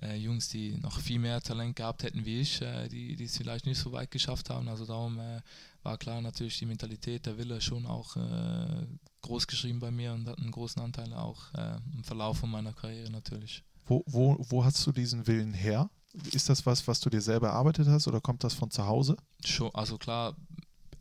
äh, 0.00 0.16
Jungs, 0.16 0.48
die 0.48 0.76
noch 0.78 1.00
viel 1.00 1.18
mehr 1.18 1.40
Talent 1.40 1.76
gehabt 1.76 2.02
hätten 2.02 2.24
wie 2.24 2.40
ich, 2.40 2.60
äh, 2.60 2.88
die, 2.88 3.16
die 3.16 3.24
es 3.24 3.36
vielleicht 3.36 3.66
nicht 3.66 3.78
so 3.78 3.92
weit 3.92 4.10
geschafft 4.10 4.50
haben. 4.50 4.68
Also 4.68 4.84
darum 4.84 5.18
äh, 5.18 5.40
war 5.82 5.98
klar 5.98 6.20
natürlich 6.20 6.58
die 6.58 6.66
Mentalität, 6.66 7.26
der 7.26 7.38
Wille 7.38 7.60
schon 7.60 7.86
auch 7.86 8.16
äh, 8.16 8.86
groß 9.22 9.46
geschrieben 9.46 9.80
bei 9.80 9.90
mir 9.90 10.12
und 10.12 10.26
hat 10.28 10.38
einen 10.38 10.50
großen 10.50 10.82
Anteil 10.82 11.12
auch 11.12 11.52
im 11.94 12.02
Verlauf 12.02 12.38
von 12.38 12.50
meiner 12.50 12.72
Karriere 12.72 13.08
natürlich. 13.10 13.62
Wo, 13.86 14.02
wo, 14.06 14.36
wo 14.48 14.64
hast 14.64 14.84
du 14.84 14.90
diesen 14.90 15.28
Willen 15.28 15.54
her? 15.54 15.88
Ist 16.32 16.48
das 16.48 16.66
was, 16.66 16.86
was 16.86 17.00
du 17.00 17.08
dir 17.10 17.22
selber 17.22 17.48
erarbeitet 17.48 17.88
hast 17.88 18.06
oder 18.06 18.20
kommt 18.20 18.44
das 18.44 18.54
von 18.54 18.70
zu 18.70 18.86
Hause? 18.86 19.16
Schon, 19.44 19.74
also 19.74 19.96
klar, 19.96 20.36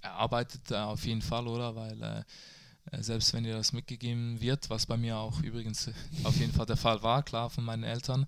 erarbeitet 0.01 0.71
auf 0.73 1.05
jeden 1.05 1.21
Fall, 1.21 1.47
oder? 1.47 1.75
Weil 1.75 2.01
äh, 2.01 2.23
äh, 2.91 3.03
selbst 3.03 3.33
wenn 3.33 3.43
dir 3.43 3.55
das 3.55 3.73
mitgegeben 3.73 4.39
wird, 4.41 4.69
was 4.69 4.85
bei 4.85 4.97
mir 4.97 5.17
auch 5.17 5.41
übrigens 5.41 5.89
auf 6.23 6.35
jeden 6.37 6.53
Fall 6.53 6.65
der 6.65 6.77
Fall 6.77 7.03
war, 7.03 7.23
klar 7.23 7.49
von 7.49 7.63
meinen 7.63 7.83
Eltern, 7.83 8.25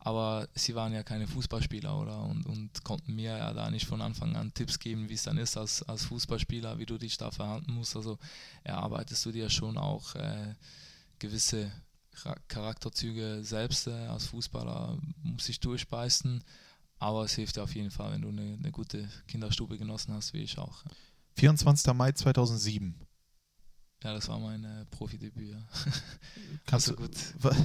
aber 0.00 0.48
sie 0.54 0.74
waren 0.74 0.92
ja 0.92 1.02
keine 1.02 1.28
Fußballspieler, 1.28 1.96
oder? 1.96 2.22
Und, 2.22 2.44
und 2.46 2.82
konnten 2.82 3.14
mir 3.14 3.36
ja 3.38 3.52
da 3.52 3.70
nicht 3.70 3.86
von 3.86 4.02
Anfang 4.02 4.34
an 4.34 4.52
Tipps 4.52 4.78
geben, 4.80 5.08
wie 5.08 5.14
es 5.14 5.22
dann 5.22 5.38
ist 5.38 5.56
als, 5.56 5.82
als 5.84 6.06
Fußballspieler, 6.06 6.78
wie 6.78 6.86
du 6.86 6.98
dich 6.98 7.18
da 7.18 7.30
verhalten 7.30 7.72
musst. 7.72 7.94
Also 7.94 8.18
erarbeitest 8.64 9.24
du 9.24 9.30
dir 9.32 9.48
schon 9.48 9.78
auch 9.78 10.16
äh, 10.16 10.54
gewisse 11.20 11.70
Charakterzüge 12.48 13.40
selbst 13.42 13.86
äh, 13.86 13.92
als 13.92 14.26
Fußballer 14.26 14.98
muss 15.22 15.48
ich 15.48 15.60
durchbeißen. 15.60 16.42
Aber 16.98 17.24
es 17.24 17.34
hilft 17.34 17.56
dir 17.56 17.62
auf 17.64 17.74
jeden 17.74 17.90
Fall, 17.90 18.12
wenn 18.12 18.22
du 18.22 18.28
eine, 18.28 18.56
eine 18.58 18.70
gute 18.70 19.08
Kinderstube 19.26 19.76
genossen 19.78 20.14
hast, 20.14 20.32
wie 20.34 20.42
ich 20.42 20.58
auch. 20.58 20.84
24. 21.36 21.92
Mai 21.94 22.12
2007. 22.12 22.94
Ja, 24.04 24.14
das 24.14 24.28
war 24.28 24.38
mein 24.38 24.64
äh, 24.64 24.84
Profidebüt. 24.86 25.50
Ja. 25.50 25.62
Kannst 26.66 26.88
du 26.88 26.96
gut, 26.96 27.10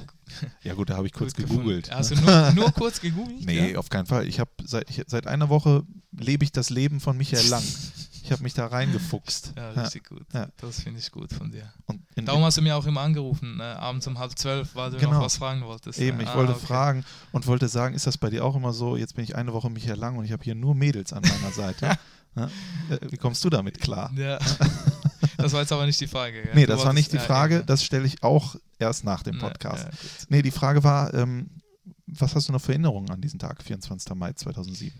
Ja 0.64 0.74
gut, 0.76 0.89
da 0.89 0.98
habe 0.98 1.08
ich 1.08 1.14
kurz 1.14 1.34
gegoogelt. 1.34 1.91
Hast 1.91 2.12
ne? 2.12 2.18
du 2.18 2.22
nur, 2.24 2.52
nur 2.54 2.72
kurz 2.74 3.02
gegoogelt? 3.02 3.43
Nee, 3.45 3.72
Ja? 3.74 3.80
auf 3.80 3.89
keinen 3.89 4.06
Fall. 4.06 4.28
Ich 4.28 4.39
habe 4.39 4.52
seit, 4.64 4.89
ich, 4.89 5.04
seit 5.08 5.28
einer 5.28 5.50
Woche 5.50 5.84
lebe 6.12 6.43
ich 6.43 6.52
das 6.52 6.70
Leben 6.70 7.00
von 7.00 7.18
Michael 7.18 7.48
Lang. 7.48 7.64
Ich 8.28 8.32
habe 8.34 8.44
mich 8.44 8.54
da 8.54 8.68
reingefuchst. 8.68 9.54
Ja, 9.58 9.74
Ja. 9.74 9.82
richtig 9.84 10.04
gut. 10.10 10.26
Ja. 10.34 10.48
Das 10.58 10.82
finde 10.82 11.00
ich 11.00 11.10
gut 11.12 11.32
von 11.34 11.52
dir. 11.52 11.72
Und 11.86 12.02
in, 12.16 12.26
Darum 12.26 12.44
hast 12.44 12.58
du 12.58 12.62
mir 12.62 12.76
auch 12.76 12.86
immer 12.86 13.02
angerufen, 13.02 13.60
äh, 13.60 13.64
abends 13.64 14.06
um 14.08 14.20
halb 14.20 14.38
zwölf, 14.38 14.76
weil 14.76 14.92
du 14.92 14.98
Genau. 14.98 15.14
noch 15.14 15.22
was 15.22 15.38
fragen 15.38 15.62
wolltest. 15.62 16.00
eben, 16.00 16.18
ne? 16.18 16.24
ich 16.24 16.30
Ah, 16.30 16.36
wollte 16.36 16.54
okay. 16.54 16.66
fragen 16.66 17.06
und 17.32 17.48
wollte 17.48 17.68
sagen, 17.68 17.96
ist 17.96 18.06
das 18.06 18.18
bei 18.18 18.30
dir 18.30 18.44
auch 18.44 18.56
immer 18.56 18.74
so? 18.74 18.98
Jetzt 18.98 19.16
bin 19.16 19.24
ich 19.24 19.36
eine 19.36 19.54
Woche 19.54 19.70
Michael 19.70 19.98
Lang 19.98 20.18
und 20.18 20.26
ich 20.26 20.32
habe 20.34 20.44
hier 20.44 20.56
nur 20.56 20.76
Mädels 20.76 21.14
an 21.14 21.24
meiner 21.24 21.52
Seite. 21.54 21.98
Ja? 22.36 22.52
Äh, 22.92 23.00
Wie 23.10 23.18
kommst 23.18 23.44
du 23.44 23.50
damit 23.50 23.80
klar? 23.80 24.12
Ja. 24.16 24.38
das 25.38 25.54
war 25.54 25.62
jetzt 25.62 25.72
aber 25.72 25.88
nicht 25.88 26.00
die 26.00 26.06
Frage. 26.06 26.44
Gell? 26.44 26.52
Nee, 26.54 26.68
das 26.68 26.86
war 26.86 26.94
nicht 26.94 27.12
die 27.12 27.16
ja, 27.16 27.22
Frage. 27.24 27.64
Das 27.66 27.84
stelle 27.84 28.06
ich 28.06 28.22
auch 28.22 28.56
erst 28.78 29.06
nach 29.06 29.24
dem 29.24 29.40
Ja, 29.40 29.48
Podcast. 29.50 29.86
ja. 29.86 29.90
Nee, 30.30 30.44
die 30.44 30.52
Frage 30.52 30.84
war, 30.84 31.12
ähm, 31.16 31.50
was 32.06 32.36
hast 32.36 32.48
du 32.48 32.54
noch 32.54 32.62
für 32.62 32.74
Erinnerungen 32.74 33.10
an 33.10 33.22
diesen 33.22 33.40
Tag, 33.40 33.64
24. 33.64 34.14
Mai 34.16 34.34
2007? 34.34 34.94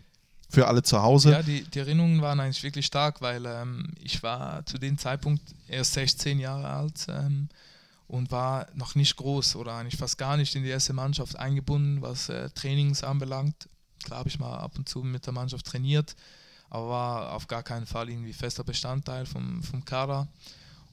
Für 0.50 0.68
alle 0.68 0.82
zu 0.82 1.02
Hause. 1.02 1.32
Ja, 1.32 1.44
die, 1.44 1.64
die 1.64 1.80
Erinnerungen 1.80 2.22
waren 2.22 2.40
eigentlich 2.40 2.64
wirklich 2.64 2.86
stark, 2.86 3.22
weil 3.22 3.46
ähm, 3.46 3.94
ich 4.02 4.24
war 4.24 4.66
zu 4.66 4.78
dem 4.78 4.98
Zeitpunkt 4.98 5.42
erst 5.68 5.94
16 5.94 6.40
Jahre 6.40 6.70
alt 6.70 7.08
ähm, 7.10 7.50
und 8.08 8.32
war 8.32 8.68
noch 8.74 8.96
nicht 8.96 9.18
groß 9.18 9.58
oder 9.58 9.74
eigentlich 9.74 9.98
fast 9.98 10.18
gar 10.18 10.38
nicht 10.38 10.56
in 10.56 10.64
die 10.64 10.70
erste 10.70 10.94
Mannschaft 10.94 11.38
eingebunden, 11.38 12.02
was 12.02 12.30
äh, 12.30 12.50
Trainings 12.52 13.04
anbelangt. 13.04 13.68
Klar 14.06 14.20
habe 14.20 14.30
ich 14.30 14.40
mal 14.40 14.58
ab 14.58 14.72
und 14.78 14.88
zu 14.88 15.00
mit 15.04 15.26
der 15.26 15.34
Mannschaft 15.34 15.66
trainiert, 15.66 16.16
aber 16.70 16.90
war 16.90 17.34
auf 17.34 17.48
gar 17.48 17.64
keinen 17.64 17.86
Fall 17.86 18.10
irgendwie 18.10 18.34
fester 18.34 18.64
Bestandteil 18.64 19.26
vom, 19.26 19.62
vom 19.64 19.84
Kader. 19.84 20.30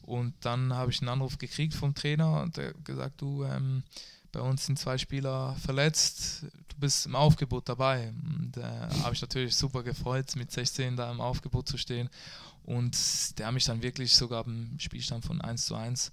Und 0.03 0.35
dann 0.41 0.75
habe 0.75 0.91
ich 0.91 1.01
einen 1.01 1.09
Anruf 1.09 1.39
gekriegt 1.39 1.75
vom 1.75 1.95
Trainer 1.95 2.43
und 2.43 2.57
der 2.57 2.75
gesagt, 2.75 3.21
du, 3.21 3.45
ähm, 3.45 3.85
bei 4.35 4.41
uns 4.41 4.67
sind 4.67 4.79
zwei 4.79 4.99
Spieler 4.99 5.55
verletzt, 5.65 6.43
du 6.43 6.77
bist 6.77 7.07
im 7.07 7.15
Aufgebot 7.15 7.69
dabei. 7.69 8.13
Und 8.27 8.57
äh, 8.57 8.63
habe 9.03 9.15
ich 9.15 9.23
natürlich 9.23 9.55
super 9.55 9.83
gefreut, 9.83 10.35
mit 10.37 10.51
16 10.51 10.97
da 10.97 11.11
im 11.11 11.21
Aufgebot 11.21 11.69
zu 11.69 11.79
stehen. 11.79 12.11
Und 12.65 12.97
der 13.39 13.47
hat 13.47 13.55
mich 13.55 13.65
dann 13.65 13.83
wirklich 13.83 14.13
sogar 14.15 14.45
im 14.47 14.79
Spielstand 14.79 15.25
von 15.25 15.41
1 15.41 15.67
zu 15.67 15.77
1 15.77 16.11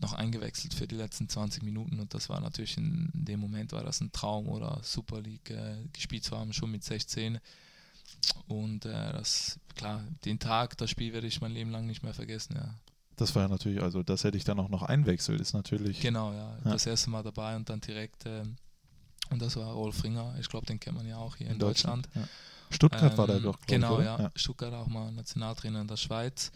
noch 0.00 0.14
eingewechselt 0.14 0.74
für 0.74 0.88
die 0.88 0.96
letzten 0.96 1.28
20 1.28 1.62
Minuten. 1.62 2.00
Und 2.00 2.12
das 2.12 2.28
war 2.28 2.40
natürlich 2.40 2.76
in 2.76 3.08
dem 3.14 3.38
Moment 3.38 3.72
war 3.72 3.84
das 3.84 4.00
ein 4.00 4.10
Traum 4.10 4.48
oder 4.48 4.80
Super 4.82 5.20
League 5.20 5.50
äh, 5.50 5.76
gespielt 5.92 6.24
zu 6.24 6.36
haben, 6.36 6.52
schon 6.52 6.72
mit 6.72 6.82
16. 6.82 7.38
Und 8.48 8.84
äh, 8.84 9.12
das, 9.12 9.60
klar, 9.76 10.02
den 10.24 10.40
Tag, 10.40 10.76
das 10.76 10.90
Spiel 10.90 11.12
werde 11.12 11.28
ich 11.28 11.40
mein 11.40 11.52
Leben 11.52 11.70
lang 11.70 11.86
nicht 11.86 12.02
mehr 12.02 12.14
vergessen, 12.14 12.56
ja. 12.56 12.74
Das 13.16 13.34
war 13.34 13.42
ja 13.42 13.48
natürlich, 13.48 13.82
also 13.82 14.02
das 14.02 14.24
hätte 14.24 14.36
ich 14.36 14.44
dann 14.44 14.58
auch 14.58 14.68
noch 14.68 14.82
einwechselt, 14.82 15.40
ist 15.40 15.52
natürlich. 15.52 16.00
Genau, 16.00 16.32
ja. 16.32 16.56
Ja. 16.64 16.72
Das 16.72 16.86
erste 16.86 17.10
Mal 17.10 17.22
dabei 17.22 17.56
und 17.56 17.68
dann 17.68 17.80
direkt, 17.80 18.26
ähm, 18.26 18.56
und 19.30 19.40
das 19.40 19.56
war 19.56 19.72
Rolf 19.72 20.02
Ringer, 20.02 20.34
ich 20.40 20.48
glaube, 20.48 20.66
den 20.66 20.80
kennt 20.80 20.96
man 20.96 21.06
ja 21.06 21.16
auch 21.18 21.36
hier 21.36 21.46
in, 21.46 21.54
in 21.54 21.58
Deutschland. 21.58 22.06
Deutschland. 22.06 22.28
Ja. 22.30 22.74
Stuttgart 22.74 23.16
war 23.16 23.26
der 23.26 23.36
Ähm, 23.36 23.42
doch, 23.42 23.58
Genau, 23.66 24.00
ich, 24.00 24.04
ja. 24.04 24.30
Stuttgart 24.34 24.74
auch 24.74 24.86
mal 24.86 25.12
Nationaltrainer 25.12 25.80
in 25.80 25.88
der 25.88 25.96
Schweiz. 25.96 26.50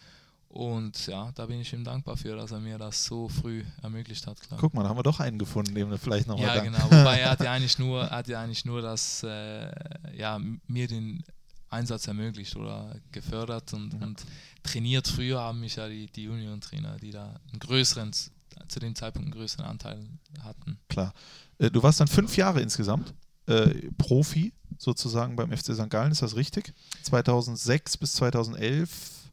Und 0.48 1.06
ja, 1.06 1.30
da 1.34 1.44
bin 1.46 1.60
ich 1.60 1.72
ihm 1.74 1.84
dankbar 1.84 2.16
für, 2.16 2.34
dass 2.34 2.52
er 2.52 2.60
mir 2.60 2.78
das 2.78 3.04
so 3.04 3.28
früh 3.28 3.62
ermöglicht 3.82 4.26
hat, 4.26 4.40
klar. 4.40 4.58
Guck 4.58 4.72
mal, 4.72 4.82
da 4.82 4.88
haben 4.88 4.96
wir 4.96 5.02
doch 5.02 5.20
einen 5.20 5.38
gefunden, 5.38 5.74
dem 5.74 5.90
wir 5.90 5.98
vielleicht 5.98 6.26
nochmal 6.26 6.46
ja, 6.46 6.54
danken. 6.54 6.72
genau. 6.72 6.84
Wobei 6.86 7.20
er 7.20 7.30
hat 7.30 7.40
ja 7.40 7.52
eigentlich 7.52 7.78
nur, 7.78 8.08
hat 8.08 8.28
ja 8.28 8.40
eigentlich 8.40 8.64
nur 8.64 8.80
das, 8.80 9.22
äh, 9.22 9.70
ja, 10.16 10.40
mir 10.66 10.88
den 10.88 11.22
Einsatz 11.70 12.06
ermöglicht 12.06 12.56
oder 12.56 12.94
gefördert 13.12 13.72
und, 13.74 13.92
Ja. 13.94 14.00
und 14.06 14.24
trainiert. 14.62 15.06
Früher 15.08 15.40
haben 15.40 15.60
mich 15.60 15.76
ja 15.76 15.88
die, 15.88 16.06
die 16.06 16.24
Junioren-Trainer, 16.24 16.96
die 16.96 17.10
da 17.10 17.38
einen 17.50 17.58
größeren, 17.58 18.12
zu 18.12 18.80
dem 18.80 18.94
Zeitpunkt 18.94 19.26
einen 19.26 19.34
größeren 19.34 19.64
Anteil 19.66 20.04
hatten. 20.42 20.78
Klar. 20.88 21.12
Äh, 21.58 21.70
Du 21.70 21.82
warst 21.82 22.00
dann 22.00 22.08
fünf 22.08 22.36
Jahre 22.36 22.60
insgesamt 22.62 23.12
äh, 23.46 23.90
Profi 23.98 24.52
sozusagen 24.78 25.36
beim 25.36 25.50
FC 25.56 25.74
St. 25.74 25.88
Gallen, 25.90 26.12
ist 26.12 26.22
das 26.22 26.36
richtig? 26.36 26.72
2006 27.02 27.96
bis 27.96 28.12
2011, 28.14 29.30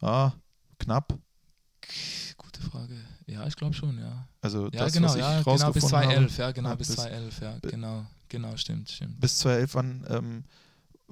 ah, 0.00 0.32
knapp. 0.78 1.18
Gute 2.36 2.60
Frage. 2.62 2.96
Ja, 3.26 3.46
ich 3.46 3.56
glaube 3.56 3.74
schon, 3.74 3.98
ja. 3.98 4.26
Also 4.40 4.64
Ja, 4.66 4.84
das, 4.84 4.92
genau, 4.92 5.08
was 5.08 5.14
ich 5.16 5.20
ja, 5.20 5.42
genau 5.42 5.72
bis 5.72 5.84
2011, 5.86 6.32
habe. 6.32 6.42
ja, 6.42 6.50
genau 6.52 6.76
bis 6.76 6.88
bis- 6.88 6.96
2011, 6.96 7.40
ja, 7.40 7.58
genau, 7.70 8.06
genau, 8.28 8.56
stimmt, 8.56 8.90
stimmt. 8.90 9.20
Bis 9.20 9.38
2011, 9.38 9.74
wann 9.74 10.06
ähm, 10.08 10.44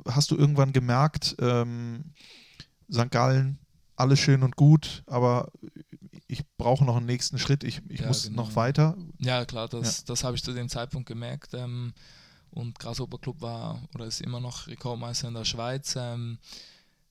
hast 0.06 0.30
du 0.30 0.36
irgendwann 0.36 0.72
gemerkt, 0.72 1.36
ähm, 1.40 2.12
St. 2.92 3.10
Gallen, 3.10 3.58
alles 3.96 4.18
schön 4.20 4.42
und 4.42 4.56
gut, 4.56 5.02
aber 5.06 5.50
ich 6.28 6.44
brauche 6.56 6.84
noch 6.84 6.96
einen 6.96 7.06
nächsten 7.06 7.38
Schritt, 7.38 7.64
ich, 7.64 7.82
ich 7.88 8.00
Ja, 8.00 8.08
muss 8.08 8.24
genau. 8.24 8.42
noch 8.42 8.56
weiter. 8.56 8.96
Ja, 9.18 9.44
klar, 9.44 9.68
das, 9.68 10.04
das 10.04 10.24
habe 10.24 10.36
ich 10.36 10.44
zu 10.44 10.52
dem 10.52 10.68
Zeitpunkt 10.68 11.08
gemerkt. 11.08 11.54
Ähm, 11.54 11.92
und 12.50 12.78
Grasshopper 12.78 13.18
Club 13.18 13.40
war 13.40 13.82
oder 13.94 14.06
ist 14.06 14.20
immer 14.20 14.40
noch 14.40 14.66
Rekordmeister 14.66 15.28
in 15.28 15.34
der 15.34 15.44
Schweiz. 15.44 15.94
Ähm, 15.96 16.38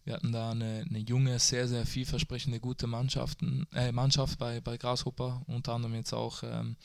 wir 0.03 0.13
hatten 0.13 0.31
da 0.31 0.51
eine, 0.51 0.85
eine 0.89 0.99
junge, 0.99 1.37
sehr, 1.39 1.67
sehr 1.67 1.85
vielversprechende, 1.85 2.59
gute 2.59 2.87
Mannschaften, 2.87 3.67
äh, 3.73 3.91
Mannschaft 3.91 4.39
bei, 4.39 4.61
bei 4.61 4.77
Grasshopper. 4.77 5.41
Unter 5.47 5.73
anderem 5.73 5.95
jetzt 5.95 6.13
auch 6.13 6.43
ähm, 6.43 6.75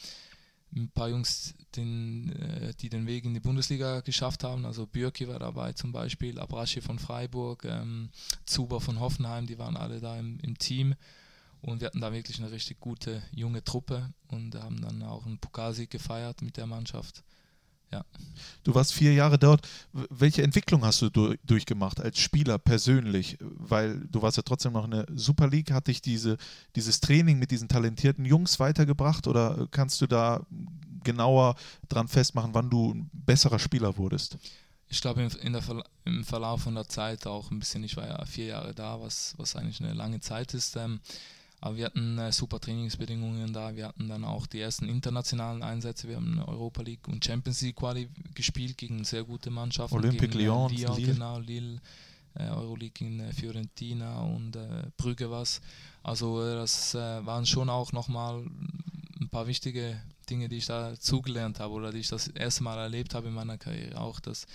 ein 0.75 0.91
paar 0.91 1.09
Jungs, 1.09 1.55
den, 1.77 2.33
äh, 2.33 2.75
die 2.81 2.89
den 2.89 3.07
Weg 3.07 3.25
in 3.25 3.35
die 3.35 3.41
Bundesliga 3.41 4.01
geschafft 4.01 4.45
haben. 4.45 4.65
Also 4.65 4.87
Bürki 4.87 5.29
war 5.29 5.39
dabei 5.39 5.73
zum 5.73 5.93
Beispiel, 5.93 6.39
Abraschi 6.39 6.81
von 6.81 6.99
Freiburg, 6.99 7.65
ähm, 7.65 8.11
Zuber 8.47 8.81
von 8.81 9.01
Hoffenheim, 9.01 9.47
die 9.47 9.59
waren 9.59 9.77
alle 9.77 10.01
da 10.01 10.19
im, 10.19 10.39
im 10.41 10.59
Team. 10.59 10.95
Und 11.61 11.81
wir 11.81 11.87
hatten 11.87 12.01
da 12.01 12.13
wirklich 12.13 12.41
eine 12.41 12.51
richtig 12.51 12.81
gute 12.81 13.23
junge 13.33 13.63
Truppe 13.63 14.13
und 14.29 14.55
haben 14.57 14.81
dann 14.81 15.03
auch 15.03 15.27
einen 15.27 15.39
Pokalsieg 15.39 15.91
gefeiert 15.91 16.43
mit 16.43 16.57
der 16.57 16.67
Mannschaft. 16.67 17.23
Du 18.65 18.75
warst 18.75 18.93
vier 18.93 19.13
Jahre 19.13 19.39
dort. 19.39 19.67
Welche 19.93 20.43
Entwicklung 20.43 20.85
hast 20.85 21.03
du 21.03 21.11
du 21.11 21.35
durchgemacht 21.45 22.01
als 22.01 22.19
Spieler 22.19 22.59
persönlich? 22.59 23.37
Weil 23.41 24.01
du 24.11 24.23
warst 24.23 24.37
ja 24.37 24.43
trotzdem 24.43 24.73
noch 24.73 24.85
in 24.85 24.93
der 24.93 25.07
Super 25.15 25.49
League. 25.49 25.73
Hat 25.73 25.89
dich 25.89 26.01
diese, 26.01 26.37
dieses 26.77 27.01
Training 27.01 27.39
mit 27.39 27.51
diesen 27.51 27.69
talentierten 27.69 28.25
Jungs 28.25 28.61
weitergebracht 28.61 29.27
oder 29.27 29.67
kannst 29.71 30.01
du 30.01 30.07
da 30.07 30.47
genauer 31.03 31.57
dran 31.89 32.09
festmachen, 32.09 32.55
wann 32.55 32.71
du 32.71 32.95
ein 32.95 33.11
besserer 33.13 33.59
Spieler 33.59 33.97
wurdest? 33.97 34.39
Ich 34.89 35.01
glaube, 35.01 35.23
in, 35.23 35.31
in 35.41 35.53
der 35.55 35.63
Verla 35.63 35.85
im 36.05 36.25
Verlauf 36.25 36.63
von 36.63 36.75
der 36.75 36.87
Zeit 36.89 37.27
auch 37.27 37.51
ein 37.51 37.59
bisschen, 37.59 37.83
ich 37.85 37.97
war 37.97 38.07
ja 38.07 38.25
vier 38.27 38.47
Jahre 38.47 38.75
da, 38.75 39.01
was, 39.01 39.35
was 39.39 39.57
eigentlich 39.57 39.81
eine 39.81 39.95
lange 39.95 40.21
Zeit 40.21 40.53
ist. 40.53 40.77
Ähm, 40.77 41.01
aber 41.63 41.77
wir 41.77 41.85
hatten 41.87 42.19
äh, 42.19 42.33
super 42.33 42.59
Trainingsbedingungen 42.59 43.53
da. 43.53 43.77
Wir 43.77 43.87
hatten 43.87 44.09
dann 44.09 44.25
auch 44.25 44.49
die 44.49 44.59
ersten 44.59 44.89
internationalen 44.89 45.63
Einsätze. 45.63 46.09
Wir 46.09 46.17
haben 46.17 46.43
Europa 46.45 46.83
League 46.83 47.07
und 47.07 47.25
Champions 47.25 47.61
League 47.63 47.77
Quali 47.77 48.09
gespielt 48.35 48.77
gegen 48.77 49.05
sehr 49.05 49.23
gute 49.23 49.49
Mannschaften. 49.49 49.97
Olympique 49.97 50.37
Lyon, 50.37 50.73
äh, 50.73 50.75
Lyon, 50.75 50.97
Lille. 50.97 51.13
genau, 51.13 51.39
Lille, 51.39 51.81
äh, 52.35 52.49
Euroleague 52.49 53.07
in 53.07 53.21
äh, 53.21 53.33
Fiorentina 53.33 54.23
und 54.23 54.57
äh, 54.57 54.91
Brügge 54.97 55.31
was. 55.31 55.61
Also 56.03 56.43
das 56.43 56.95
waren 56.95 57.47
schon 57.47 57.71
auch 57.71 57.93
nochmal 57.93 58.45
ein 59.21 59.29
paar 59.29 59.47
wichtige 59.47 60.03
Dinge, 60.29 60.49
die 60.49 60.57
ich 60.57 60.67
da 60.67 60.99
zugelernt 60.99 61.61
habe 61.61 61.75
oder 61.75 61.93
die 61.93 62.01
ich 62.01 62.09
das 62.09 62.27
erste 62.27 62.65
Mal 62.65 62.77
erlebt 62.77 63.15
habe 63.15 63.29
in 63.29 63.35
meiner 63.35 63.57
Karriere. 63.57 64.01
Auch 64.01 64.19
das 64.19 64.49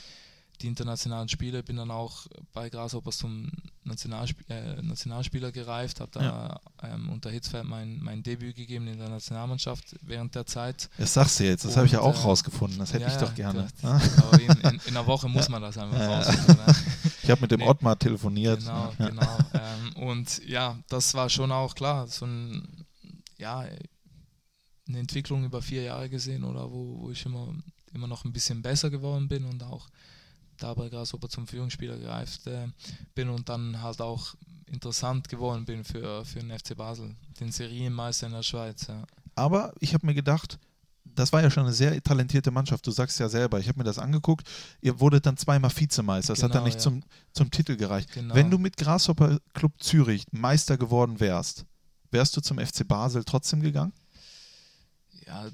die 0.62 0.68
internationalen 0.68 1.30
Spiele, 1.30 1.62
bin 1.64 1.76
dann 1.78 1.92
auch 1.92 2.26
bei 2.54 2.70
Grasshoppers 2.70 3.18
zum 3.20 3.52
Nationalsp 3.84 4.38
äh, 4.50 4.82
Nationalspieler 4.82 5.52
gereift, 5.52 6.02
habe 6.02 6.12
da 6.14 6.60
ähm, 6.84 7.10
unter 7.10 7.30
Hitzfeld 7.30 7.66
mein, 7.66 8.00
mein 8.02 8.22
Debüt 8.24 8.56
gegeben 8.56 8.88
in 8.88 8.98
der 8.98 9.10
Nationalmannschaft 9.10 9.96
während 10.02 10.36
der 10.36 10.46
Zeit. 10.46 10.90
Das 10.98 11.14
sagst 11.14 11.40
du 11.40 11.46
jetzt, 11.46 11.64
das 11.64 11.78
habe 11.78 11.86
ich 11.86 11.94
ja 11.94 12.02
auch 12.02 12.16
äh, 12.16 12.22
rausgefunden. 12.24 12.80
Das 12.80 12.92
hätte 12.94 13.04
Ja, 13.04 13.10
ich 13.10 13.18
doch 13.18 13.30
ja, 13.38 13.52
gerne. 13.52 13.68
Ja? 13.82 14.02
Aber 14.18 14.42
in, 14.42 14.52
in, 14.52 14.82
in 14.86 14.98
einer 14.98 15.06
Woche 15.08 15.30
muss 15.30 15.48
man 15.50 15.62
das 15.62 15.78
einfach 15.78 15.98
Ja, 15.98 16.10
ja. 16.10 16.18
rausfinden. 16.18 16.56
ne? 16.66 16.76
Ich 17.24 17.30
habe 17.32 17.42
mit 17.42 17.52
dem 17.52 17.60
Nee. 17.60 17.68
Ottmar 17.68 18.00
telefoniert. 18.00 18.60
Genau, 18.62 18.94
Ja. 19.00 19.10
genau. 19.10 19.38
ähm, 19.54 20.04
und 20.08 20.46
ja, 20.48 20.80
das 20.88 21.14
war 21.14 21.30
schon 21.30 21.52
auch 21.52 21.76
klar, 21.76 22.08
so 22.08 22.26
ein, 22.26 22.86
ja, 23.38 23.66
eine 24.88 25.00
Entwicklung 25.00 25.44
über 25.44 25.62
vier 25.62 25.84
Jahre 25.84 26.10
gesehen, 26.10 26.44
oder 26.46 26.72
wo, 26.72 27.02
wo 27.02 27.12
ich 27.12 27.26
immer, 27.26 27.54
immer 27.94 28.08
noch 28.08 28.24
ein 28.26 28.32
bisschen 28.32 28.62
besser 28.62 28.90
geworden 28.90 29.28
bin 29.28 29.44
und 29.46 29.62
auch 29.64 29.88
dabei 30.58 30.90
Grasshopper 30.90 31.30
zum 31.30 31.48
Führungsspieler 31.48 31.98
gereift 31.98 32.48
äh, 32.48 32.68
bin 33.16 33.30
und 33.30 33.50
dann 33.50 33.82
halt 33.82 34.02
auch 34.02 34.36
interessant 34.68 35.30
geworden 35.30 35.66
bin 35.66 35.84
für, 35.84 36.26
für 36.26 36.40
den 36.40 36.58
FC 36.58 36.76
Basel, 36.76 37.16
den 37.40 37.52
Serienmeister 37.52 38.28
in 38.28 38.34
der 38.34 38.44
Schweiz. 38.44 38.88
Ja. 38.88 39.04
Aber 39.36 39.74
ich 39.80 39.94
habe 39.94 40.06
mir 40.06 40.14
gedacht, 40.14 40.60
das 41.16 41.34
war 41.34 41.42
ja 41.42 41.50
schon 41.50 41.64
eine 41.64 41.74
sehr 41.74 42.02
talentierte 42.04 42.52
Mannschaft. 42.52 42.86
Du 42.86 42.92
sagst 42.92 43.20
ja 43.20 43.30
selber, 43.30 43.60
ich 43.60 43.68
habe 43.68 43.80
mir 43.80 43.86
das 43.86 43.98
angeguckt. 43.98 44.48
Ihr 44.82 45.00
wurdet 45.00 45.26
dann 45.26 45.38
zweimal 45.38 45.72
Vizemeister. 45.76 46.34
Das 46.34 46.44
hat 46.44 46.52
dann 46.52 46.64
Genau, 46.64 46.66
nicht 46.66 46.76
ja. 46.76 46.82
zum, 46.82 47.04
zum 47.34 47.50
Titel 47.50 47.76
gereicht. 47.76 48.12
Genau. 48.14 48.36
Wenn 48.36 48.52
du 48.52 48.58
mit 48.58 48.78
Grasshopper 48.78 49.40
Club 49.54 49.72
Zürich 49.80 50.26
Meister 50.32 50.78
geworden 50.78 51.20
wärst, 51.20 51.66
wärst 52.12 52.38
du 52.38 52.42
zum 52.42 52.60
FC 52.60 52.88
Basel 52.88 53.24
trotzdem 53.24 53.62
gegangen? 53.62 53.94
Ja, 55.26 55.50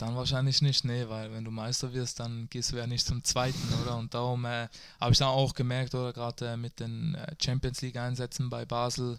dann 0.00 0.16
wahrscheinlich 0.16 0.62
nicht, 0.62 0.84
nee, 0.84 1.08
weil 1.08 1.32
wenn 1.32 1.44
du 1.44 1.50
Meister 1.50 1.92
wirst, 1.92 2.20
dann 2.20 2.48
gehst 2.50 2.72
du 2.72 2.76
ja 2.76 2.86
nicht 2.86 3.06
zum 3.06 3.22
zweiten, 3.24 3.72
oder? 3.82 3.96
Und 3.96 4.14
darum 4.14 4.44
äh, 4.44 4.68
habe 5.00 5.12
ich 5.12 5.18
dann 5.18 5.28
auch 5.28 5.54
gemerkt, 5.54 5.94
oder 5.94 6.12
gerade 6.12 6.48
äh, 6.48 6.56
mit 6.56 6.80
den 6.80 7.14
äh, 7.14 7.34
Champions 7.42 7.82
League-Einsätzen 7.82 8.48
bei 8.48 8.64
Basel, 8.64 9.18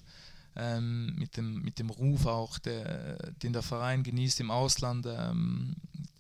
ähm, 0.55 1.16
mit, 1.16 1.38
dem, 1.38 1.62
mit 1.62 1.80
dem 1.80 1.89
Ruf 1.89 2.26
auch, 2.26 2.58
der, 2.60 3.18
den 3.43 3.53
der 3.53 3.62
Verein 3.62 4.03
genießt 4.03 4.39
im 4.39 4.51
Ausland, 4.51 5.05
ähm, 5.08 5.76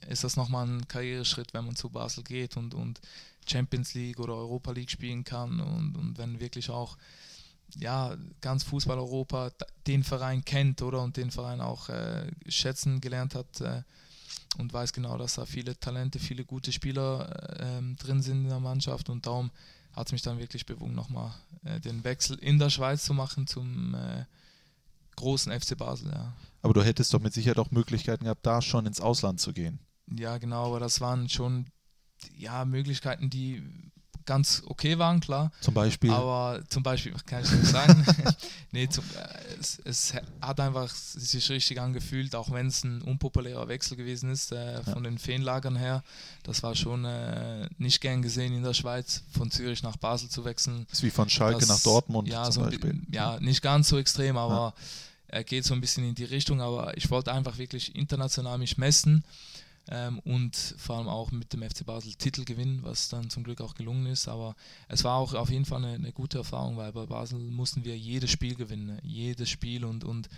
ist 0.07 0.23
das 0.23 0.35
nochmal 0.35 0.67
ein 0.67 0.87
Karriereschritt, 0.87 1.53
wenn 1.53 1.65
man 1.65 1.75
zu 1.75 1.89
Basel 1.89 2.23
geht 2.23 2.55
und, 2.55 2.73
und 2.73 3.01
Champions 3.47 3.93
League 3.93 4.19
oder 4.19 4.35
Europa 4.35 4.71
League 4.71 4.91
spielen 4.91 5.23
kann 5.23 5.59
und, 5.59 5.95
und 5.95 6.17
wenn 6.17 6.39
wirklich 6.39 6.69
auch 6.69 6.97
ja, 7.75 8.15
ganz 8.41 8.63
Fußball-Europa 8.63 9.51
den 9.87 10.03
Verein 10.03 10.45
kennt 10.45 10.81
oder 10.81 11.01
und 11.01 11.17
den 11.17 11.31
Verein 11.31 11.59
auch 11.61 11.89
äh, 11.89 12.31
schätzen 12.47 13.01
gelernt 13.01 13.35
hat 13.35 13.61
äh, 13.61 13.81
und 14.57 14.73
weiß 14.73 14.93
genau, 14.93 15.17
dass 15.17 15.35
da 15.35 15.45
viele 15.45 15.79
Talente, 15.79 16.19
viele 16.19 16.45
gute 16.45 16.71
Spieler 16.71 17.59
äh, 17.59 17.95
drin 17.95 18.21
sind 18.21 18.43
in 18.43 18.49
der 18.49 18.59
Mannschaft 18.59 19.09
und 19.09 19.25
darum 19.25 19.51
hat 19.93 20.07
es 20.07 20.11
mich 20.11 20.21
dann 20.21 20.39
wirklich 20.39 20.65
bewogen, 20.65 20.93
nochmal 20.93 21.33
äh, 21.63 21.79
den 21.79 22.03
Wechsel 22.03 22.37
in 22.37 22.59
der 22.59 22.69
Schweiz 22.69 23.03
zu 23.03 23.13
machen 23.13 23.47
zum 23.47 23.95
äh, 23.95 24.25
großen 25.15 25.51
FC 25.51 25.77
Basel. 25.77 26.11
Ja. 26.11 26.33
Aber 26.61 26.73
du 26.73 26.83
hättest 26.83 27.13
doch 27.13 27.19
mit 27.19 27.33
Sicherheit 27.33 27.59
auch 27.59 27.71
Möglichkeiten 27.71 28.25
gehabt, 28.25 28.45
da 28.45 28.61
schon 28.61 28.85
ins 28.85 29.01
Ausland 29.01 29.39
zu 29.39 29.53
gehen. 29.53 29.79
Ja, 30.09 30.37
genau, 30.37 30.67
aber 30.67 30.79
das 30.79 31.01
waren 31.01 31.29
schon 31.29 31.65
ja, 32.35 32.65
Möglichkeiten, 32.65 33.29
die 33.29 33.63
ganz 34.27 34.61
okay 34.67 34.99
waren, 34.99 35.19
klar. 35.19 35.51
Zum 35.61 35.73
Beispiel? 35.73 36.11
Aber 36.11 36.61
zum 36.69 36.83
Beispiel, 36.83 37.13
kann 37.25 37.43
ich 37.43 37.51
nicht 37.51 37.65
sagen. 37.65 38.05
nee, 38.71 38.87
zum, 38.87 39.03
äh, 39.15 39.59
es, 39.59 39.79
es, 39.83 40.13
hat 40.39 40.59
einfach 40.59 40.93
sich 40.93 41.49
richtig 41.49 41.81
angefühlt, 41.81 42.35
auch 42.35 42.51
wenn 42.51 42.67
es 42.67 42.83
ein 42.83 43.01
unpopulärer 43.01 43.67
Wechsel 43.67 43.97
gewesen 43.97 44.29
ist, 44.29 44.51
äh, 44.51 44.83
von 44.83 45.03
ja. 45.03 45.09
den 45.09 45.17
Feenlagern 45.17 45.75
her. 45.75 46.03
Das 46.43 46.61
war 46.61 46.75
schon 46.75 47.05
äh, 47.05 47.67
nicht 47.79 48.01
gern 48.01 48.21
gesehen 48.21 48.53
in 48.53 48.61
der 48.61 48.75
Schweiz, 48.75 49.23
von 49.31 49.49
Zürich 49.49 49.81
nach 49.81 49.97
Basel 49.97 50.29
zu 50.29 50.45
wechseln. 50.45 50.85
Das 50.89 50.99
ist 50.99 51.03
wie 51.03 51.09
von 51.09 51.29
Schalke 51.29 51.61
das, 51.61 51.69
nach 51.69 51.79
Dortmund 51.79 52.27
ja, 52.27 52.43
zum 52.43 52.53
so 52.53 52.61
Beispiel. 52.61 53.01
Ja, 53.11 53.39
nicht 53.39 53.63
ganz 53.63 53.87
so 53.87 53.97
extrem, 53.97 54.37
aber 54.37 54.75
er 55.27 55.39
ja. 55.39 55.43
geht 55.43 55.65
so 55.65 55.73
ein 55.73 55.81
bisschen 55.81 56.07
in 56.07 56.15
die 56.15 56.25
Richtung. 56.25 56.61
Aber 56.61 56.95
ich 56.97 57.09
wollte 57.09 57.33
einfach 57.33 57.57
wirklich 57.57 57.95
international 57.95 58.57
mich 58.57 58.77
messen 58.77 59.23
ähm, 59.89 60.19
und 60.19 60.55
vor 60.77 60.97
allem 60.97 61.07
auch 61.07 61.31
mit 61.31 61.53
dem 61.53 61.61
FC 61.61 61.85
Basel 61.85 62.13
Titel 62.13 62.43
gewinnen, 62.43 62.79
was 62.83 63.09
dann 63.09 63.29
zum 63.29 63.43
Glück 63.43 63.61
auch 63.61 63.75
gelungen 63.75 64.07
ist. 64.07 64.27
Aber 64.27 64.55
es 64.87 65.03
war 65.03 65.15
auch 65.15 65.33
auf 65.33 65.49
jeden 65.49 65.65
Fall 65.65 65.83
eine, 65.83 65.93
eine 65.93 66.11
gute 66.11 66.39
Erfahrung, 66.39 66.77
weil 66.77 66.91
bei 66.93 67.05
Basel 67.05 67.39
mussten 67.39 67.85
wir 67.85 67.97
jedes 67.97 68.31
Spiel 68.31 68.55
gewinnen, 68.55 68.99
jedes 69.03 69.49
Spiel 69.49 69.85
und, 69.85 70.03
und 70.03 70.29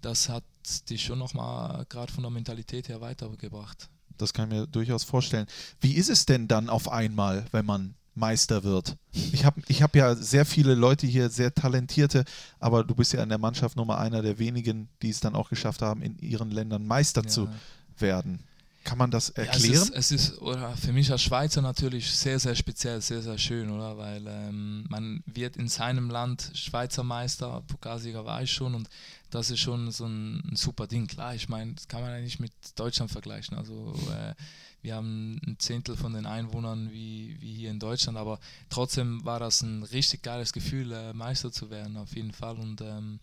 das 0.00 0.28
hat 0.28 0.44
dich 0.90 1.02
schon 1.04 1.18
nochmal 1.18 1.84
gerade 1.88 2.12
von 2.12 2.22
der 2.22 2.30
Mentalität 2.30 2.88
her 2.88 3.00
weitergebracht. 3.00 3.88
Das 4.16 4.32
kann 4.32 4.50
ich 4.50 4.58
mir 4.58 4.66
durchaus 4.66 5.04
vorstellen. 5.04 5.46
Wie 5.80 5.92
ist 5.92 6.08
es 6.08 6.26
denn 6.26 6.48
dann 6.48 6.68
auf 6.68 6.90
einmal, 6.90 7.46
wenn 7.52 7.66
man 7.66 7.94
Meister 8.18 8.64
wird. 8.64 8.96
Ich 9.12 9.44
habe 9.44 9.62
ich 9.68 9.82
hab 9.82 9.96
ja 9.96 10.14
sehr 10.14 10.44
viele 10.44 10.74
Leute 10.74 11.06
hier, 11.06 11.30
sehr 11.30 11.54
talentierte, 11.54 12.24
aber 12.58 12.84
du 12.84 12.94
bist 12.94 13.12
ja 13.12 13.22
in 13.22 13.28
der 13.28 13.38
Mannschaft 13.38 13.76
Nummer 13.76 13.98
einer 13.98 14.22
der 14.22 14.38
wenigen, 14.38 14.88
die 15.02 15.10
es 15.10 15.20
dann 15.20 15.34
auch 15.34 15.48
geschafft 15.48 15.80
haben, 15.82 16.02
in 16.02 16.18
ihren 16.18 16.50
Ländern 16.50 16.86
Meister 16.86 17.22
ja. 17.22 17.28
zu 17.28 17.48
werden. 17.96 18.42
Kann 18.88 18.96
man 18.96 19.10
das 19.10 19.28
erklären? 19.28 19.74
Ja, 19.74 19.98
es, 19.98 20.10
ist, 20.10 20.12
es 20.12 20.30
ist 20.30 20.40
oder 20.40 20.74
für 20.74 20.94
mich 20.94 21.12
als 21.12 21.20
Schweizer 21.20 21.60
natürlich 21.60 22.10
sehr, 22.10 22.38
sehr 22.38 22.54
speziell, 22.54 23.02
sehr, 23.02 23.20
sehr 23.20 23.36
schön, 23.36 23.70
oder? 23.70 23.98
Weil 23.98 24.26
ähm, 24.26 24.86
man 24.88 25.22
wird 25.26 25.58
in 25.58 25.68
seinem 25.68 26.08
Land 26.08 26.52
Schweizer 26.54 27.04
Meister, 27.04 27.62
Pokalsieger 27.66 28.24
war 28.24 28.42
ich 28.42 28.50
schon 28.50 28.74
und 28.74 28.88
das 29.28 29.50
ist 29.50 29.60
schon 29.60 29.90
so 29.90 30.06
ein, 30.06 30.40
ein 30.50 30.56
super 30.56 30.86
Ding. 30.86 31.06
Klar, 31.06 31.34
ich 31.34 31.50
meine, 31.50 31.74
das 31.74 31.86
kann 31.88 32.00
man 32.00 32.12
ja 32.12 32.20
nicht 32.22 32.40
mit 32.40 32.52
Deutschland 32.76 33.10
vergleichen. 33.10 33.58
Also 33.58 33.94
äh, 34.10 34.34
wir 34.80 34.94
haben 34.94 35.38
ein 35.46 35.56
Zehntel 35.58 35.94
von 35.94 36.14
den 36.14 36.24
Einwohnern 36.24 36.90
wie, 36.90 37.36
wie 37.40 37.52
hier 37.52 37.70
in 37.70 37.80
Deutschland, 37.80 38.16
aber 38.16 38.40
trotzdem 38.70 39.22
war 39.22 39.38
das 39.38 39.60
ein 39.60 39.82
richtig 39.82 40.22
geiles 40.22 40.54
Gefühl, 40.54 40.92
äh, 40.92 41.12
Meister 41.12 41.52
zu 41.52 41.68
werden, 41.68 41.98
auf 41.98 42.16
jeden 42.16 42.32
Fall. 42.32 42.56
Und 42.56 42.80
ähm, 42.80 43.20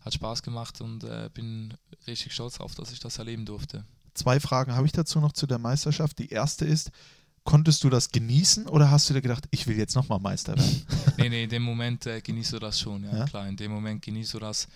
hat 0.00 0.14
Spaß 0.14 0.42
gemacht 0.42 0.80
und 0.80 1.04
äh, 1.04 1.28
bin 1.34 1.74
richtig 2.06 2.32
stolz 2.32 2.54
darauf, 2.54 2.74
dass 2.74 2.92
ich 2.92 3.00
das 3.00 3.18
erleben 3.18 3.44
durfte. 3.44 3.84
Zwei 4.16 4.40
Fragen 4.40 4.74
habe 4.74 4.86
ich 4.86 4.92
dazu 4.92 5.20
noch 5.20 5.32
zu 5.32 5.46
der 5.46 5.58
Meisterschaft. 5.58 6.18
Die 6.18 6.30
erste 6.30 6.64
ist, 6.64 6.90
konntest 7.44 7.84
du 7.84 7.90
das 7.90 8.10
genießen 8.10 8.66
oder 8.66 8.90
hast 8.90 9.08
du 9.08 9.14
dir 9.14 9.20
gedacht, 9.20 9.46
ich 9.50 9.66
will 9.66 9.78
jetzt 9.78 9.94
nochmal 9.94 10.18
Meister 10.18 10.56
werden? 10.56 10.86
nee, 11.18 11.28
nee, 11.28 11.44
in 11.44 11.50
dem 11.50 11.62
Moment 11.62 12.06
äh, 12.06 12.20
genießt 12.20 12.54
du 12.54 12.58
das 12.58 12.80
schon, 12.80 13.04
ja, 13.04 13.18
ja, 13.18 13.24
klar. 13.26 13.46
In 13.46 13.56
dem 13.56 13.70
Moment 13.70 14.02
genießt 14.02 14.34
du 14.34 14.38
das, 14.38 14.68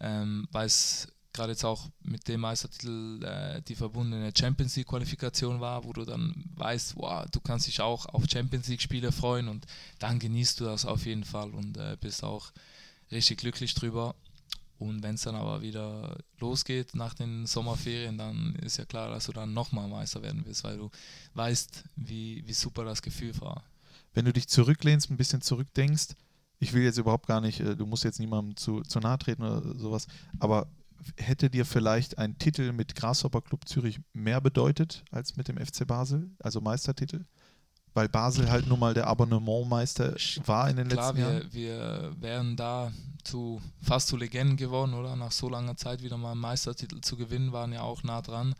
ähm, 0.00 0.46
weil 0.52 0.66
es 0.66 1.08
gerade 1.32 1.52
jetzt 1.52 1.64
auch 1.64 1.88
mit 2.02 2.28
dem 2.28 2.40
Meistertitel 2.40 3.22
äh, 3.24 3.60
die 3.62 3.74
verbundene 3.74 4.32
Champions 4.36 4.76
League 4.76 4.86
Qualifikation 4.86 5.60
war, 5.60 5.84
wo 5.84 5.92
du 5.92 6.04
dann 6.04 6.44
weißt, 6.54 6.96
wow, 6.96 7.26
du 7.30 7.40
kannst 7.40 7.66
dich 7.66 7.80
auch 7.80 8.06
auf 8.06 8.24
Champions 8.30 8.68
League 8.68 8.80
Spiele 8.80 9.12
freuen 9.12 9.48
und 9.48 9.66
dann 9.98 10.18
genießt 10.18 10.60
du 10.60 10.64
das 10.64 10.86
auf 10.86 11.06
jeden 11.06 11.24
Fall 11.24 11.50
und 11.50 11.76
äh, 11.76 11.96
bist 12.00 12.24
auch 12.24 12.52
richtig 13.10 13.38
glücklich 13.38 13.74
drüber. 13.74 14.14
Und 14.78 15.02
wenn 15.02 15.14
es 15.14 15.22
dann 15.22 15.34
aber 15.34 15.62
wieder 15.62 16.18
losgeht 16.38 16.94
nach 16.94 17.14
den 17.14 17.46
Sommerferien, 17.46 18.18
dann 18.18 18.54
ist 18.56 18.76
ja 18.76 18.84
klar, 18.84 19.08
dass 19.08 19.26
du 19.26 19.32
dann 19.32 19.54
nochmal 19.54 19.88
Meister 19.88 20.22
werden 20.22 20.42
willst, 20.44 20.64
weil 20.64 20.76
du 20.76 20.90
weißt, 21.34 21.84
wie, 21.96 22.42
wie 22.46 22.52
super 22.52 22.84
das 22.84 23.00
Gefühl 23.00 23.32
war. 23.40 23.62
Wenn 24.12 24.26
du 24.26 24.32
dich 24.32 24.48
zurücklehnst, 24.48 25.10
ein 25.10 25.16
bisschen 25.16 25.40
zurückdenkst, 25.40 26.14
ich 26.58 26.72
will 26.72 26.82
jetzt 26.82 26.98
überhaupt 26.98 27.26
gar 27.26 27.40
nicht, 27.40 27.60
äh, 27.60 27.76
du 27.76 27.86
musst 27.86 28.04
jetzt 28.04 28.20
niemandem 28.20 28.56
zu, 28.56 28.82
zu 28.82 29.00
nahe 29.00 29.18
treten 29.18 29.42
oder 29.42 29.78
sowas, 29.78 30.06
aber 30.38 30.68
hätte 31.16 31.50
dir 31.50 31.64
vielleicht 31.64 32.18
ein 32.18 32.38
Titel 32.38 32.72
mit 32.72 32.94
Grasshopper 32.94 33.42
Club 33.42 33.68
Zürich 33.68 34.00
mehr 34.12 34.40
bedeutet 34.40 35.04
als 35.10 35.36
mit 35.36 35.48
dem 35.48 35.58
FC 35.58 35.86
Basel, 35.86 36.30
also 36.38 36.60
Meistertitel? 36.60 37.24
Weil 37.96 38.08
Basel 38.08 38.50
halt 38.50 38.66
nun 38.66 38.78
mal 38.78 38.92
der 38.92 39.06
Abonnementmeister 39.06 40.14
war 40.44 40.68
in 40.68 40.76
den 40.76 40.88
Klar, 40.88 41.14
letzten 41.14 41.20
Jahren. 41.20 41.52
Wir, 41.52 42.12
wir 42.12 42.12
wären 42.20 42.56
da 42.56 42.92
zu, 43.24 43.60
fast 43.82 44.08
zu 44.08 44.16
Legenden 44.16 44.56
geworden, 44.56 44.92
oder? 44.94 45.16
Nach 45.16 45.32
so 45.32 45.48
langer 45.48 45.76
Zeit 45.76 46.02
wieder 46.02 46.18
mal 46.18 46.32
einen 46.32 46.40
Meistertitel 46.40 47.00
zu 47.00 47.16
gewinnen, 47.16 47.52
waren 47.52 47.72
ja 47.72 47.80
auch 47.80 48.02
nah 48.02 48.20
dran. 48.20 48.54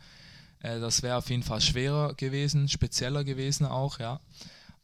Äh, 0.59 0.79
das 0.79 1.03
wäre 1.03 1.17
auf 1.17 1.29
jeden 1.29 1.43
Fall 1.43 1.61
schwerer 1.61 2.15
gewesen, 2.15 2.67
spezieller 2.67 3.23
gewesen 3.23 3.65
auch, 3.65 3.99
ja. 3.99 4.19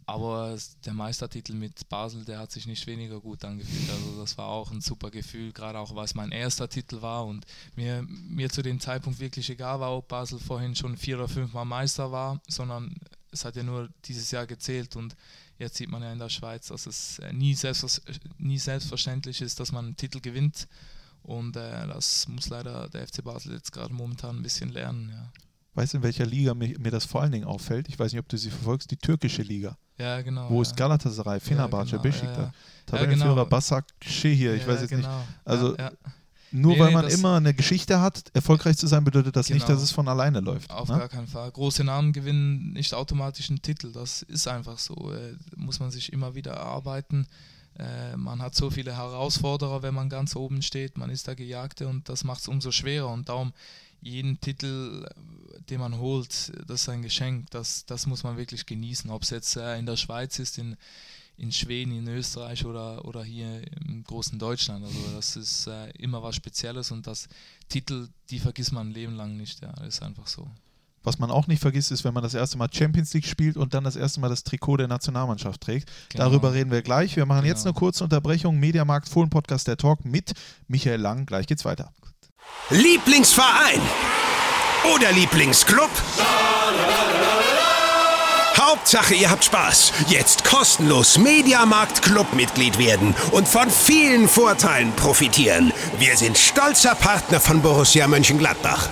Aber 0.06 0.58
der 0.86 0.93
Meistertitel 0.93 1.54
mit 1.54 1.88
Basel, 1.89 2.26
der 2.26 2.39
hat 2.39 2.51
sich 2.51 2.68
nicht 2.68 2.86
weniger 2.88 3.20
gut 3.20 3.43
angefühlt. 3.45 3.89
Also 3.89 4.20
das 4.20 4.38
war 4.38 4.47
auch 4.47 4.72
ein 4.72 4.82
super 4.82 5.12
Gefühl, 5.12 5.51
gerade 5.54 5.80
auch 5.80 5.95
weil 5.95 6.06
es 6.06 6.16
mein 6.16 6.32
erster 6.32 6.70
Titel 6.70 7.01
war 7.01 7.26
und 7.26 7.45
mir, 7.76 8.04
mir 8.04 8.49
zu 8.49 8.62
dem 8.62 8.80
Zeitpunkt 8.80 9.20
wirklich 9.20 9.49
egal 9.49 9.80
war, 9.80 9.95
ob 9.95 10.08
Basel 10.08 10.39
vorhin 10.39 10.76
schon 10.76 10.97
vier 10.97 11.18
oder 11.18 11.28
fünfmal 11.28 11.66
Meister 11.66 12.12
war, 12.12 12.41
sondern 12.47 12.95
es 13.32 13.45
hat 13.45 13.56
ja 13.56 13.64
nur 13.64 13.89
dieses 14.06 14.32
Jahr 14.32 14.45
gezählt 14.45 14.95
und 14.95 15.16
jetzt 15.58 15.78
sieht 15.78 15.89
man 15.89 16.04
ja 16.04 16.12
in 16.12 16.20
der 16.20 16.30
Schweiz, 16.30 16.68
dass 16.68 16.86
es 16.86 17.20
äh, 17.20 17.34
nie, 17.34 17.58
nie 18.38 18.60
selbstverständlich 18.60 19.41
ist, 19.41 19.60
dass 19.60 19.72
man 19.72 19.86
einen 19.86 19.97
Titel 19.97 20.20
gewinnt 20.20 20.68
und 21.24 21.56
äh, 21.56 21.88
das 21.88 22.28
muss 22.28 22.49
leider 22.49 22.89
der 22.89 23.08
FC 23.08 23.24
Basel 23.24 23.54
jetzt 23.54 23.72
gerade 23.72 23.93
momentan 23.93 24.38
ein 24.38 24.43
bisschen 24.43 24.70
lernen. 24.70 25.10
Ja. 25.10 25.32
Weißt 25.74 25.93
du, 25.93 25.97
in 25.97 26.04
welcher 26.04 26.26
Liga 26.26 26.54
mir, 26.54 26.78
mir, 26.78 26.91
das 26.91 27.06
vor 27.06 27.22
allen 27.22 27.32
Dingen 27.32 27.45
auffällt? 27.45 27.88
Ich 27.88 27.97
weiß 27.97 28.12
nicht, 28.12 28.20
ob 28.20 28.30
du 28.30 28.38
sie 28.38 28.51
verfolgst, 28.51 28.91
die 28.91 28.97
türkische 28.97 29.41
Liga. 29.41 29.78
Ja, 29.98 30.22
genau. 30.22 30.50
Wo 30.50 30.56
ja. 30.56 30.62
ist 30.64 30.76
Galatasaray, 30.76 31.39
Fenerbahce, 31.39 31.91
ja, 31.91 31.98
genau, 31.98 32.04
Besiktas. 32.04 32.50
Tabellenführer 32.86 33.36
genau. 33.36 33.46
Basak 33.46 33.86
Shehir, 34.02 34.56
ich 34.56 34.68
weiß 34.68 34.82
jetzt 34.82 34.89
genau. 34.89 35.18
nicht. 35.18 35.28
Also 35.46 35.76
nur 36.54 36.74
nee, 36.74 36.80
weil 36.80 36.91
man 36.91 37.08
immer 37.08 37.38
eine 37.38 37.52
Geschichte 37.56 38.00
hat, 38.00 38.26
erfolgreich 38.34 38.78
zu 38.78 38.86
sein, 38.86 39.04
bedeutet 39.04 39.36
das 39.36 39.48
genau. 39.48 39.56
nicht, 39.56 39.70
dass 39.70 39.82
es 39.82 39.91
von 39.91 40.08
alleine 40.08 40.39
läuft. 40.39 40.70
Auf 40.70 40.88
ne? 40.88 41.00
gar 41.00 41.10
keinen 41.10 41.26
Fall. 41.26 41.50
Große 41.50 41.84
Namen 41.84 42.14
gewinnen 42.14 42.74
nicht 42.74 42.94
automatisch 42.94 43.50
einen 43.50 43.64
Titel. 43.64 43.91
Das 43.91 44.22
ist 44.22 44.48
einfach 44.48 44.78
so. 44.78 45.12
Äh, 45.12 45.36
muss 45.56 45.80
man 45.80 45.89
sich 45.89 46.14
immer 46.14 46.36
wieder 46.36 46.52
erarbeiten. 46.52 47.26
Äh, 47.80 48.16
man 48.18 48.39
hat 48.44 48.54
so 48.54 48.70
viele 48.70 48.96
Herausforderer, 48.96 49.82
wenn 49.82 49.96
man 49.96 50.10
ganz 50.10 50.36
oben 50.36 50.62
steht. 50.62 50.96
Man 50.96 51.10
ist 51.10 51.26
der 51.26 51.36
Gejagte 51.36 51.88
und 51.88 52.08
das 52.08 52.24
macht 52.24 52.41
es 52.41 52.48
umso 52.48 52.72
schwerer. 52.72 53.10
Und 53.10 53.30
darum 53.30 53.52
jeden 54.04 54.39
Titel, 54.39 55.08
den 55.70 55.80
man 55.80 55.97
holt, 55.97 56.51
das 56.68 56.82
ist 56.82 56.89
ein 56.89 57.01
Geschenk. 57.01 57.49
Das, 57.51 57.86
das 57.86 58.06
muss 58.06 58.24
man 58.24 58.38
wirklich 58.38 58.66
genießen. 58.66 59.10
Ob 59.10 59.24
es 59.24 59.30
jetzt 59.30 59.56
äh, 59.56 59.78
in 59.78 59.86
der 59.86 59.97
Schweiz 59.97 60.39
ist, 60.39 60.58
in 60.58 60.78
in 61.38 61.51
Schweden, 61.51 61.91
in 61.93 62.08
Österreich 62.08 62.66
oder, 62.66 63.06
oder 63.06 63.24
hier 63.24 63.62
im 63.86 64.04
großen 64.04 64.38
Deutschland. 64.38 64.86
Also 64.86 64.99
das 65.16 65.36
ist 65.36 65.68
äh, 65.68 65.89
immer 65.97 66.22
was 66.22 66.36
Spezielles 66.36 66.91
und 66.91 67.08
das 67.08 67.28
Titel, 67.70 68.08
die 68.30 68.39
vergisst 68.39 68.72
man 68.72 68.89
ein 68.89 68.93
Leben 68.93 69.16
lang 69.16 69.36
nicht. 69.36 69.62
Ja, 69.62 69.72
das 69.74 69.95
ist 69.95 70.04
einfach 70.04 70.28
so. 70.28 70.47
Was 71.06 71.20
man 71.20 71.32
auch 71.32 71.47
nicht 71.47 71.60
vergisst, 71.60 71.91
ist, 71.91 72.06
wenn 72.06 72.14
man 72.14 72.24
das 72.24 72.34
erste 72.34 72.58
Mal 72.58 72.70
Champions 72.72 73.14
League 73.14 73.26
spielt 73.26 73.58
und 73.58 73.74
dann 73.74 73.84
das 73.84 73.97
erste 73.97 74.22
Mal 74.22 74.30
das 74.30 74.43
Trikot 74.43 74.78
der 74.78 74.88
Nationalmannschaft 74.88 75.60
trägt. 75.60 75.91
Genau. 76.10 76.26
Darüber 76.26 76.54
reden 76.54 76.72
wir 76.72 76.82
gleich. 76.82 77.16
Wir 77.18 77.26
machen 77.26 77.43
genau. 77.43 77.54
jetzt 77.54 77.66
eine 77.66 77.74
kurze 77.74 78.06
Unterbrechung. 78.06 78.58
Mediamarkt 78.58 79.10
Fohlen 79.10 79.30
Podcast 79.30 79.68
der 79.68 79.76
Talk 79.76 80.06
mit 80.06 80.34
Michael 80.68 81.01
Lang. 81.01 81.26
Gleich 81.26 81.45
geht's 81.47 81.66
weiter. 81.66 81.91
Lieblingsverein 82.70 83.82
oder 84.96 85.12
Lieblingsclub? 85.12 85.89
Hauptsache, 88.58 89.16
ihr 89.16 89.30
habt 89.30 89.44
Spaß. 89.44 89.94
Jetzt 90.10 90.44
kostenlos 90.44 91.18
Mediamarkt 91.18 92.02
Clubmitglied 92.02 92.78
werden 92.80 93.14
und 93.32 93.48
von 93.48 93.70
vielen 93.70 94.28
Vorteilen 94.28 94.91
profitieren. 94.94 95.72
Wir 96.00 96.18
sind 96.18 96.38
stolzer 96.38 96.96
Partner 96.96 97.39
von 97.39 97.62
Borussia 97.62 98.08
Mönchengladbach. 98.08 98.89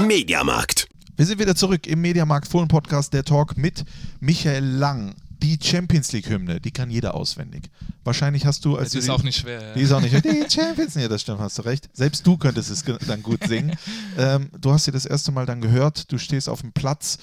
Mediamarkt. 0.00 0.88
Wir 1.16 1.26
sind 1.26 1.38
wieder 1.38 1.54
zurück 1.54 1.86
im 1.86 2.00
Mediamarkt 2.00 2.48
Fohlen 2.48 2.68
Podcast, 2.68 3.12
der 3.12 3.24
Talk 3.24 3.56
mit 3.56 3.84
Michael 4.20 4.64
Lang. 4.64 5.14
Die 5.42 5.58
Champions 5.62 6.12
League 6.12 6.28
Hymne, 6.28 6.60
die 6.60 6.70
kann 6.70 6.90
jeder 6.90 7.14
auswendig. 7.14 7.70
Wahrscheinlich 8.04 8.44
hast 8.46 8.64
du 8.64 8.76
als 8.76 8.90
Das 8.92 9.00
ist 9.00 9.04
die- 9.06 9.10
auch 9.10 9.22
nicht 9.22 9.38
schwer. 9.38 9.62
Ja. 9.68 9.74
Die 9.74 9.80
ist 9.80 9.92
auch 9.92 10.00
nicht. 10.00 10.14
Die 10.24 10.44
Champions 10.50 10.94
League, 10.94 11.08
das 11.08 11.22
stimmt, 11.22 11.38
hast 11.40 11.58
du 11.58 11.62
recht. 11.62 11.88
Selbst 11.92 12.26
du 12.26 12.36
könntest 12.36 12.70
es 12.70 12.84
dann 13.06 13.22
gut 13.22 13.40
singen. 13.46 13.76
ähm, 14.18 14.50
du 14.60 14.72
hast 14.72 14.84
sie 14.84 14.92
das 14.92 15.06
erste 15.06 15.32
Mal 15.32 15.46
dann 15.46 15.60
gehört, 15.60 16.10
du 16.12 16.18
stehst 16.18 16.48
auf 16.48 16.60
dem 16.60 16.72
Platz. 16.72 17.18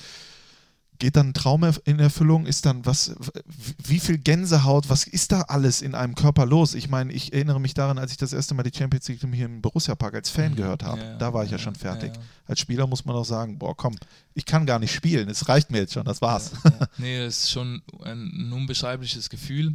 Geht 0.99 1.17
dann 1.17 1.29
ein 1.29 1.33
Traum 1.33 1.69
in 1.83 1.99
Erfüllung? 1.99 2.45
Ist 2.45 2.65
dann 2.65 2.85
was, 2.85 3.15
wie 3.83 3.99
viel 3.99 4.17
Gänsehaut, 4.17 4.89
was 4.89 5.05
ist 5.05 5.31
da 5.31 5.41
alles 5.41 5.81
in 5.81 5.93
einem 5.93 6.15
Körper 6.15 6.45
los? 6.45 6.73
Ich 6.73 6.89
meine, 6.89 7.11
ich 7.11 7.33
erinnere 7.33 7.59
mich 7.59 7.73
daran, 7.73 7.97
als 7.97 8.11
ich 8.11 8.17
das 8.17 8.33
erste 8.33 8.53
Mal 8.53 8.63
die 8.63 8.75
Champions 8.75 9.07
League 9.09 9.19
hier 9.33 9.45
im 9.45 9.61
Borussia 9.61 9.95
Park 9.95 10.15
als 10.15 10.29
Fan 10.29 10.55
gehört 10.55 10.83
habe. 10.83 11.01
Mhm. 11.01 11.07
Ja, 11.07 11.17
da 11.17 11.33
war 11.33 11.43
ich 11.43 11.51
ja 11.51 11.57
ja, 11.57 11.63
schon 11.63 11.75
fertig. 11.75 12.15
ja. 12.15 12.21
Als 12.45 12.59
Spieler 12.59 12.87
muss 12.87 13.05
man 13.05 13.15
auch 13.15 13.25
sagen, 13.25 13.57
boah, 13.57 13.75
komm, 13.75 13.95
ich 14.33 14.45
kann 14.45 14.65
gar 14.65 14.79
nicht 14.79 14.93
spielen, 14.93 15.29
es 15.29 15.47
reicht 15.49 15.69
mir 15.71 15.79
jetzt 15.79 15.93
schon, 15.93 16.05
das 16.05 16.21
war's. 16.21 16.51
Ja. 16.63 16.87
Nee, 16.97 17.19
das 17.19 17.43
ist 17.43 17.51
schon 17.51 17.81
ein, 18.03 18.49
ein 18.49 18.53
unbeschreibliches 18.53 19.29
Gefühl. 19.29 19.73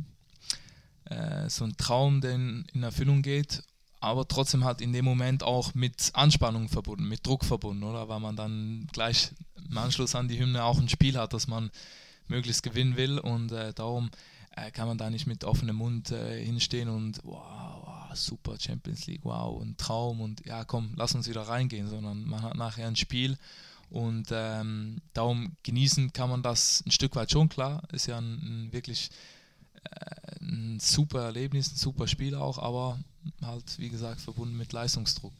Äh, 1.04 1.48
so 1.48 1.64
ein 1.64 1.76
Traum, 1.76 2.20
der 2.20 2.34
in, 2.34 2.64
in 2.72 2.82
Erfüllung 2.82 3.22
geht, 3.22 3.62
aber 4.02 4.26
trotzdem 4.26 4.64
halt 4.64 4.80
in 4.80 4.92
dem 4.92 5.04
Moment 5.04 5.42
auch 5.42 5.74
mit 5.74 6.10
Anspannung 6.14 6.68
verbunden, 6.68 7.06
mit 7.06 7.24
Druck 7.26 7.44
verbunden, 7.44 7.84
oder? 7.84 8.08
Weil 8.08 8.20
man 8.20 8.36
dann 8.36 8.88
gleich 8.92 9.30
im 9.68 9.78
Anschluss 9.78 10.14
an 10.14 10.28
die 10.28 10.38
Hymne 10.38 10.64
auch 10.64 10.78
ein 10.78 10.88
Spiel 10.88 11.16
hat, 11.16 11.32
das 11.32 11.46
man 11.46 11.70
möglichst 12.26 12.62
gewinnen 12.62 12.96
will 12.96 13.18
und 13.18 13.52
äh, 13.52 13.72
darum 13.72 14.10
äh, 14.56 14.70
kann 14.70 14.88
man 14.88 14.98
da 14.98 15.08
nicht 15.08 15.26
mit 15.26 15.44
offenem 15.44 15.76
Mund 15.76 16.10
äh, 16.10 16.44
hinstehen 16.44 16.88
und 16.88 17.20
wow, 17.22 17.82
wow, 17.84 18.16
super 18.16 18.58
Champions 18.58 19.06
League, 19.06 19.20
wow, 19.22 19.62
ein 19.62 19.76
Traum 19.76 20.20
und 20.20 20.44
ja 20.44 20.64
komm, 20.64 20.92
lass 20.96 21.14
uns 21.14 21.28
wieder 21.28 21.42
reingehen, 21.42 21.88
sondern 21.88 22.24
man 22.24 22.42
hat 22.42 22.56
nachher 22.56 22.88
ein 22.88 22.96
Spiel 22.96 23.38
und 23.88 24.28
ähm, 24.32 25.00
darum 25.12 25.56
genießen 25.62 26.12
kann 26.12 26.30
man 26.30 26.42
das 26.42 26.82
ein 26.86 26.90
Stück 26.90 27.14
weit 27.14 27.30
schon, 27.30 27.48
klar. 27.48 27.82
Ist 27.92 28.06
ja 28.06 28.18
ein, 28.18 28.66
ein 28.68 28.72
wirklich 28.72 29.10
äh, 29.84 30.40
ein 30.40 30.80
super 30.80 31.22
Erlebnis, 31.22 31.72
ein 31.72 31.76
super 31.76 32.08
Spiel 32.08 32.34
auch, 32.34 32.58
aber 32.58 32.98
halt, 33.42 33.78
wie 33.78 33.88
gesagt, 33.88 34.20
verbunden 34.20 34.56
mit 34.56 34.72
Leistungsdruck. 34.72 35.32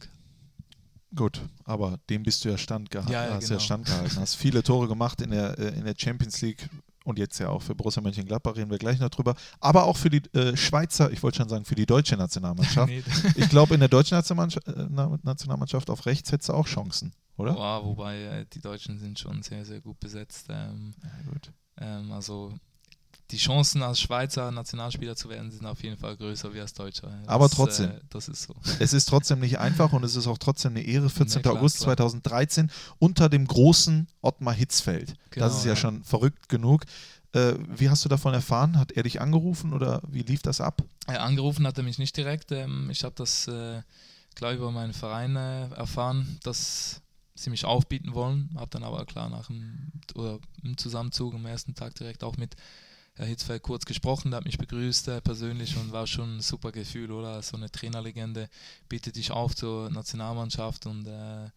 Gut, 1.15 1.41
aber 1.65 1.99
dem 2.09 2.23
bist 2.23 2.43
du 2.43 2.49
ja 2.49 2.57
standgehalten, 2.57 3.13
Ja, 3.13 3.25
ja, 3.27 3.35
hast 3.35 3.43
ja 3.43 3.49
genau. 3.49 3.59
standgehalten, 3.59 4.17
hast 4.19 4.35
viele 4.35 4.63
Tore 4.63 4.87
gemacht 4.87 5.21
in 5.21 5.29
der, 5.29 5.57
äh, 5.59 5.77
in 5.77 5.85
der 5.85 5.93
Champions 5.95 6.41
League 6.41 6.67
und 7.05 7.19
jetzt 7.19 7.37
ja 7.39 7.49
auch 7.49 7.61
für 7.61 7.75
Borussia 7.75 8.01
Mönchengladbach 8.01 8.55
reden 8.55 8.71
wir 8.71 8.79
gleich 8.79 8.97
noch 8.99 9.09
drüber, 9.09 9.35
aber 9.59 9.83
auch 9.83 9.95
für 9.97 10.09
die 10.09 10.23
äh, 10.33 10.57
Schweizer, 10.57 11.11
ich 11.11 11.21
wollte 11.21 11.37
schon 11.37 11.49
sagen, 11.49 11.65
für 11.65 11.75
die 11.75 11.85
deutsche 11.85 12.17
Nationalmannschaft. 12.17 12.89
Nee, 12.91 13.03
Ich 13.35 13.47
glaube, 13.49 13.75
in 13.75 13.79
der 13.81 13.89
deutschen 13.89 14.15
Nationalmannschaft, 14.17 14.67
äh, 14.67 14.87
Na- 14.89 15.19
Nationalmannschaft 15.21 15.89
auf 15.91 16.05
rechts 16.07 16.31
hättest 16.31 16.49
du 16.49 16.53
auch 16.53 16.65
Chancen, 16.65 17.11
oder? 17.37 17.53
wow, 17.55 17.85
wobei 17.85 18.19
äh, 18.23 18.45
die 18.51 18.61
Deutschen 18.61 18.97
sind 18.97 19.19
schon 19.19 19.43
sehr, 19.43 19.65
sehr 19.65 19.81
gut 19.81 19.99
besetzt. 19.99 20.47
Ähm, 20.49 20.95
Ja, 21.03 21.31
gut. 21.31 21.51
ähm, 21.77 22.11
also 22.11 22.53
die 23.31 23.37
Chancen 23.37 23.81
als 23.81 23.99
Schweizer 23.99 24.51
Nationalspieler 24.51 25.15
zu 25.15 25.29
werden, 25.29 25.49
sind 25.49 25.65
auf 25.65 25.81
jeden 25.81 25.97
Fall 25.97 26.15
größer 26.15 26.53
wie 26.53 26.59
als 26.59 26.73
Deutscher. 26.73 27.07
Das, 27.07 27.27
Aber 27.27 27.49
trotzdem. 27.49 27.91
Äh, 27.91 27.99
das 28.09 28.27
ist 28.27 28.43
so. 28.43 28.55
Es 28.79 28.93
ist 28.93 29.05
trotzdem 29.05 29.39
nicht 29.39 29.59
einfach 29.59 29.93
und 29.93 30.03
es 30.03 30.15
ist 30.15 30.27
auch 30.27 30.37
trotzdem 30.37 30.73
eine 30.73 30.81
Ehre. 30.81 31.09
14. 31.09 31.37
Ja, 31.37 31.41
klar, 31.41 31.55
August 31.55 31.77
klar. 31.77 31.95
2013 31.97 32.71
unter 32.99 33.29
dem 33.29 33.47
großen 33.47 34.07
Ottmar 34.21 34.53
Hitzfeld. 34.53 35.15
Genau, 35.31 35.45
das 35.45 35.57
ist 35.57 35.65
ja, 35.65 35.71
ja. 35.71 35.75
schon 35.75 36.03
verrückt 36.03 36.49
genug. 36.49 36.85
Äh, 37.33 37.55
wie 37.75 37.89
hast 37.89 38.05
du 38.05 38.09
davon 38.09 38.33
erfahren? 38.33 38.77
Hat 38.77 38.91
er 38.91 39.03
dich 39.03 39.19
angerufen 39.19 39.73
oder 39.73 40.01
wie 40.07 40.21
lief 40.21 40.43
das 40.43 40.61
ab? 40.61 40.83
Äh, 41.07 41.13
angerufen 41.13 41.65
hat 41.65 41.77
er 41.77 41.83
mich 41.83 41.97
nicht 41.97 42.15
direkt. 42.15 42.51
Ähm, 42.51 42.89
ich 42.91 43.03
habe 43.03 43.15
das 43.15 43.47
äh, 43.47 43.81
klar 44.35 44.53
über 44.53 44.71
meinen 44.71 44.93
Verein 44.93 45.35
äh, 45.35 45.69
erfahren, 45.69 46.39
dass 46.43 47.01
sie 47.35 47.49
mich 47.49 47.65
aufbieten 47.65 48.13
wollen. 48.13 48.51
Habe 48.55 48.69
dann 48.69 48.83
aber 48.83 49.05
klar 49.05 49.29
nach 49.29 49.47
dem, 49.47 49.91
oder 50.13 50.39
im 50.61 50.77
Zusammenzug 50.77 51.33
am 51.33 51.45
ersten 51.45 51.73
Tag 51.73 51.95
direkt 51.95 52.23
auch 52.23 52.37
mit 52.37 52.55
Herr 53.15 53.27
Hitzfeld 53.27 53.61
kurz 53.61 53.85
gesprochen, 53.85 54.31
der 54.31 54.37
hat 54.37 54.45
mich 54.45 54.57
begrüßt 54.57 55.07
äh, 55.09 55.21
persönlich 55.21 55.77
und 55.77 55.91
war 55.91 56.07
schon 56.07 56.37
ein 56.37 56.41
super 56.41 56.71
Gefühl, 56.71 57.11
oder? 57.11 57.41
So 57.41 57.57
eine 57.57 57.71
Trainerlegende 57.71 58.49
bietet 58.89 59.15
dich 59.15 59.31
auf 59.31 59.55
zur 59.55 59.91
Nationalmannschaft 59.91 60.87
und 60.87 61.05
äh, 61.05 61.49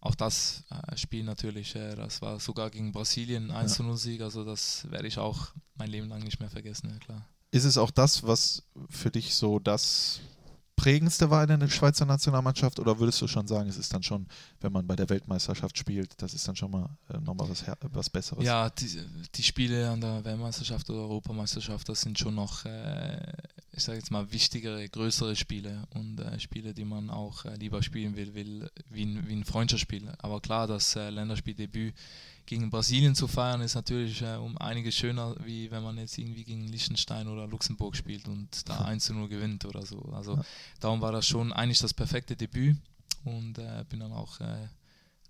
auch 0.00 0.14
das 0.14 0.64
äh, 0.70 0.96
Spiel 0.96 1.24
natürlich, 1.24 1.76
äh, 1.76 1.94
das 1.94 2.22
war 2.22 2.40
sogar 2.40 2.70
gegen 2.70 2.90
Brasilien 2.90 3.52
1-0-Sieg, 3.52 4.22
also 4.22 4.44
das 4.44 4.90
werde 4.90 5.06
ich 5.06 5.18
auch 5.18 5.48
mein 5.76 5.90
Leben 5.90 6.08
lang 6.08 6.22
nicht 6.22 6.40
mehr 6.40 6.50
vergessen, 6.50 6.90
ja 6.90 6.98
klar. 6.98 7.24
Ist 7.52 7.64
es 7.64 7.78
auch 7.78 7.90
das, 7.90 8.22
was 8.26 8.62
für 8.88 9.10
dich 9.10 9.34
so 9.34 9.58
das 9.58 10.20
prägendste 10.76 11.30
war 11.30 11.48
in 11.48 11.60
der 11.60 11.68
Schweizer 11.68 12.06
Nationalmannschaft 12.06 12.80
oder 12.80 12.98
würdest 12.98 13.20
du 13.20 13.28
schon 13.28 13.46
sagen, 13.46 13.68
es 13.68 13.76
ist 13.76 13.92
dann 13.92 14.02
schon, 14.02 14.26
wenn 14.60 14.72
man 14.72 14.86
bei 14.86 14.96
der 14.96 15.08
Weltmeisterschaft 15.08 15.76
spielt, 15.78 16.20
das 16.22 16.34
ist 16.34 16.46
dann 16.46 16.56
schon 16.56 16.70
mal 16.70 16.88
äh, 17.08 17.18
nochmal 17.18 17.48
was, 17.48 17.66
her- 17.66 17.78
was 17.92 18.10
Besseres? 18.10 18.44
Ja, 18.44 18.68
die, 18.70 19.00
die 19.34 19.42
Spiele 19.42 19.88
an 19.90 20.00
der 20.00 20.24
Weltmeisterschaft 20.24 20.88
oder 20.90 21.00
Europameisterschaft, 21.00 21.88
das 21.88 22.02
sind 22.02 22.18
schon 22.18 22.34
noch, 22.34 22.64
äh, 22.66 23.32
ich 23.72 23.82
sage 23.82 23.98
jetzt 23.98 24.10
mal, 24.10 24.30
wichtigere, 24.32 24.88
größere 24.88 25.34
Spiele 25.36 25.84
und 25.94 26.20
äh, 26.20 26.38
Spiele, 26.38 26.74
die 26.74 26.84
man 26.84 27.08
auch 27.10 27.44
äh, 27.44 27.54
lieber 27.56 27.82
spielen 27.82 28.16
will, 28.16 28.34
will 28.34 28.70
wie, 28.90 29.04
ein, 29.06 29.26
wie 29.28 29.32
ein 29.34 29.44
Freundschaftsspiel. 29.44 30.12
Aber 30.18 30.40
klar, 30.40 30.66
das 30.66 30.94
äh, 30.96 31.08
Länderspieldebüt 31.10 31.94
gegen 32.46 32.68
Brasilien 32.68 33.14
zu 33.14 33.28
feiern, 33.28 33.60
ist 33.60 33.76
natürlich 33.76 34.20
äh, 34.22 34.34
um 34.36 34.58
einiges 34.58 34.94
schöner, 34.96 35.36
wie 35.44 35.70
wenn 35.70 35.82
man 35.84 35.96
jetzt 35.98 36.18
irgendwie 36.18 36.44
gegen 36.44 36.66
Liechtenstein 36.66 37.28
oder 37.28 37.46
Luxemburg 37.46 37.94
spielt 37.96 38.26
und 38.28 38.68
da 38.68 38.80
1 38.84 39.04
zu 39.04 39.14
0 39.14 39.28
gewinnt 39.28 39.64
oder 39.64 39.86
so. 39.86 40.00
Also 40.12 40.34
Ja. 40.36 40.42
darum 40.80 41.00
war 41.00 41.12
das 41.12 41.26
schon 41.26 41.52
eigentlich 41.52 41.78
das 41.78 41.94
perfekte 41.94 42.36
Debüt 42.36 42.76
und 43.24 43.58
äh, 43.58 43.84
bin 43.88 44.00
dann 44.00 44.12
auch 44.12 44.40
äh, 44.40 44.68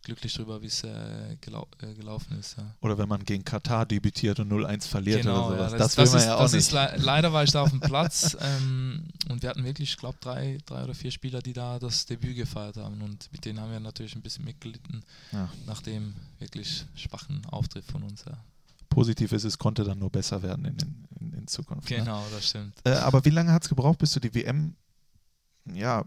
glücklich 0.02 0.32
darüber, 0.32 0.62
wie 0.62 0.66
es 0.66 0.82
äh, 0.84 1.36
gelau 1.40 1.66
äh, 1.82 1.94
gelaufen 1.94 2.38
ist. 2.38 2.56
Ja. 2.56 2.74
Oder 2.80 2.96
wenn 2.98 3.08
man 3.08 3.24
gegen 3.24 3.44
Katar 3.44 3.86
debütiert 3.86 4.40
und 4.40 4.50
0-1 4.50 4.86
verliert 4.86 5.24
oder 5.26 5.32
Genau, 5.34 5.52
ja, 5.52 5.68
sowas. 5.68 5.72
das, 5.72 5.80
das, 5.80 5.96
will 5.96 6.04
das 6.04 6.12
man 6.12 6.20
ist, 6.20 6.26
ja 6.26 6.34
auch 6.36 6.40
das 6.42 6.52
nicht. 6.52 6.72
Le 6.72 6.94
leider 7.04 7.32
war 7.32 7.44
ich 7.44 7.50
da 7.50 7.62
auf 7.62 7.70
dem 7.70 7.80
Platz 7.80 8.36
ähm, 8.40 9.04
und 9.28 9.42
wir 9.42 9.50
hatten 9.50 9.64
wirklich, 9.64 9.90
ich 9.90 9.96
glaube, 9.98 10.18
drei, 10.20 10.58
drei 10.66 10.84
oder 10.84 10.94
vier 10.94 11.10
Spieler, 11.10 11.42
die 11.42 11.52
da 11.52 11.78
das 11.78 12.06
Debüt 12.06 12.36
gefeiert 12.36 12.76
haben 12.76 13.02
und 13.02 13.30
mit 13.32 13.44
denen 13.44 13.60
haben 13.60 13.70
wir 13.72 13.80
natürlich 13.80 14.14
ein 14.16 14.22
bisschen 14.22 14.44
mitgelitten 14.44 15.04
Ja. 15.32 15.50
nach 15.66 15.82
dem 15.82 16.14
wirklich 16.38 16.84
schwachen 16.94 17.44
Auftritt 17.46 17.84
von 17.84 18.02
uns. 18.02 18.24
Ja. 18.24 18.38
Positiv 18.88 19.32
ist, 19.32 19.44
es 19.44 19.58
konnte 19.58 19.84
dann 19.84 19.98
nur 19.98 20.10
besser 20.10 20.42
werden 20.42 20.64
in, 20.64 20.76
in, 21.20 21.32
in, 21.34 21.46
Zukunft. 21.46 21.88
Ne? 21.90 21.98
Genau, 21.98 22.24
das 22.32 22.48
stimmt. 22.48 22.74
Äh, 22.84 22.90
aber 22.94 23.24
wie 23.24 23.30
lange 23.30 23.52
hat 23.52 23.62
es 23.62 23.68
gebraucht, 23.68 23.98
bis 23.98 24.12
du 24.12 24.20
die 24.20 24.34
WM 24.34 24.74
ja, 25.72 26.04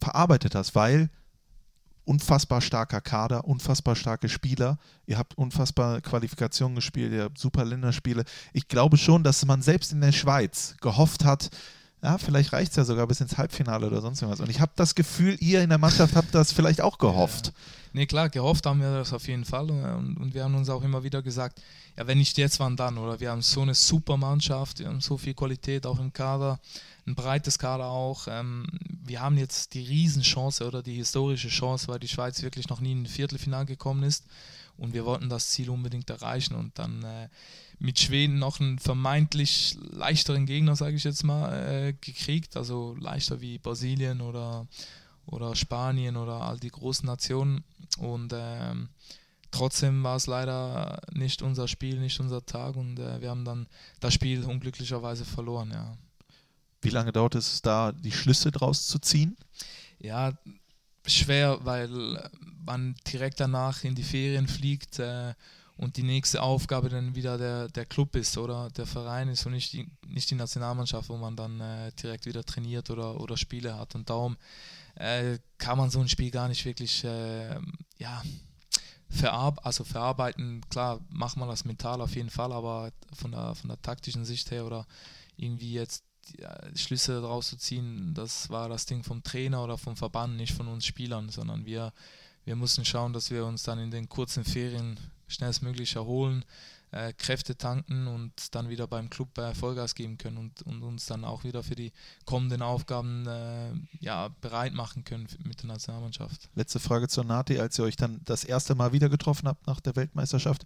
verarbeitet 0.00 0.54
hast? 0.54 0.74
Weil 0.74 1.10
unfassbar 2.04 2.60
starker 2.60 3.00
Kader, 3.00 3.44
unfassbar 3.44 3.96
starke 3.96 4.28
Spieler, 4.28 4.78
ihr 5.06 5.18
habt 5.18 5.36
unfassbar 5.36 6.00
Qualifikationen 6.00 6.76
gespielt, 6.76 7.12
ihr 7.12 7.24
habt 7.24 7.38
super 7.38 7.64
Länderspiele. 7.64 8.24
Ich 8.52 8.68
glaube 8.68 8.96
schon, 8.96 9.24
dass 9.24 9.44
man 9.44 9.60
selbst 9.60 9.92
in 9.92 10.00
der 10.00 10.12
Schweiz 10.12 10.76
gehofft 10.80 11.24
hat, 11.24 11.50
ja, 12.02 12.18
vielleicht 12.18 12.52
reicht 12.52 12.70
es 12.70 12.76
ja 12.76 12.84
sogar 12.84 13.06
bis 13.06 13.20
ins 13.20 13.36
Halbfinale 13.36 13.86
oder 13.86 14.00
sonst 14.00 14.22
irgendwas. 14.22 14.40
Und 14.40 14.50
ich 14.50 14.60
habe 14.60 14.72
das 14.76 14.94
Gefühl, 14.94 15.36
ihr 15.40 15.62
in 15.62 15.70
der 15.70 15.78
Mannschaft 15.78 16.14
habt 16.14 16.34
das 16.34 16.52
vielleicht 16.52 16.80
auch 16.80 16.98
gehofft. 16.98 17.52
Nee, 17.92 18.06
klar, 18.06 18.28
gehofft 18.28 18.66
haben 18.66 18.80
wir 18.80 18.92
das 18.92 19.12
auf 19.12 19.26
jeden 19.26 19.44
Fall 19.44 19.70
und, 19.70 20.16
und 20.18 20.34
wir 20.34 20.44
haben 20.44 20.54
uns 20.54 20.68
auch 20.68 20.82
immer 20.82 21.02
wieder 21.02 21.22
gesagt, 21.22 21.62
ja, 21.96 22.06
wenn 22.06 22.18
nicht 22.18 22.36
jetzt, 22.36 22.60
wann 22.60 22.76
dann? 22.76 22.98
Oder 22.98 23.18
wir 23.18 23.30
haben 23.30 23.42
so 23.42 23.62
eine 23.62 23.74
super 23.74 24.16
Mannschaft, 24.18 24.78
wir 24.78 24.88
haben 24.88 25.00
so 25.00 25.16
viel 25.16 25.34
Qualität 25.34 25.86
auch 25.86 25.98
im 25.98 26.12
Kader, 26.12 26.60
ein 27.06 27.14
breites 27.14 27.58
Kader 27.58 27.86
auch. 27.86 28.26
Ähm, 28.28 28.66
wir 29.04 29.20
haben 29.20 29.38
jetzt 29.38 29.74
die 29.74 29.82
Riesenchance 29.82 30.66
oder 30.66 30.82
die 30.82 30.94
historische 30.94 31.48
Chance, 31.48 31.88
weil 31.88 32.00
die 32.00 32.08
Schweiz 32.08 32.42
wirklich 32.42 32.68
noch 32.68 32.80
nie 32.80 32.92
in 32.92 33.02
ein 33.02 33.06
Viertelfinale 33.06 33.66
gekommen 33.66 34.02
ist 34.02 34.24
und 34.76 34.92
wir 34.92 35.04
wollten 35.04 35.28
das 35.28 35.50
Ziel 35.50 35.70
unbedingt 35.70 36.10
erreichen 36.10 36.54
und 36.54 36.78
dann 36.78 37.02
äh, 37.02 37.28
mit 37.78 37.98
Schweden 37.98 38.38
noch 38.38 38.60
einen 38.60 38.78
vermeintlich 38.78 39.76
leichteren 39.90 40.46
Gegner, 40.46 40.76
sage 40.76 40.96
ich 40.96 41.04
jetzt 41.04 41.24
mal, 41.24 41.52
äh, 41.52 41.92
gekriegt, 41.92 42.56
also 42.56 42.96
leichter 42.98 43.40
wie 43.40 43.58
Brasilien 43.58 44.20
oder, 44.20 44.66
oder 45.26 45.54
Spanien 45.54 46.16
oder 46.16 46.42
all 46.42 46.58
die 46.58 46.70
großen 46.70 47.06
Nationen 47.06 47.64
und 47.98 48.32
ähm, 48.34 48.88
trotzdem 49.50 50.02
war 50.02 50.16
es 50.16 50.26
leider 50.26 51.00
nicht 51.12 51.42
unser 51.42 51.68
Spiel, 51.68 51.98
nicht 51.98 52.20
unser 52.20 52.44
Tag 52.44 52.76
und 52.76 52.98
äh, 52.98 53.20
wir 53.20 53.30
haben 53.30 53.44
dann 53.44 53.66
das 54.00 54.14
Spiel 54.14 54.44
unglücklicherweise 54.44 55.24
verloren, 55.24 55.70
ja. 55.72 55.96
Wie 56.82 56.90
lange 56.90 57.12
dauert 57.12 57.34
es 57.34 57.62
da, 57.62 57.92
die 57.92 58.12
Schlüsse 58.12 58.50
draus 58.50 58.86
zu 58.86 58.98
ziehen? 58.98 59.36
Ja, 59.98 60.32
schwer, 61.06 61.58
weil 61.64 61.88
man 62.64 62.94
direkt 63.06 63.40
danach 63.40 63.84
in 63.84 63.94
die 63.94 64.02
Ferien 64.02 64.48
fliegt 64.48 64.98
äh, 64.98 65.34
und 65.76 65.96
die 65.96 66.02
nächste 66.02 66.42
Aufgabe 66.42 66.88
dann 66.88 67.14
wieder 67.14 67.38
der, 67.38 67.68
der 67.68 67.86
Club 67.86 68.16
ist 68.16 68.36
oder 68.38 68.70
der 68.70 68.86
Verein 68.86 69.28
ist 69.28 69.46
und 69.46 69.52
nicht 69.52 69.72
die, 69.72 69.90
nicht 70.06 70.30
die 70.30 70.34
Nationalmannschaft, 70.34 71.08
wo 71.08 71.16
man 71.16 71.36
dann 71.36 71.60
äh, 71.60 71.92
direkt 71.92 72.26
wieder 72.26 72.44
trainiert 72.44 72.90
oder, 72.90 73.20
oder 73.20 73.36
Spiele 73.36 73.76
hat. 73.76 73.94
Und 73.94 74.08
darum 74.08 74.36
äh, 74.94 75.38
kann 75.58 75.78
man 75.78 75.90
so 75.90 76.00
ein 76.00 76.08
Spiel 76.08 76.30
gar 76.30 76.48
nicht 76.48 76.64
wirklich 76.64 77.04
äh, 77.04 77.58
ja, 77.98 78.22
verarb 79.08 79.60
also 79.64 79.84
verarbeiten, 79.84 80.62
klar, 80.70 81.00
macht 81.10 81.36
man 81.36 81.48
das 81.48 81.64
mental 81.64 82.00
auf 82.00 82.14
jeden 82.16 82.30
Fall, 82.30 82.52
aber 82.52 82.90
von 83.14 83.32
der, 83.32 83.54
von 83.54 83.68
der 83.68 83.80
taktischen 83.82 84.24
Sicht 84.24 84.50
her 84.50 84.64
oder 84.64 84.86
irgendwie 85.36 85.72
jetzt 85.72 86.04
Schlüsse 86.74 87.20
daraus 87.20 87.48
zu 87.48 87.56
ziehen, 87.56 88.12
das 88.14 88.50
war 88.50 88.68
das 88.68 88.86
Ding 88.86 89.02
vom 89.02 89.22
Trainer 89.22 89.62
oder 89.62 89.78
vom 89.78 89.96
Verband, 89.96 90.36
nicht 90.36 90.54
von 90.54 90.68
uns 90.68 90.84
Spielern, 90.84 91.28
sondern 91.28 91.64
wir, 91.66 91.92
wir 92.44 92.56
mussten 92.56 92.84
schauen, 92.84 93.12
dass 93.12 93.30
wir 93.30 93.44
uns 93.44 93.62
dann 93.62 93.78
in 93.78 93.90
den 93.90 94.08
kurzen 94.08 94.44
Ferien 94.44 94.98
schnellstmöglich 95.28 95.96
erholen, 95.96 96.44
äh, 96.92 97.12
Kräfte 97.12 97.56
tanken 97.56 98.06
und 98.06 98.54
dann 98.54 98.68
wieder 98.68 98.86
beim 98.86 99.10
Club 99.10 99.36
äh, 99.38 99.54
Vollgas 99.54 99.94
geben 99.94 100.18
können 100.18 100.38
und, 100.38 100.62
und, 100.62 100.82
uns 100.82 101.06
dann 101.06 101.24
auch 101.24 101.44
wieder 101.44 101.62
für 101.62 101.74
die 101.74 101.92
kommenden 102.24 102.62
Aufgaben 102.62 103.26
äh, 103.26 103.72
ja, 104.00 104.28
bereit 104.40 104.72
machen 104.72 105.04
können 105.04 105.26
mit 105.44 105.62
der 105.62 105.68
Nationalmannschaft. 105.68 106.48
Letzte 106.54 106.78
Frage 106.78 107.08
zur 107.08 107.24
Nati, 107.24 107.58
als 107.58 107.78
ihr 107.78 107.84
euch 107.84 107.96
dann 107.96 108.20
das 108.24 108.44
erste 108.44 108.74
Mal 108.74 108.92
wieder 108.92 109.08
getroffen 109.08 109.48
habt 109.48 109.66
nach 109.66 109.80
der 109.80 109.96
Weltmeisterschaft. 109.96 110.64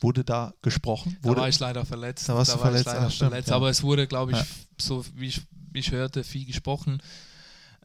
Wurde 0.00 0.24
da 0.24 0.54
gesprochen? 0.62 1.16
Wurde, 1.22 1.36
da 1.36 1.40
war 1.42 1.48
ich 1.48 1.58
leider 1.58 1.84
verletzt. 1.84 2.28
Da 2.28 2.34
warst 2.34 2.50
da 2.50 2.54
du 2.54 2.60
verletzt, 2.60 2.86
ich 2.86 2.92
leider 2.92 3.06
ah, 3.06 3.10
stimmt, 3.10 3.30
verletzt. 3.30 3.48
ja. 3.50 3.56
Aber 3.56 3.68
es 3.70 3.82
wurde, 3.82 4.06
glaube 4.06 4.32
ich, 4.32 4.38
Ja. 4.38 4.46
so 4.80 5.04
wie 5.16 5.26
ich, 5.26 5.42
wie 5.72 5.80
ich 5.80 5.90
hörte, 5.90 6.22
viel 6.24 6.46
gesprochen. 6.46 7.02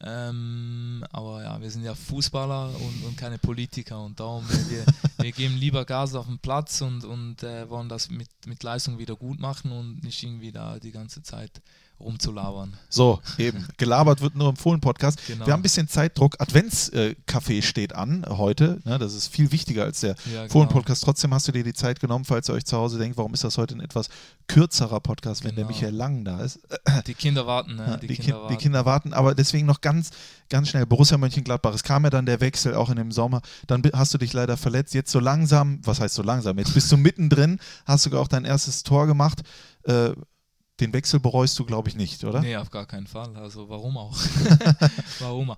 Ähm, 0.05 1.05
aber 1.11 1.43
ja, 1.43 1.61
wir 1.61 1.72
sind 1.72 1.84
ja 1.84 1.95
Fußballer 1.95 2.70
und, 2.76 3.05
und 3.05 3.18
keine 3.18 3.38
Politiker 3.38 4.03
und 4.03 4.20
darum, 4.20 4.43
wir, 4.49 4.70
wir, 4.70 4.86
wir 5.24 5.32
geben 5.32 5.55
lieber 5.55 5.86
Gas 5.86 6.14
auf 6.14 6.26
den 6.26 6.39
Platz 6.39 6.82
und, 6.82 7.05
und 7.05 7.41
äh, 7.43 7.70
wollen 7.70 7.88
das 7.88 8.09
mit, 8.09 8.28
mit 8.45 8.64
Leistung 8.64 8.97
wieder 8.99 9.16
gut 9.16 9.39
machen 9.39 9.72
und 9.72 10.03
nicht 10.03 10.22
irgendwie 10.22 10.51
da 10.51 10.78
die 10.78 10.91
ganze 10.91 11.24
Zeit 11.24 11.61
rumzulabern. 11.99 12.73
So, 12.89 13.21
eben. 13.37 13.65
Gelabert 13.77 14.21
wird 14.21 14.35
nur 14.35 14.49
im 14.49 14.55
Fohlen-Podcast. 14.57 15.19
Genau. 15.25 15.45
Wir 15.45 15.53
haben 15.53 15.59
ein 15.59 15.63
bisschen 15.63 15.87
Zeitdruck. 15.87 16.35
Adventskaffee 16.41 17.61
steht 17.61 17.95
an 17.95 18.25
heute. 18.27 18.79
Ne, 18.83 18.99
das 18.99 19.13
ist 19.13 19.27
viel 19.29 19.51
wichtiger 19.51 19.83
als 19.85 20.01
der 20.01 20.15
Ja, 20.25 20.41
genau. 20.41 20.51
Fohlen-Podcast. 20.51 21.03
Trotzdem 21.03 21.33
hast 21.33 21.47
du 21.47 21.51
dir 21.53 21.63
die 21.63 21.73
Zeit 21.73 21.99
genommen, 22.01 22.25
falls 22.25 22.49
ihr 22.49 22.53
euch 22.55 22.65
zu 22.65 22.77
Hause 22.77 22.97
denkt, 22.99 23.17
warum 23.17 23.33
ist 23.33 23.43
das 23.43 23.57
heute 23.57 23.75
ein 23.75 23.79
etwas 23.79 24.09
kürzerer 24.47 24.99
Podcast, 24.99 25.43
wenn 25.43 25.55
der 25.55 25.63
Genau. 25.63 25.75
Michael 25.75 25.95
Lang 25.95 26.25
da 26.25 26.41
ist. 26.41 26.59
Die 27.07 27.13
Kinder 27.13 27.47
warten, 27.47 27.75
ne? 27.75 27.85
Ja, 27.87 27.97
die, 27.97 28.07
die, 28.07 28.15
Kinder 28.17 28.41
warten. 28.41 28.53
die 28.53 28.61
Kinder 28.61 28.85
warten, 28.85 29.13
aber 29.13 29.33
deswegen 29.35 29.65
noch 29.65 29.79
ganz, 29.81 30.09
ganz 30.49 30.69
schnell. 30.69 30.85
Borussia 30.85 31.17
Mönchengladbach. 31.17 31.73
Es 31.73 31.83
kam 31.83 32.03
ja 32.03 32.09
dann 32.09 32.25
der 32.25 32.41
Wechsel 32.41 32.75
auch 32.75 32.89
in 32.89 32.97
dem 32.97 33.11
Sommer. 33.13 33.41
Dann 33.67 33.81
hast 33.93 34.13
du 34.13 34.17
dich 34.17 34.33
leider 34.33 34.57
verletzt. 34.57 34.93
Jetzt 34.93 35.11
so 35.11 35.19
langsam, 35.19 35.79
was 35.83 36.01
heißt 36.01 36.15
so 36.15 36.23
langsam? 36.23 36.57
Jetzt 36.57 36.73
bist 36.73 36.91
du 36.91 36.97
mittendrin, 36.97 37.59
hast 37.85 38.03
sogar 38.03 38.19
auch 38.21 38.27
dein 38.27 38.43
erstes 38.45 38.83
Tor 38.83 39.07
gemacht. 39.07 39.41
Äh, 39.83 40.11
den 40.80 40.91
Wechsel 40.93 41.19
bereust 41.19 41.57
du, 41.59 41.65
glaube 41.65 41.89
ich, 41.89 41.95
nicht, 41.95 42.24
oder? 42.24 42.41
Nee, 42.41 42.55
auf 42.57 42.71
gar 42.71 42.86
keinen 42.88 43.05
Fall. 43.07 43.36
Also 43.38 43.69
warum 43.69 43.95
auch? 43.97 44.17
warum 45.19 45.51
auch? 45.51 45.57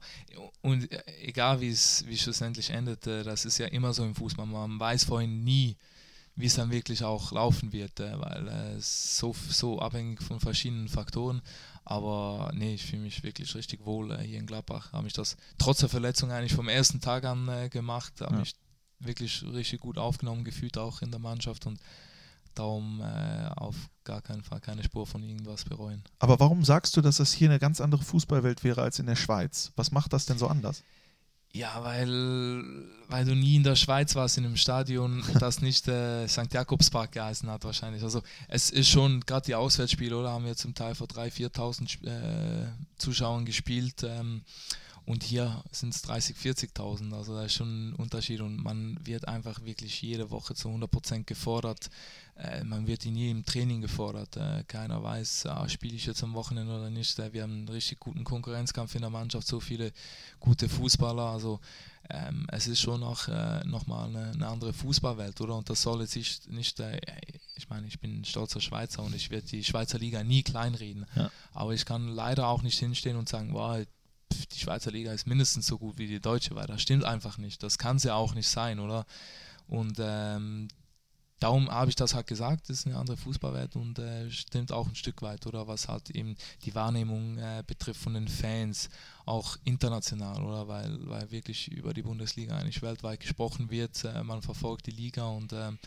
Und 0.62 0.92
äh, 0.92 1.04
egal 1.22 1.62
wie 1.62 1.70
es 1.70 2.06
wie 2.06 2.18
schlussendlich 2.18 2.70
endet, 2.72 3.08
äh, 3.08 3.24
das 3.24 3.46
ist 3.46 3.58
ja 3.58 3.68
immer 3.68 3.94
so 3.94 4.04
im 4.04 4.14
Fußball. 4.14 4.46
Man 4.46 4.80
weiß 4.80 5.06
vorhin 5.06 5.44
nie, 5.44 5.78
wie 6.36 6.48
es 6.48 6.56
dann 6.56 6.70
wirklich 6.70 7.04
auch 7.04 7.32
laufen 7.32 7.72
wird, 7.72 8.00
äh, 8.02 8.20
weil 8.20 8.48
es 8.78 9.18
so, 9.18 9.34
so 9.50 9.80
abhängig 9.80 10.22
von 10.22 10.42
verschiedenen 10.42 10.90
Faktoren. 10.90 11.42
Aber 11.86 12.52
nee, 12.54 12.74
ich 12.74 12.84
fühle 12.86 13.04
mich 13.04 13.24
wirklich 13.24 13.56
richtig 13.56 13.86
wohl 13.86 14.18
hier 14.20 14.40
in 14.40 14.48
Gladbach. 14.48 14.92
Habe 14.92 15.04
mich 15.04 15.14
das 15.14 15.38
trotz 15.58 15.80
der 15.80 15.90
Verletzung 15.90 16.32
eigentlich 16.32 16.54
vom 16.54 16.68
ersten 16.68 17.00
Tag 17.00 17.24
an 17.24 17.70
gemacht. 17.70 18.14
Habe 18.20 18.34
Ja. 18.34 18.40
mich 18.40 18.56
wirklich 19.00 19.44
richtig 19.44 19.80
gut 19.82 19.98
aufgenommen 19.98 20.44
gefühlt, 20.44 20.78
auch 20.78 21.02
in 21.02 21.12
der 21.12 21.20
Mannschaft. 21.20 21.68
Und 21.68 21.80
darum 22.56 23.02
auf 23.56 23.76
gar 24.06 24.22
keinen 24.22 24.44
Fall 24.44 24.62
keine 24.62 24.84
Spur 24.84 25.06
von 25.06 25.22
irgendwas 25.24 25.66
bereuen. 25.66 26.04
Aber 26.20 26.40
warum 26.40 26.64
sagst 26.64 26.96
du, 26.96 27.02
dass 27.02 27.18
das 27.18 27.34
hier 27.34 27.50
eine 27.50 27.60
ganz 27.60 27.82
andere 27.82 28.04
Fußballwelt 28.04 28.64
wäre 28.64 28.82
als 28.82 29.00
in 29.00 29.08
der 29.08 29.16
Schweiz? 29.16 29.72
Was 29.76 29.92
macht 29.92 30.14
das 30.14 30.26
denn 30.26 30.38
so 30.38 30.48
anders? 30.48 30.84
Ja, 31.56 31.84
weil, 31.86 32.64
weil 33.08 33.24
du 33.24 33.34
nie 33.34 33.56
in 33.56 33.64
der 33.64 33.78
Schweiz 33.78 34.14
warst, 34.16 34.38
in 34.38 34.46
einem 34.46 34.58
Stadion, 34.58 35.24
das 35.40 35.62
nicht 35.62 35.88
äh, 35.88 36.28
St. 36.28 36.54
Jakobspark 36.54 37.14
geheißen 37.14 37.50
hat 37.50 37.64
wahrscheinlich. 37.64 38.04
Also 38.04 38.22
es 38.50 38.72
ist 38.72 38.90
schon, 38.90 39.22
gerade 39.22 39.46
die 39.46 39.56
Auswärtsspiele, 39.56 40.18
oder, 40.18 40.32
haben 40.32 40.44
wir 40.44 40.58
zum 40.58 40.76
Teil 40.76 40.96
vor 40.96 41.08
3.000, 41.08 41.54
4.000 41.54 42.08
äh, 42.08 42.68
Zuschauern 42.98 43.46
gespielt 43.46 44.04
ähm, 44.04 44.42
und 45.06 45.24
hier 45.24 45.64
sind 45.72 45.94
es 45.94 46.04
30.000, 46.04 46.74
40.000. 46.76 47.14
Also 47.14 47.36
da 47.36 47.44
ist 47.44 47.54
schon 47.54 47.90
ein 47.90 47.94
Unterschied 47.94 48.42
und 48.42 48.64
man 48.64 48.98
wird 49.06 49.28
einfach 49.28 49.64
wirklich 49.64 50.02
jede 50.02 50.32
Woche 50.32 50.56
zu 50.56 50.70
100% 50.70 51.26
gefordert. 51.26 51.92
Äh, 52.38 52.64
man 52.64 52.88
wird 52.88 53.06
nie 53.06 53.30
im 53.30 53.46
Training 53.46 53.82
gefordert. 53.82 54.36
Äh, 54.36 54.64
keiner 54.68 55.04
weiß, 55.04 55.46
ah, 55.46 55.70
spiele 55.70 55.96
ich 55.96 56.08
jetzt 56.08 56.24
am 56.24 56.34
Wochenende 56.34 56.74
oder 56.74 56.90
nicht. 56.90 57.20
Äh, 57.20 57.34
wir 57.34 57.44
haben 57.44 57.54
einen 57.54 57.70
richtig 57.70 58.00
guten 58.00 58.24
Konkurrenzkampf 58.24 58.96
in 58.96 59.02
der 59.02 59.12
Mannschaft, 59.12 59.48
so 59.48 59.60
viele 59.60 59.92
gute 60.40 60.68
Fußballer. 60.68 61.24
Also 61.24 61.60
ähm, 62.10 62.48
es 62.52 62.68
ist 62.68 62.82
schon 62.82 63.04
auch 63.04 63.28
äh, 63.28 63.64
nochmal 63.64 64.10
eine, 64.10 64.32
eine 64.32 64.48
andere 64.48 64.74
Fußballwelt, 64.74 65.40
oder? 65.40 65.56
Und 65.56 65.70
das 65.70 65.84
soll 65.84 66.02
jetzt 66.02 66.16
nicht, 66.16 66.50
nicht 66.50 66.80
äh, 66.80 67.00
ich 67.56 67.70
meine, 67.70 67.86
ich 67.86 68.00
bin 68.00 68.22
ein 68.22 68.26
stolzer 68.26 68.60
Schweizer 68.60 69.04
und 69.04 69.16
ich 69.16 69.30
werde 69.30 69.48
die 69.48 69.64
Schweizer 69.64 70.00
Liga 70.00 70.24
nie 70.24 70.42
kleinreden. 70.42 71.06
Ja. 71.16 71.30
Aber 71.54 71.74
ich 71.76 71.86
kann 71.86 72.08
leider 72.08 72.48
auch 72.48 72.64
nicht 72.64 72.80
hinstehen 72.80 73.18
und 73.18 73.30
sagen, 73.30 73.54
wow, 73.54 73.86
die 74.32 74.60
Schweizer 74.60 74.92
Liga 74.92 75.12
ist 75.12 75.28
mindestens 75.28 75.68
so 75.68 75.78
gut 75.78 75.98
wie 75.98 76.08
die 76.08 76.20
deutsche, 76.20 76.56
weil 76.56 76.68
das 76.68 76.82
stimmt 76.82 77.04
einfach 77.04 77.38
nicht. 77.38 77.62
Das 77.64 77.78
kann 77.78 78.00
sie 78.00 78.14
auch 78.14 78.34
nicht 78.34 78.48
sein, 78.48 78.80
oder? 78.80 79.06
Und 79.68 79.98
ähm, 80.00 80.68
darum 81.40 81.70
habe 81.70 81.90
ich 81.90 81.96
das 81.96 82.14
halt 82.14 82.28
gesagt, 82.28 82.70
das 82.70 82.80
ist 82.80 82.88
eine 82.88 82.98
andere 82.98 83.18
Fußballwelt 83.18 83.76
und 83.76 84.00
äh, 84.00 84.30
stimmt 84.32 84.72
auch 84.72 84.88
ein 84.88 84.96
Stück 84.96 85.22
weit, 85.22 85.46
oder 85.48 85.68
was 85.68 85.88
halt 85.88 86.10
eben 86.12 86.36
die 86.64 86.76
Wahrnehmung 86.76 87.38
äh, 87.38 87.64
betrifft 87.66 88.02
von 88.02 88.14
den 88.14 88.28
Fans, 88.28 88.90
auch 89.26 89.58
international, 89.64 90.44
oder 90.44 90.68
weil, 90.68 90.98
weil 91.08 91.32
wirklich 91.32 91.72
über 91.72 91.94
die 91.94 92.04
Bundesliga 92.04 92.58
eigentlich 92.58 92.82
weltweit 92.82 93.20
gesprochen 93.20 93.70
wird, 93.70 94.04
äh, 94.04 94.24
man 94.24 94.42
verfolgt 94.42 94.88
die 94.88 94.92
Liga 94.92 95.26
und 95.26 95.54
ähm, 95.54 95.80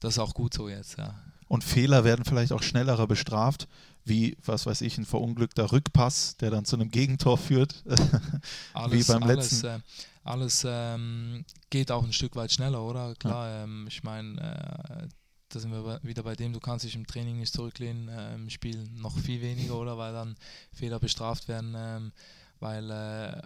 das 0.00 0.14
ist 0.14 0.18
auch 0.18 0.34
gut 0.34 0.54
so 0.54 0.68
jetzt, 0.68 0.98
ja. 0.98 1.14
Und 1.48 1.64
Fehler 1.64 2.04
werden 2.04 2.24
vielleicht 2.24 2.52
auch 2.52 2.62
schneller 2.62 3.06
bestraft, 3.06 3.68
wie, 4.04 4.36
was 4.44 4.66
weiß 4.66 4.82
ich, 4.82 4.98
ein 4.98 5.06
verunglückter 5.06 5.72
Rückpass, 5.72 6.36
der 6.36 6.50
dann 6.50 6.64
zu 6.64 6.76
einem 6.76 6.90
Gegentor 6.90 7.38
führt. 7.38 7.82
alles, 8.74 9.06
beim 9.06 9.22
alles, 9.22 9.50
letzten. 9.50 9.66
Äh, 9.66 9.80
alles 10.24 10.66
ähm, 10.68 11.44
geht 11.70 11.90
auch 11.90 12.04
ein 12.04 12.12
Stück 12.12 12.36
weit 12.36 12.52
schneller, 12.52 12.82
oder? 12.82 13.14
Klar, 13.14 13.64
ähm, 13.64 13.86
ich 13.88 14.02
meine, 14.02 14.40
äh, 14.40 15.08
da 15.48 15.60
sind 15.60 15.72
wir 15.72 16.00
wieder 16.02 16.22
bei 16.22 16.34
dem, 16.34 16.52
du 16.52 16.60
kannst 16.60 16.84
dich 16.84 16.94
im 16.94 17.06
Training 17.06 17.38
nicht 17.38 17.54
zurücklehnen, 17.54 18.08
äh, 18.08 18.34
im 18.34 18.50
Spiel 18.50 18.88
noch 18.94 19.16
viel 19.16 19.40
weniger, 19.40 19.76
oder? 19.76 19.96
Weil 19.96 20.12
dann 20.12 20.36
Fehler 20.72 20.98
bestraft 20.98 21.48
werden, 21.48 21.74
ähm, 21.76 22.12
weil, 22.60 22.90
äh, 22.90 23.42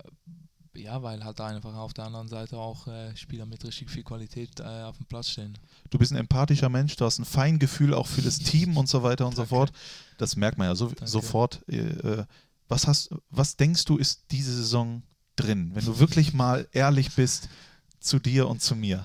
ja, 0.75 1.03
weil 1.03 1.25
halt 1.25 1.41
einfach 1.41 1.75
auf 1.75 1.93
der 1.93 2.07
anderen 2.07 2.29
Seite 2.29 2.59
auch 2.59 2.87
äh, 2.87 3.15
Spieler 3.17 3.47
mit 3.47 3.65
richtig 3.65 3.91
viel 3.91 4.03
Qualität 4.03 4.61
äh, 4.61 4.83
auf 4.83 4.97
dem 4.97 5.07
Platz 5.07 5.31
stehen. 5.31 5.59
Du 5.91 5.99
bist 5.99 6.13
ein 6.13 6.19
empathischer 6.19 6.69
Mensch, 6.69 6.97
du 6.97 7.05
hast 7.05 7.19
ein 7.19 7.25
Feingefühl 7.25 7.95
auch 7.95 8.07
für 8.07 8.23
das 8.23 8.39
Team 8.39 8.77
und 8.77 8.89
so 8.89 9.03
weiter 9.03 9.27
und 9.27 9.33
so 9.33 9.43
Danke. 9.43 9.55
fort. 9.55 9.73
Das 10.19 10.37
merkt 10.37 10.59
man 10.59 10.69
ja 10.69 10.75
so, 10.75 10.93
sofort. 11.05 11.63
Äh, 11.69 11.79
äh, 11.79 12.25
was, 12.69 12.87
hast, 12.87 13.15
was 13.31 13.57
denkst 13.57 13.85
du, 13.85 13.99
ist 13.99 14.25
diese 14.31 14.55
Saison 14.55 15.03
drin? 15.37 15.73
Wenn 15.75 15.85
du 15.85 15.99
wirklich 15.99 16.33
mal 16.33 16.69
ehrlich 16.73 17.15
bist 17.15 17.49
zu 18.01 18.19
dir 18.19 18.49
und 18.49 18.63
zu 18.63 18.75
mir. 18.75 19.05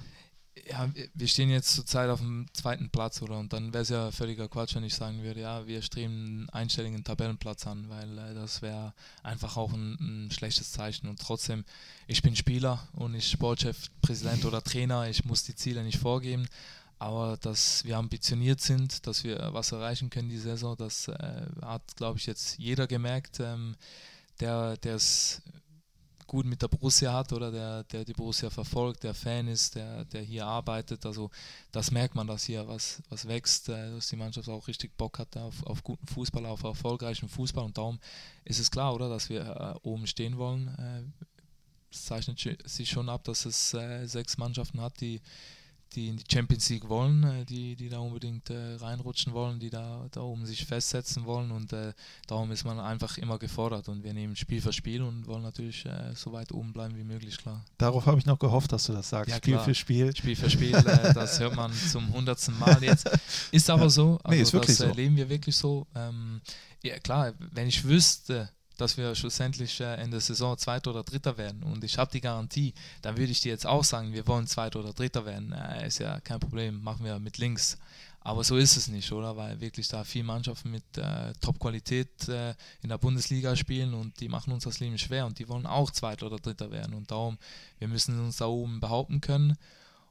Ja, 0.69 0.89
wir- 1.13 1.27
stehen 1.27 1.49
jetzt 1.49 1.73
zurzeit 1.75 2.09
auf 2.09 2.19
dem 2.19 2.47
zweiten 2.53 2.89
Platz, 2.89 3.21
oder? 3.21 3.37
Und 3.39 3.53
dann 3.53 3.73
wäre 3.73 3.83
es 3.83 3.89
ja 3.89 4.11
völliger 4.11 4.47
Quatsch, 4.47 4.75
wenn 4.75 4.83
ich 4.83 4.95
sagen 4.95 5.23
würde, 5.23 5.41
ja, 5.41 5.65
wir 5.67 5.81
streben 5.81 6.13
einen 6.13 6.49
einstelligen 6.49 7.03
Tabellenplatz 7.03 7.67
an, 7.67 7.89
weil 7.89 8.17
äh, 8.17 8.33
das 8.33 8.61
wäre 8.61 8.93
einfach 9.23 9.57
auch 9.57 9.71
ein, 9.73 10.27
ein 10.27 10.31
schlechtes 10.31 10.71
Zeichen. 10.71 11.07
Und 11.07 11.19
trotzdem, 11.19 11.63
ich 12.07 12.21
bin 12.21 12.35
Spieler 12.35 12.87
und 12.93 13.13
nicht 13.13 13.29
Sportchef, 13.29 13.89
Präsident 14.01 14.45
oder 14.45 14.61
Trainer, 14.63 15.07
ich 15.09 15.25
muss 15.25 15.43
die 15.43 15.55
Ziele 15.55 15.83
nicht 15.83 15.99
vorgeben. 15.99 16.47
Aber 16.99 17.37
dass 17.41 17.85
wir 17.85 17.97
ambitioniert 17.97 18.59
sind, 18.59 19.05
dass 19.05 19.23
wir 19.23 19.49
was 19.53 19.71
erreichen 19.71 20.09
können 20.09 20.29
die 20.29 20.37
Saison, 20.39 20.75
das 20.77 21.07
äh, 21.07 21.45
hat, 21.61 21.95
glaube 21.95 22.17
ich, 22.17 22.25
jetzt 22.25 22.57
jeder 22.57 22.87
gemerkt, 22.87 23.39
ähm, 23.39 23.75
der 24.39 24.77
es 24.83 25.41
gut 26.27 26.45
mit 26.45 26.61
der 26.61 26.67
Borussia 26.67 27.13
hat 27.13 27.31
oder 27.33 27.51
der, 27.51 27.83
der 27.85 28.05
die 28.05 28.13
Borussia 28.13 28.49
verfolgt, 28.49 29.03
der 29.03 29.13
Fan 29.13 29.47
ist, 29.47 29.75
der, 29.75 30.05
der 30.05 30.21
hier 30.21 30.45
arbeitet. 30.45 31.05
Also 31.05 31.31
das 31.71 31.89
merkt 31.89 32.15
man, 32.15 32.27
dass 32.27 32.43
hier 32.43 32.67
was, 32.67 33.01
was 33.09 33.27
wächst, 33.27 33.69
äh, 33.69 33.91
dass 33.91 34.09
die 34.09 34.17
Mannschaft 34.17 34.49
auch 34.49 34.67
richtig 34.67 34.95
Bock 34.97 35.19
hat 35.19 35.35
auf, 35.37 35.63
auf 35.63 35.83
guten 35.83 36.05
Fußball, 36.07 36.45
auf 36.45 36.63
erfolgreichen 36.63 37.29
Fußball 37.29 37.63
und 37.63 37.77
darum 37.77 37.99
ist 38.43 38.59
es 38.59 38.69
klar, 38.69 38.93
oder, 38.93 39.09
dass 39.09 39.29
wir 39.29 39.41
äh, 39.41 39.87
oben 39.87 40.05
stehen 40.05 40.37
wollen. 40.37 40.67
Äh, 40.77 41.23
es 41.89 42.05
zeichnet 42.05 42.37
schi- 42.37 42.67
sich 42.67 42.89
schon 42.89 43.07
ab, 43.07 43.23
dass 43.23 43.45
es 43.45 43.73
äh, 43.73 44.05
sechs 44.05 44.37
Mannschaften 44.37 44.81
hat, 44.81 44.99
die 44.99 45.21
die 45.95 46.09
in 46.09 46.17
die 46.17 46.23
Champions 46.31 46.69
League 46.69 46.87
wollen, 46.89 47.23
äh, 47.23 47.45
die, 47.45 47.75
die 47.75 47.89
da 47.89 47.99
unbedingt 47.99 48.49
äh, 48.49 48.75
reinrutschen 48.75 49.33
wollen, 49.33 49.59
die 49.59 49.69
da, 49.69 50.07
da 50.11 50.21
oben 50.21 50.45
sich 50.45 50.65
festsetzen 50.65 51.25
wollen 51.25 51.51
und 51.51 51.73
äh, 51.73 51.93
darum 52.27 52.51
ist 52.51 52.63
man 52.65 52.79
einfach 52.79 53.17
immer 53.17 53.37
gefordert 53.39 53.89
und 53.89 54.03
wir 54.03 54.13
nehmen 54.13 54.35
Spiel 54.35 54.61
für 54.61 54.73
Spiel 54.73 55.01
und 55.01 55.27
wollen 55.27 55.43
natürlich 55.43 55.85
äh, 55.85 56.13
so 56.15 56.31
weit 56.33 56.51
oben 56.51 56.73
bleiben 56.73 56.95
wie 56.97 57.03
möglich, 57.03 57.37
klar. 57.37 57.63
Darauf 57.77 58.05
habe 58.05 58.19
ich 58.19 58.25
noch 58.25 58.39
gehofft, 58.39 58.71
dass 58.71 58.85
du 58.85 58.93
das 58.93 59.09
sagst. 59.09 59.29
Ja, 59.29 59.37
Spiel 59.37 59.53
klar. 59.53 59.65
für 59.65 59.75
Spiel. 59.75 60.15
Spiel 60.15 60.35
für 60.35 60.49
Spiel, 60.49 60.75
äh, 60.75 60.83
das 61.13 61.39
hört 61.39 61.55
man 61.55 61.71
zum 61.73 62.11
hundertsten 62.13 62.57
Mal 62.59 62.83
jetzt. 62.83 63.09
Ist 63.51 63.69
aber 63.69 63.89
so, 63.89 64.19
also 64.23 64.35
Nee, 64.35 64.41
ist 64.41 64.53
wirklich 64.53 64.77
das 64.77 64.87
so. 64.87 64.93
leben 64.93 65.15
wir 65.15 65.29
wirklich 65.29 65.55
so. 65.55 65.87
Ähm, 65.95 66.41
ja 66.83 66.99
klar, 66.99 67.33
wenn 67.51 67.67
ich 67.67 67.83
wüsste, 67.83 68.49
dass 68.77 68.95
wir 68.95 69.13
schlussendlich 69.15 69.79
äh, 69.81 70.01
in 70.03 70.11
der 70.11 70.21
Saison 70.21 70.57
Zweiter 70.57 70.91
oder 70.91 71.03
Dritter 71.03 71.37
werden 71.37 71.63
und 71.63 71.83
ich 71.83 71.97
habe 71.97 72.11
die 72.11 72.21
Garantie, 72.21 72.73
dann 73.01 73.17
würde 73.17 73.31
ich 73.31 73.41
dir 73.41 73.51
jetzt 73.51 73.65
auch 73.65 73.83
sagen, 73.83 74.13
wir 74.13 74.25
wollen 74.27 74.47
Zweiter 74.47 74.79
oder 74.79 74.93
Dritter 74.93 75.25
werden. 75.25 75.51
Äh, 75.51 75.87
ist 75.87 75.99
ja 75.99 76.19
kein 76.21 76.39
Problem, 76.39 76.81
machen 76.81 77.03
wir 77.03 77.19
mit 77.19 77.37
links. 77.37 77.77
Aber 78.27 78.43
so 78.43 78.57
ist 78.57 78.75
es 78.75 78.89
nicht, 78.89 79.09
oder? 79.13 79.37
Weil 79.37 79.61
wirklich 79.61 79.87
da 79.87 80.03
viele 80.03 80.25
Mannschaften 80.25 80.69
mit 80.69 80.83
äh, 80.97 81.31
Top-Qualität 81.39 82.27
äh, 82.27 82.55
in 82.81 82.89
der 82.89 82.97
Bundesliga 82.97 83.55
spielen 83.55 83.93
und 83.93 84.19
die 84.19 84.27
machen 84.27 84.51
uns 84.51 84.65
das 84.65 84.81
Leben 84.81 84.97
schwer 84.97 85.25
und 85.25 85.39
die 85.39 85.47
wollen 85.47 85.65
auch 85.65 85.91
Zweiter 85.91 86.25
oder 86.25 86.37
Dritter 86.37 86.69
werden. 86.69 86.93
Und 86.93 87.09
darum, 87.09 87.37
wir 87.79 87.87
müssen 87.87 88.19
uns 88.19 88.37
da 88.37 88.47
oben 88.47 88.81
behaupten 88.81 89.21
können 89.21 89.57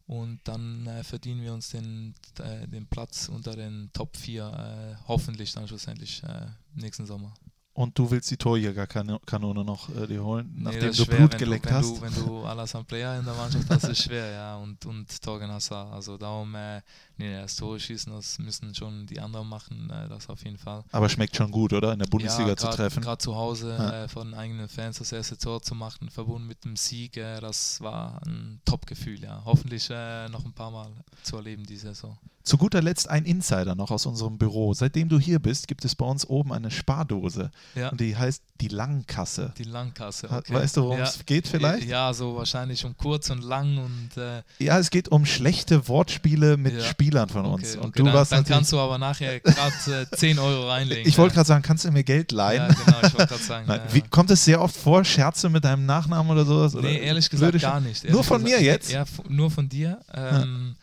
und 0.06 0.40
dann 0.44 0.86
äh, 0.86 1.04
verdienen 1.04 1.42
wir 1.42 1.52
uns 1.52 1.68
den, 1.68 2.14
äh, 2.38 2.66
den 2.68 2.86
Platz 2.86 3.28
unter 3.28 3.54
den 3.54 3.90
Top 3.92 4.16
4, 4.16 4.96
äh, 4.98 5.04
hoffentlich 5.08 5.52
dann 5.52 5.68
schlussendlich 5.68 6.22
äh, 6.22 6.46
nächsten 6.74 7.04
Sommer. 7.06 7.34
Und 7.76 7.98
du 7.98 8.10
willst 8.10 8.30
die 8.30 8.38
Torjägerkanone 8.38 9.62
noch 9.62 9.90
äh, 9.94 10.06
dir 10.06 10.24
holen, 10.24 10.50
Nee, 10.56 10.62
nachdem 10.64 10.92
du 10.92 11.04
schwer, 11.04 11.16
Blut 11.18 11.32
wenn 11.32 11.38
geleckt 11.38 11.66
du, 11.66 11.68
wenn 11.68 11.76
hast? 11.76 11.96
Du, 11.98 12.00
wenn 12.00 12.14
du 12.14 12.44
Alassane 12.46 12.84
Player 12.84 13.18
in 13.18 13.24
der 13.26 13.34
Mannschaft 13.34 13.68
hast, 13.68 13.84
ist 13.84 13.90
es 13.90 14.04
schwer, 14.04 14.30
ja. 14.30 14.56
Und, 14.56 14.86
und 14.86 15.20
Torgen 15.20 15.50
Hazard. 15.50 15.92
Also 15.92 16.16
darum, 16.16 16.54
äh, 16.54 16.80
nee, 17.16 17.34
das 17.34 17.56
Tore 17.56 17.78
schießen, 17.80 18.12
das 18.12 18.38
müssen 18.38 18.74
schon 18.74 19.06
die 19.06 19.20
anderen 19.20 19.48
machen, 19.48 19.90
äh, 19.90 20.08
das 20.08 20.28
auf 20.28 20.44
jeden 20.44 20.58
Fall. 20.58 20.84
Aber 20.92 21.08
schmeckt 21.08 21.36
schon 21.36 21.50
gut, 21.50 21.72
oder? 21.72 21.92
In 21.92 21.98
der 21.98 22.06
Bundesliga 22.06 22.50
ja, 22.50 22.56
zu 22.56 22.68
treffen. 22.68 23.02
Gerade 23.02 23.18
zu 23.18 23.34
Hause 23.34 23.76
Ja. 23.78 24.04
äh, 24.04 24.08
von 24.08 24.34
eigenen 24.34 24.68
Fans 24.68 24.98
das 24.98 25.12
erste 25.12 25.36
Tor 25.38 25.62
zu 25.62 25.74
machen, 25.74 26.10
verbunden 26.10 26.46
mit 26.46 26.64
dem 26.64 26.76
Sieg, 26.76 27.16
äh, 27.16 27.40
das 27.40 27.80
war 27.80 28.20
ein 28.26 28.60
Top-Gefühl, 28.64 29.22
ja. 29.22 29.42
Hoffentlich 29.44 29.88
äh, 29.90 30.28
noch 30.28 30.44
ein 30.44 30.52
paar 30.52 30.70
Mal 30.70 30.90
zu 31.22 31.36
erleben 31.36 31.64
diese 31.64 31.88
Saison. 31.88 32.16
Zu 32.42 32.58
guter 32.58 32.80
Letzt 32.80 33.10
ein 33.10 33.24
Insider 33.24 33.74
noch 33.74 33.90
aus 33.90 34.06
unserem 34.06 34.38
Büro. 34.38 34.72
Seitdem 34.72 35.08
du 35.08 35.18
hier 35.18 35.40
bist, 35.40 35.66
gibt 35.66 35.84
es 35.84 35.96
bei 35.96 36.06
uns 36.06 36.24
oben 36.24 36.52
eine 36.52 36.70
Spardose. 36.70 37.50
Ja. 37.74 37.88
Und 37.88 38.00
die 38.00 38.16
heißt 38.16 38.40
die 38.60 38.68
Langkasse. 38.68 39.52
Die 39.58 39.64
Langkasse. 39.64 40.30
Okay. 40.30 40.54
weißt 40.54 40.76
du, 40.76 40.82
worum 40.84 40.98
ja. 40.98 41.04
es 41.04 41.26
geht 41.26 41.48
vielleicht? 41.48 41.88
Ja, 41.88 42.14
so 42.14 42.36
wahrscheinlich 42.36 42.84
um 42.84 42.96
kurz 42.96 43.30
und 43.30 43.42
lang 43.42 43.78
und 43.78 44.16
äh, 44.16 44.42
Ja, 44.60 44.78
es 44.78 44.90
geht 44.90 45.08
um 45.08 45.26
schlechte 45.26 45.88
Wortspiele 45.88 46.56
mit 46.56 46.74
Ja. 46.74 46.80
Spielern 47.07 47.28
von 47.28 47.44
uns. 47.46 47.70
okay, 47.70 47.78
Und 47.78 47.86
okay, 47.88 47.98
du 47.98 48.04
dann, 48.04 48.14
warst 48.14 48.32
dann 48.32 48.44
kannst 48.44 48.72
du 48.72 48.78
aber 48.78 48.98
nachher 48.98 49.40
gerade 49.40 50.09
äh, 50.12 50.16
10 50.16 50.38
Euro 50.38 50.68
reinlegen. 50.68 51.07
Ich 51.07 51.16
wollte 51.18 51.32
ja. 51.32 51.36
gerade 51.36 51.48
sagen, 51.48 51.62
kannst 51.62 51.84
du 51.84 51.90
mir 51.90 52.02
Geld 52.02 52.32
leihen? 52.32 52.62
Ja, 52.62 52.68
genau, 52.68 52.98
ich 52.98 53.14
wollte 53.14 53.26
gerade 53.26 53.42
sagen. 53.42 53.66
Nein, 53.68 53.80
ja, 53.86 53.94
wie, 53.94 53.98
ja. 54.00 54.07
kommt 54.11 54.30
es 54.30 54.44
sehr 54.44 54.61
oft 54.61 54.76
vor, 54.76 55.04
Scherze 55.04 55.48
mit 55.48 55.64
deinem 55.64 55.86
Nachnamen 55.86 56.30
oder 56.30 56.44
sowas? 56.44 56.74
Oder 56.74 56.88
Nee, 56.88 56.98
ehrlich 56.98 57.30
gesagt 57.30 57.52
blöde 57.52 57.62
gar 57.62 57.80
nicht. 57.80 58.09
Nur 58.11 58.24
von 58.24 58.42
gesagt. 58.42 58.61
mir 58.61 58.66
jetzt? 58.66 58.90
Ja, 58.90 59.04
nur 59.28 59.50
von 59.50 59.68
dir. 59.68 60.00
Ähm, 60.12 60.74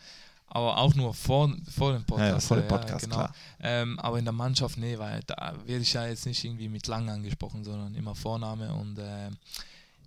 Aber 0.48 0.78
auch 0.78 0.94
nur 0.94 1.12
vor, 1.12 1.52
vor 1.76 1.92
dem 1.92 2.04
Podcast. 2.04 2.28
Ja, 2.28 2.34
ja, 2.34 2.40
vor 2.40 2.56
dem 2.56 2.62
ja, 2.64 2.68
Podcast, 2.68 3.04
genau. 3.04 3.16
klar. 3.16 3.34
Ähm, 3.60 3.98
aber 3.98 4.18
in 4.18 4.24
der 4.24 4.32
Mannschaft, 4.32 4.78
nee, 4.78 4.98
weil 4.98 5.20
da 5.26 5.54
werde 5.66 5.82
ich 5.82 5.92
ja 5.92 6.06
jetzt 6.06 6.26
nicht 6.26 6.44
irgendwie 6.44 6.68
mit 6.68 6.86
lang 6.86 7.08
angesprochen, 7.10 7.64
sondern 7.64 7.94
immer 7.94 8.14
Vorname 8.14 8.72
und 8.72 8.98
äh, 8.98 9.30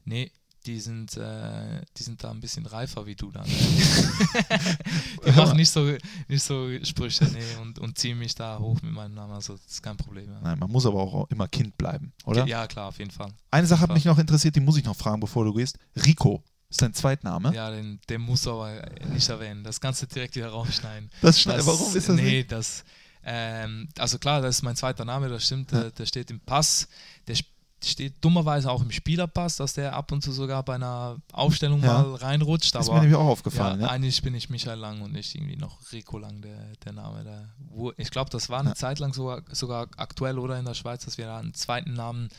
nee, 0.05 0.31
die 0.67 0.79
sind, 0.79 1.15
äh, 1.17 1.81
die 1.97 2.03
sind 2.03 2.23
da 2.23 2.29
ein 2.31 2.41
bisschen 2.41 2.65
reifer 2.65 3.05
wie 3.05 3.15
du 3.15 3.31
dann. 3.31 3.45
die 5.25 5.31
machen 5.31 5.55
nicht 5.57 5.69
so, 5.69 5.85
nicht 6.27 6.43
so 6.43 6.69
Sprüche 6.83 7.25
nee, 7.25 7.61
und, 7.61 7.79
und 7.79 7.97
ziehen 7.97 8.19
mich 8.19 8.35
da 8.35 8.59
hoch 8.59 8.81
mit 8.81 8.91
meinem 8.91 9.13
Namen, 9.13 9.33
also 9.33 9.53
das 9.53 9.65
ist 9.65 9.81
kein 9.81 9.95
Problem. 9.95 10.29
Ja. 10.29 10.39
Nein, 10.41 10.59
man 10.59 10.69
muss 10.69 10.85
aber 10.85 10.99
auch 10.99 11.29
immer 11.29 11.47
Kind 11.47 11.77
bleiben, 11.77 12.11
oder? 12.25 12.45
Ja, 12.45 12.67
klar, 12.67 12.89
auf 12.89 12.99
jeden 12.99 13.11
Fall. 13.11 13.31
Eine 13.49 13.65
Sache 13.65 13.81
hat 13.81 13.93
mich 13.93 14.05
noch 14.05 14.19
interessiert, 14.19 14.55
die 14.55 14.59
muss 14.59 14.77
ich 14.77 14.83
noch 14.83 14.95
fragen, 14.95 15.19
bevor 15.21 15.45
du 15.45 15.53
gehst. 15.53 15.79
Rico 16.05 16.43
ist 16.69 16.81
dein 16.81 16.93
Zweitname. 16.93 17.53
Ja, 17.55 17.71
den, 17.71 17.99
den 18.09 18.21
muss 18.21 18.41
du 18.41 18.51
aber 18.51 18.81
nicht 19.13 19.29
erwähnen. 19.29 19.63
Das 19.63 19.79
kannst 19.79 20.01
du 20.01 20.05
direkt 20.05 20.35
wieder 20.35 20.49
rausschneiden. 20.49 21.09
Das 21.21 21.39
schneid- 21.39 21.65
warum 21.65 21.95
ist 21.95 22.09
das 22.09 22.15
Nee, 22.15 22.39
nicht? 22.39 22.51
das. 22.51 22.83
Ähm, 23.23 23.87
also 23.97 24.19
klar, 24.19 24.41
das 24.41 24.57
ist 24.57 24.61
mein 24.63 24.75
zweiter 24.75 25.05
Name, 25.05 25.29
das 25.29 25.45
stimmt. 25.45 25.71
Ja. 25.71 25.81
Der, 25.81 25.91
der 25.91 26.05
steht 26.05 26.29
im 26.29 26.39
Pass. 26.41 26.87
Der 27.27 27.35
steht 27.83 28.15
dummerweise 28.21 28.71
auch 28.71 28.81
im 28.81 28.91
Spielerpass, 28.91 29.57
dass 29.57 29.73
der 29.73 29.95
ab 29.95 30.11
und 30.11 30.21
zu 30.23 30.31
sogar 30.31 30.63
bei 30.63 30.75
einer 30.75 31.17
Aufstellung 31.31 31.81
Ja. 31.83 32.01
mal 32.03 32.15
reinrutscht. 32.15 32.75
ist 32.75 32.87
mir 32.87 32.99
nämlich 32.99 33.15
auch 33.15 33.25
ja, 33.25 33.29
aufgefallen. 33.29 33.81
Ja, 33.81 33.87
eigentlich 33.87 34.21
bin 34.23 34.33
ich 34.33 34.49
Michael 34.49 34.79
Lang 34.79 35.01
und 35.01 35.11
nicht 35.13 35.35
irgendwie 35.35 35.57
noch 35.57 35.77
Rico 35.91 36.17
Lang, 36.17 36.41
der, 36.41 36.57
der 36.85 36.93
Name. 36.93 37.23
Der, 37.23 37.49
wo, 37.69 37.93
ich 37.97 38.09
glaube, 38.09 38.29
das 38.31 38.49
war 38.49 38.59
eine 38.61 38.69
Ja. 38.69 38.75
Zeit 38.75 38.99
lang 38.99 39.13
sogar, 39.13 39.43
sogar 39.51 39.87
aktuell 39.97 40.39
oder 40.39 40.57
in 40.57 40.65
der 40.65 40.73
Schweiz, 40.73 41.05
dass 41.05 41.17
wir 41.17 41.25
da 41.27 41.37
einen 41.37 41.53
zweiten 41.53 41.93
Namen 41.93 42.29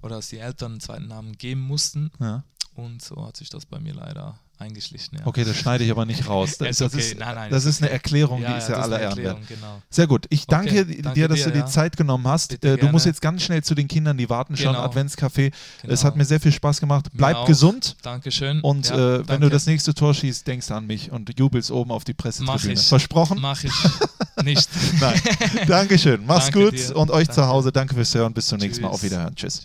oder 0.00 0.16
dass 0.16 0.28
die 0.28 0.38
Eltern 0.38 0.72
einen 0.72 0.80
zweiten 0.80 1.08
Namen 1.08 1.36
geben 1.36 1.60
mussten. 1.62 2.12
Ja. 2.20 2.44
Und 2.74 3.02
so 3.02 3.26
hat 3.26 3.36
sich 3.36 3.48
das 3.48 3.66
bei 3.66 3.80
mir 3.80 3.94
leider 3.94 4.38
eingeschlichen. 4.58 5.18
Ja. 5.18 5.26
Okay, 5.26 5.44
das 5.44 5.56
schneide 5.56 5.84
ich 5.84 5.90
aber 5.90 6.04
nicht 6.04 6.28
raus. 6.28 6.56
Das, 6.58 6.80
okay. 6.82 6.98
ist, 6.98 7.18
Nein, 7.18 7.34
nein, 7.34 7.50
das 7.50 7.64
ist 7.64 7.80
eine 7.82 7.90
Erklärung, 7.90 8.40
die 8.40 8.52
ist 8.52 8.68
ja 8.68 8.76
das 8.76 8.84
aller 8.84 9.00
Ehren 9.00 9.16
wert. 9.16 9.38
Genau. 9.48 9.80
Sehr 9.90 10.06
gut. 10.06 10.26
Ich 10.30 10.46
danke 10.46 10.70
Okay, 10.70 10.84
dir, 10.84 11.02
danke 11.02 11.28
dass 11.28 11.38
dir, 11.38 11.44
du 11.46 11.52
die 11.52 11.58
ja. 11.60 11.66
Zeit 11.66 11.96
genommen 11.96 12.26
hast. 12.26 12.50
Bitte 12.50 12.74
Äh, 12.74 12.76
du 12.76 12.86
musst 12.88 13.04
gerne. 13.04 13.12
jetzt 13.14 13.20
ganz 13.22 13.42
schnell 13.42 13.62
zu 13.62 13.74
den 13.74 13.88
Kindern, 13.88 14.16
die 14.18 14.28
warten 14.28 14.56
schon. 14.56 14.72
Genau. 14.74 14.84
Adventscafé. 14.84 15.52
Genau. 15.82 15.92
Es 15.94 16.04
hat 16.04 16.16
mir 16.16 16.24
sehr 16.24 16.40
viel 16.40 16.52
Spaß 16.52 16.80
gemacht. 16.80 17.06
Bleib 17.12 17.46
gesund. 17.46 17.96
Dankeschön. 18.02 18.60
Und 18.60 18.88
Ja, 18.88 18.94
äh, 18.94 19.18
wenn 19.18 19.26
danke. 19.26 19.46
du 19.46 19.50
das 19.50 19.66
nächste 19.66 19.94
Tor 19.94 20.12
schießt, 20.14 20.46
denkst 20.46 20.66
du 20.68 20.74
an 20.74 20.86
mich 20.86 21.10
und 21.10 21.38
jubelst 21.38 21.70
oben 21.70 21.90
auf 21.90 22.04
die 22.04 22.14
Pressetribüne. 22.14 22.74
ich. 22.74 22.80
Versprochen? 22.86 23.38
Mach 23.40 23.62
ich 23.64 23.72
nicht. 24.44 24.68
Nein. 25.00 25.20
Dankeschön. 25.66 26.22
Mach's 26.26 26.46
Danke 26.50 26.64
gut 26.70 26.74
dir. 26.78 26.96
und 26.96 27.10
euch 27.10 27.28
zu. 27.30 27.46
Hause. 27.46 27.72
Danke 27.72 27.94
fürs 27.94 28.14
Hören. 28.14 28.32
Bis 28.34 28.46
zum 28.46 28.58
nächsten 28.58 28.82
Mal. 28.82 28.88
Auf 28.90 29.02
Wiederhören. 29.02 29.34
Tschüss. 29.34 29.62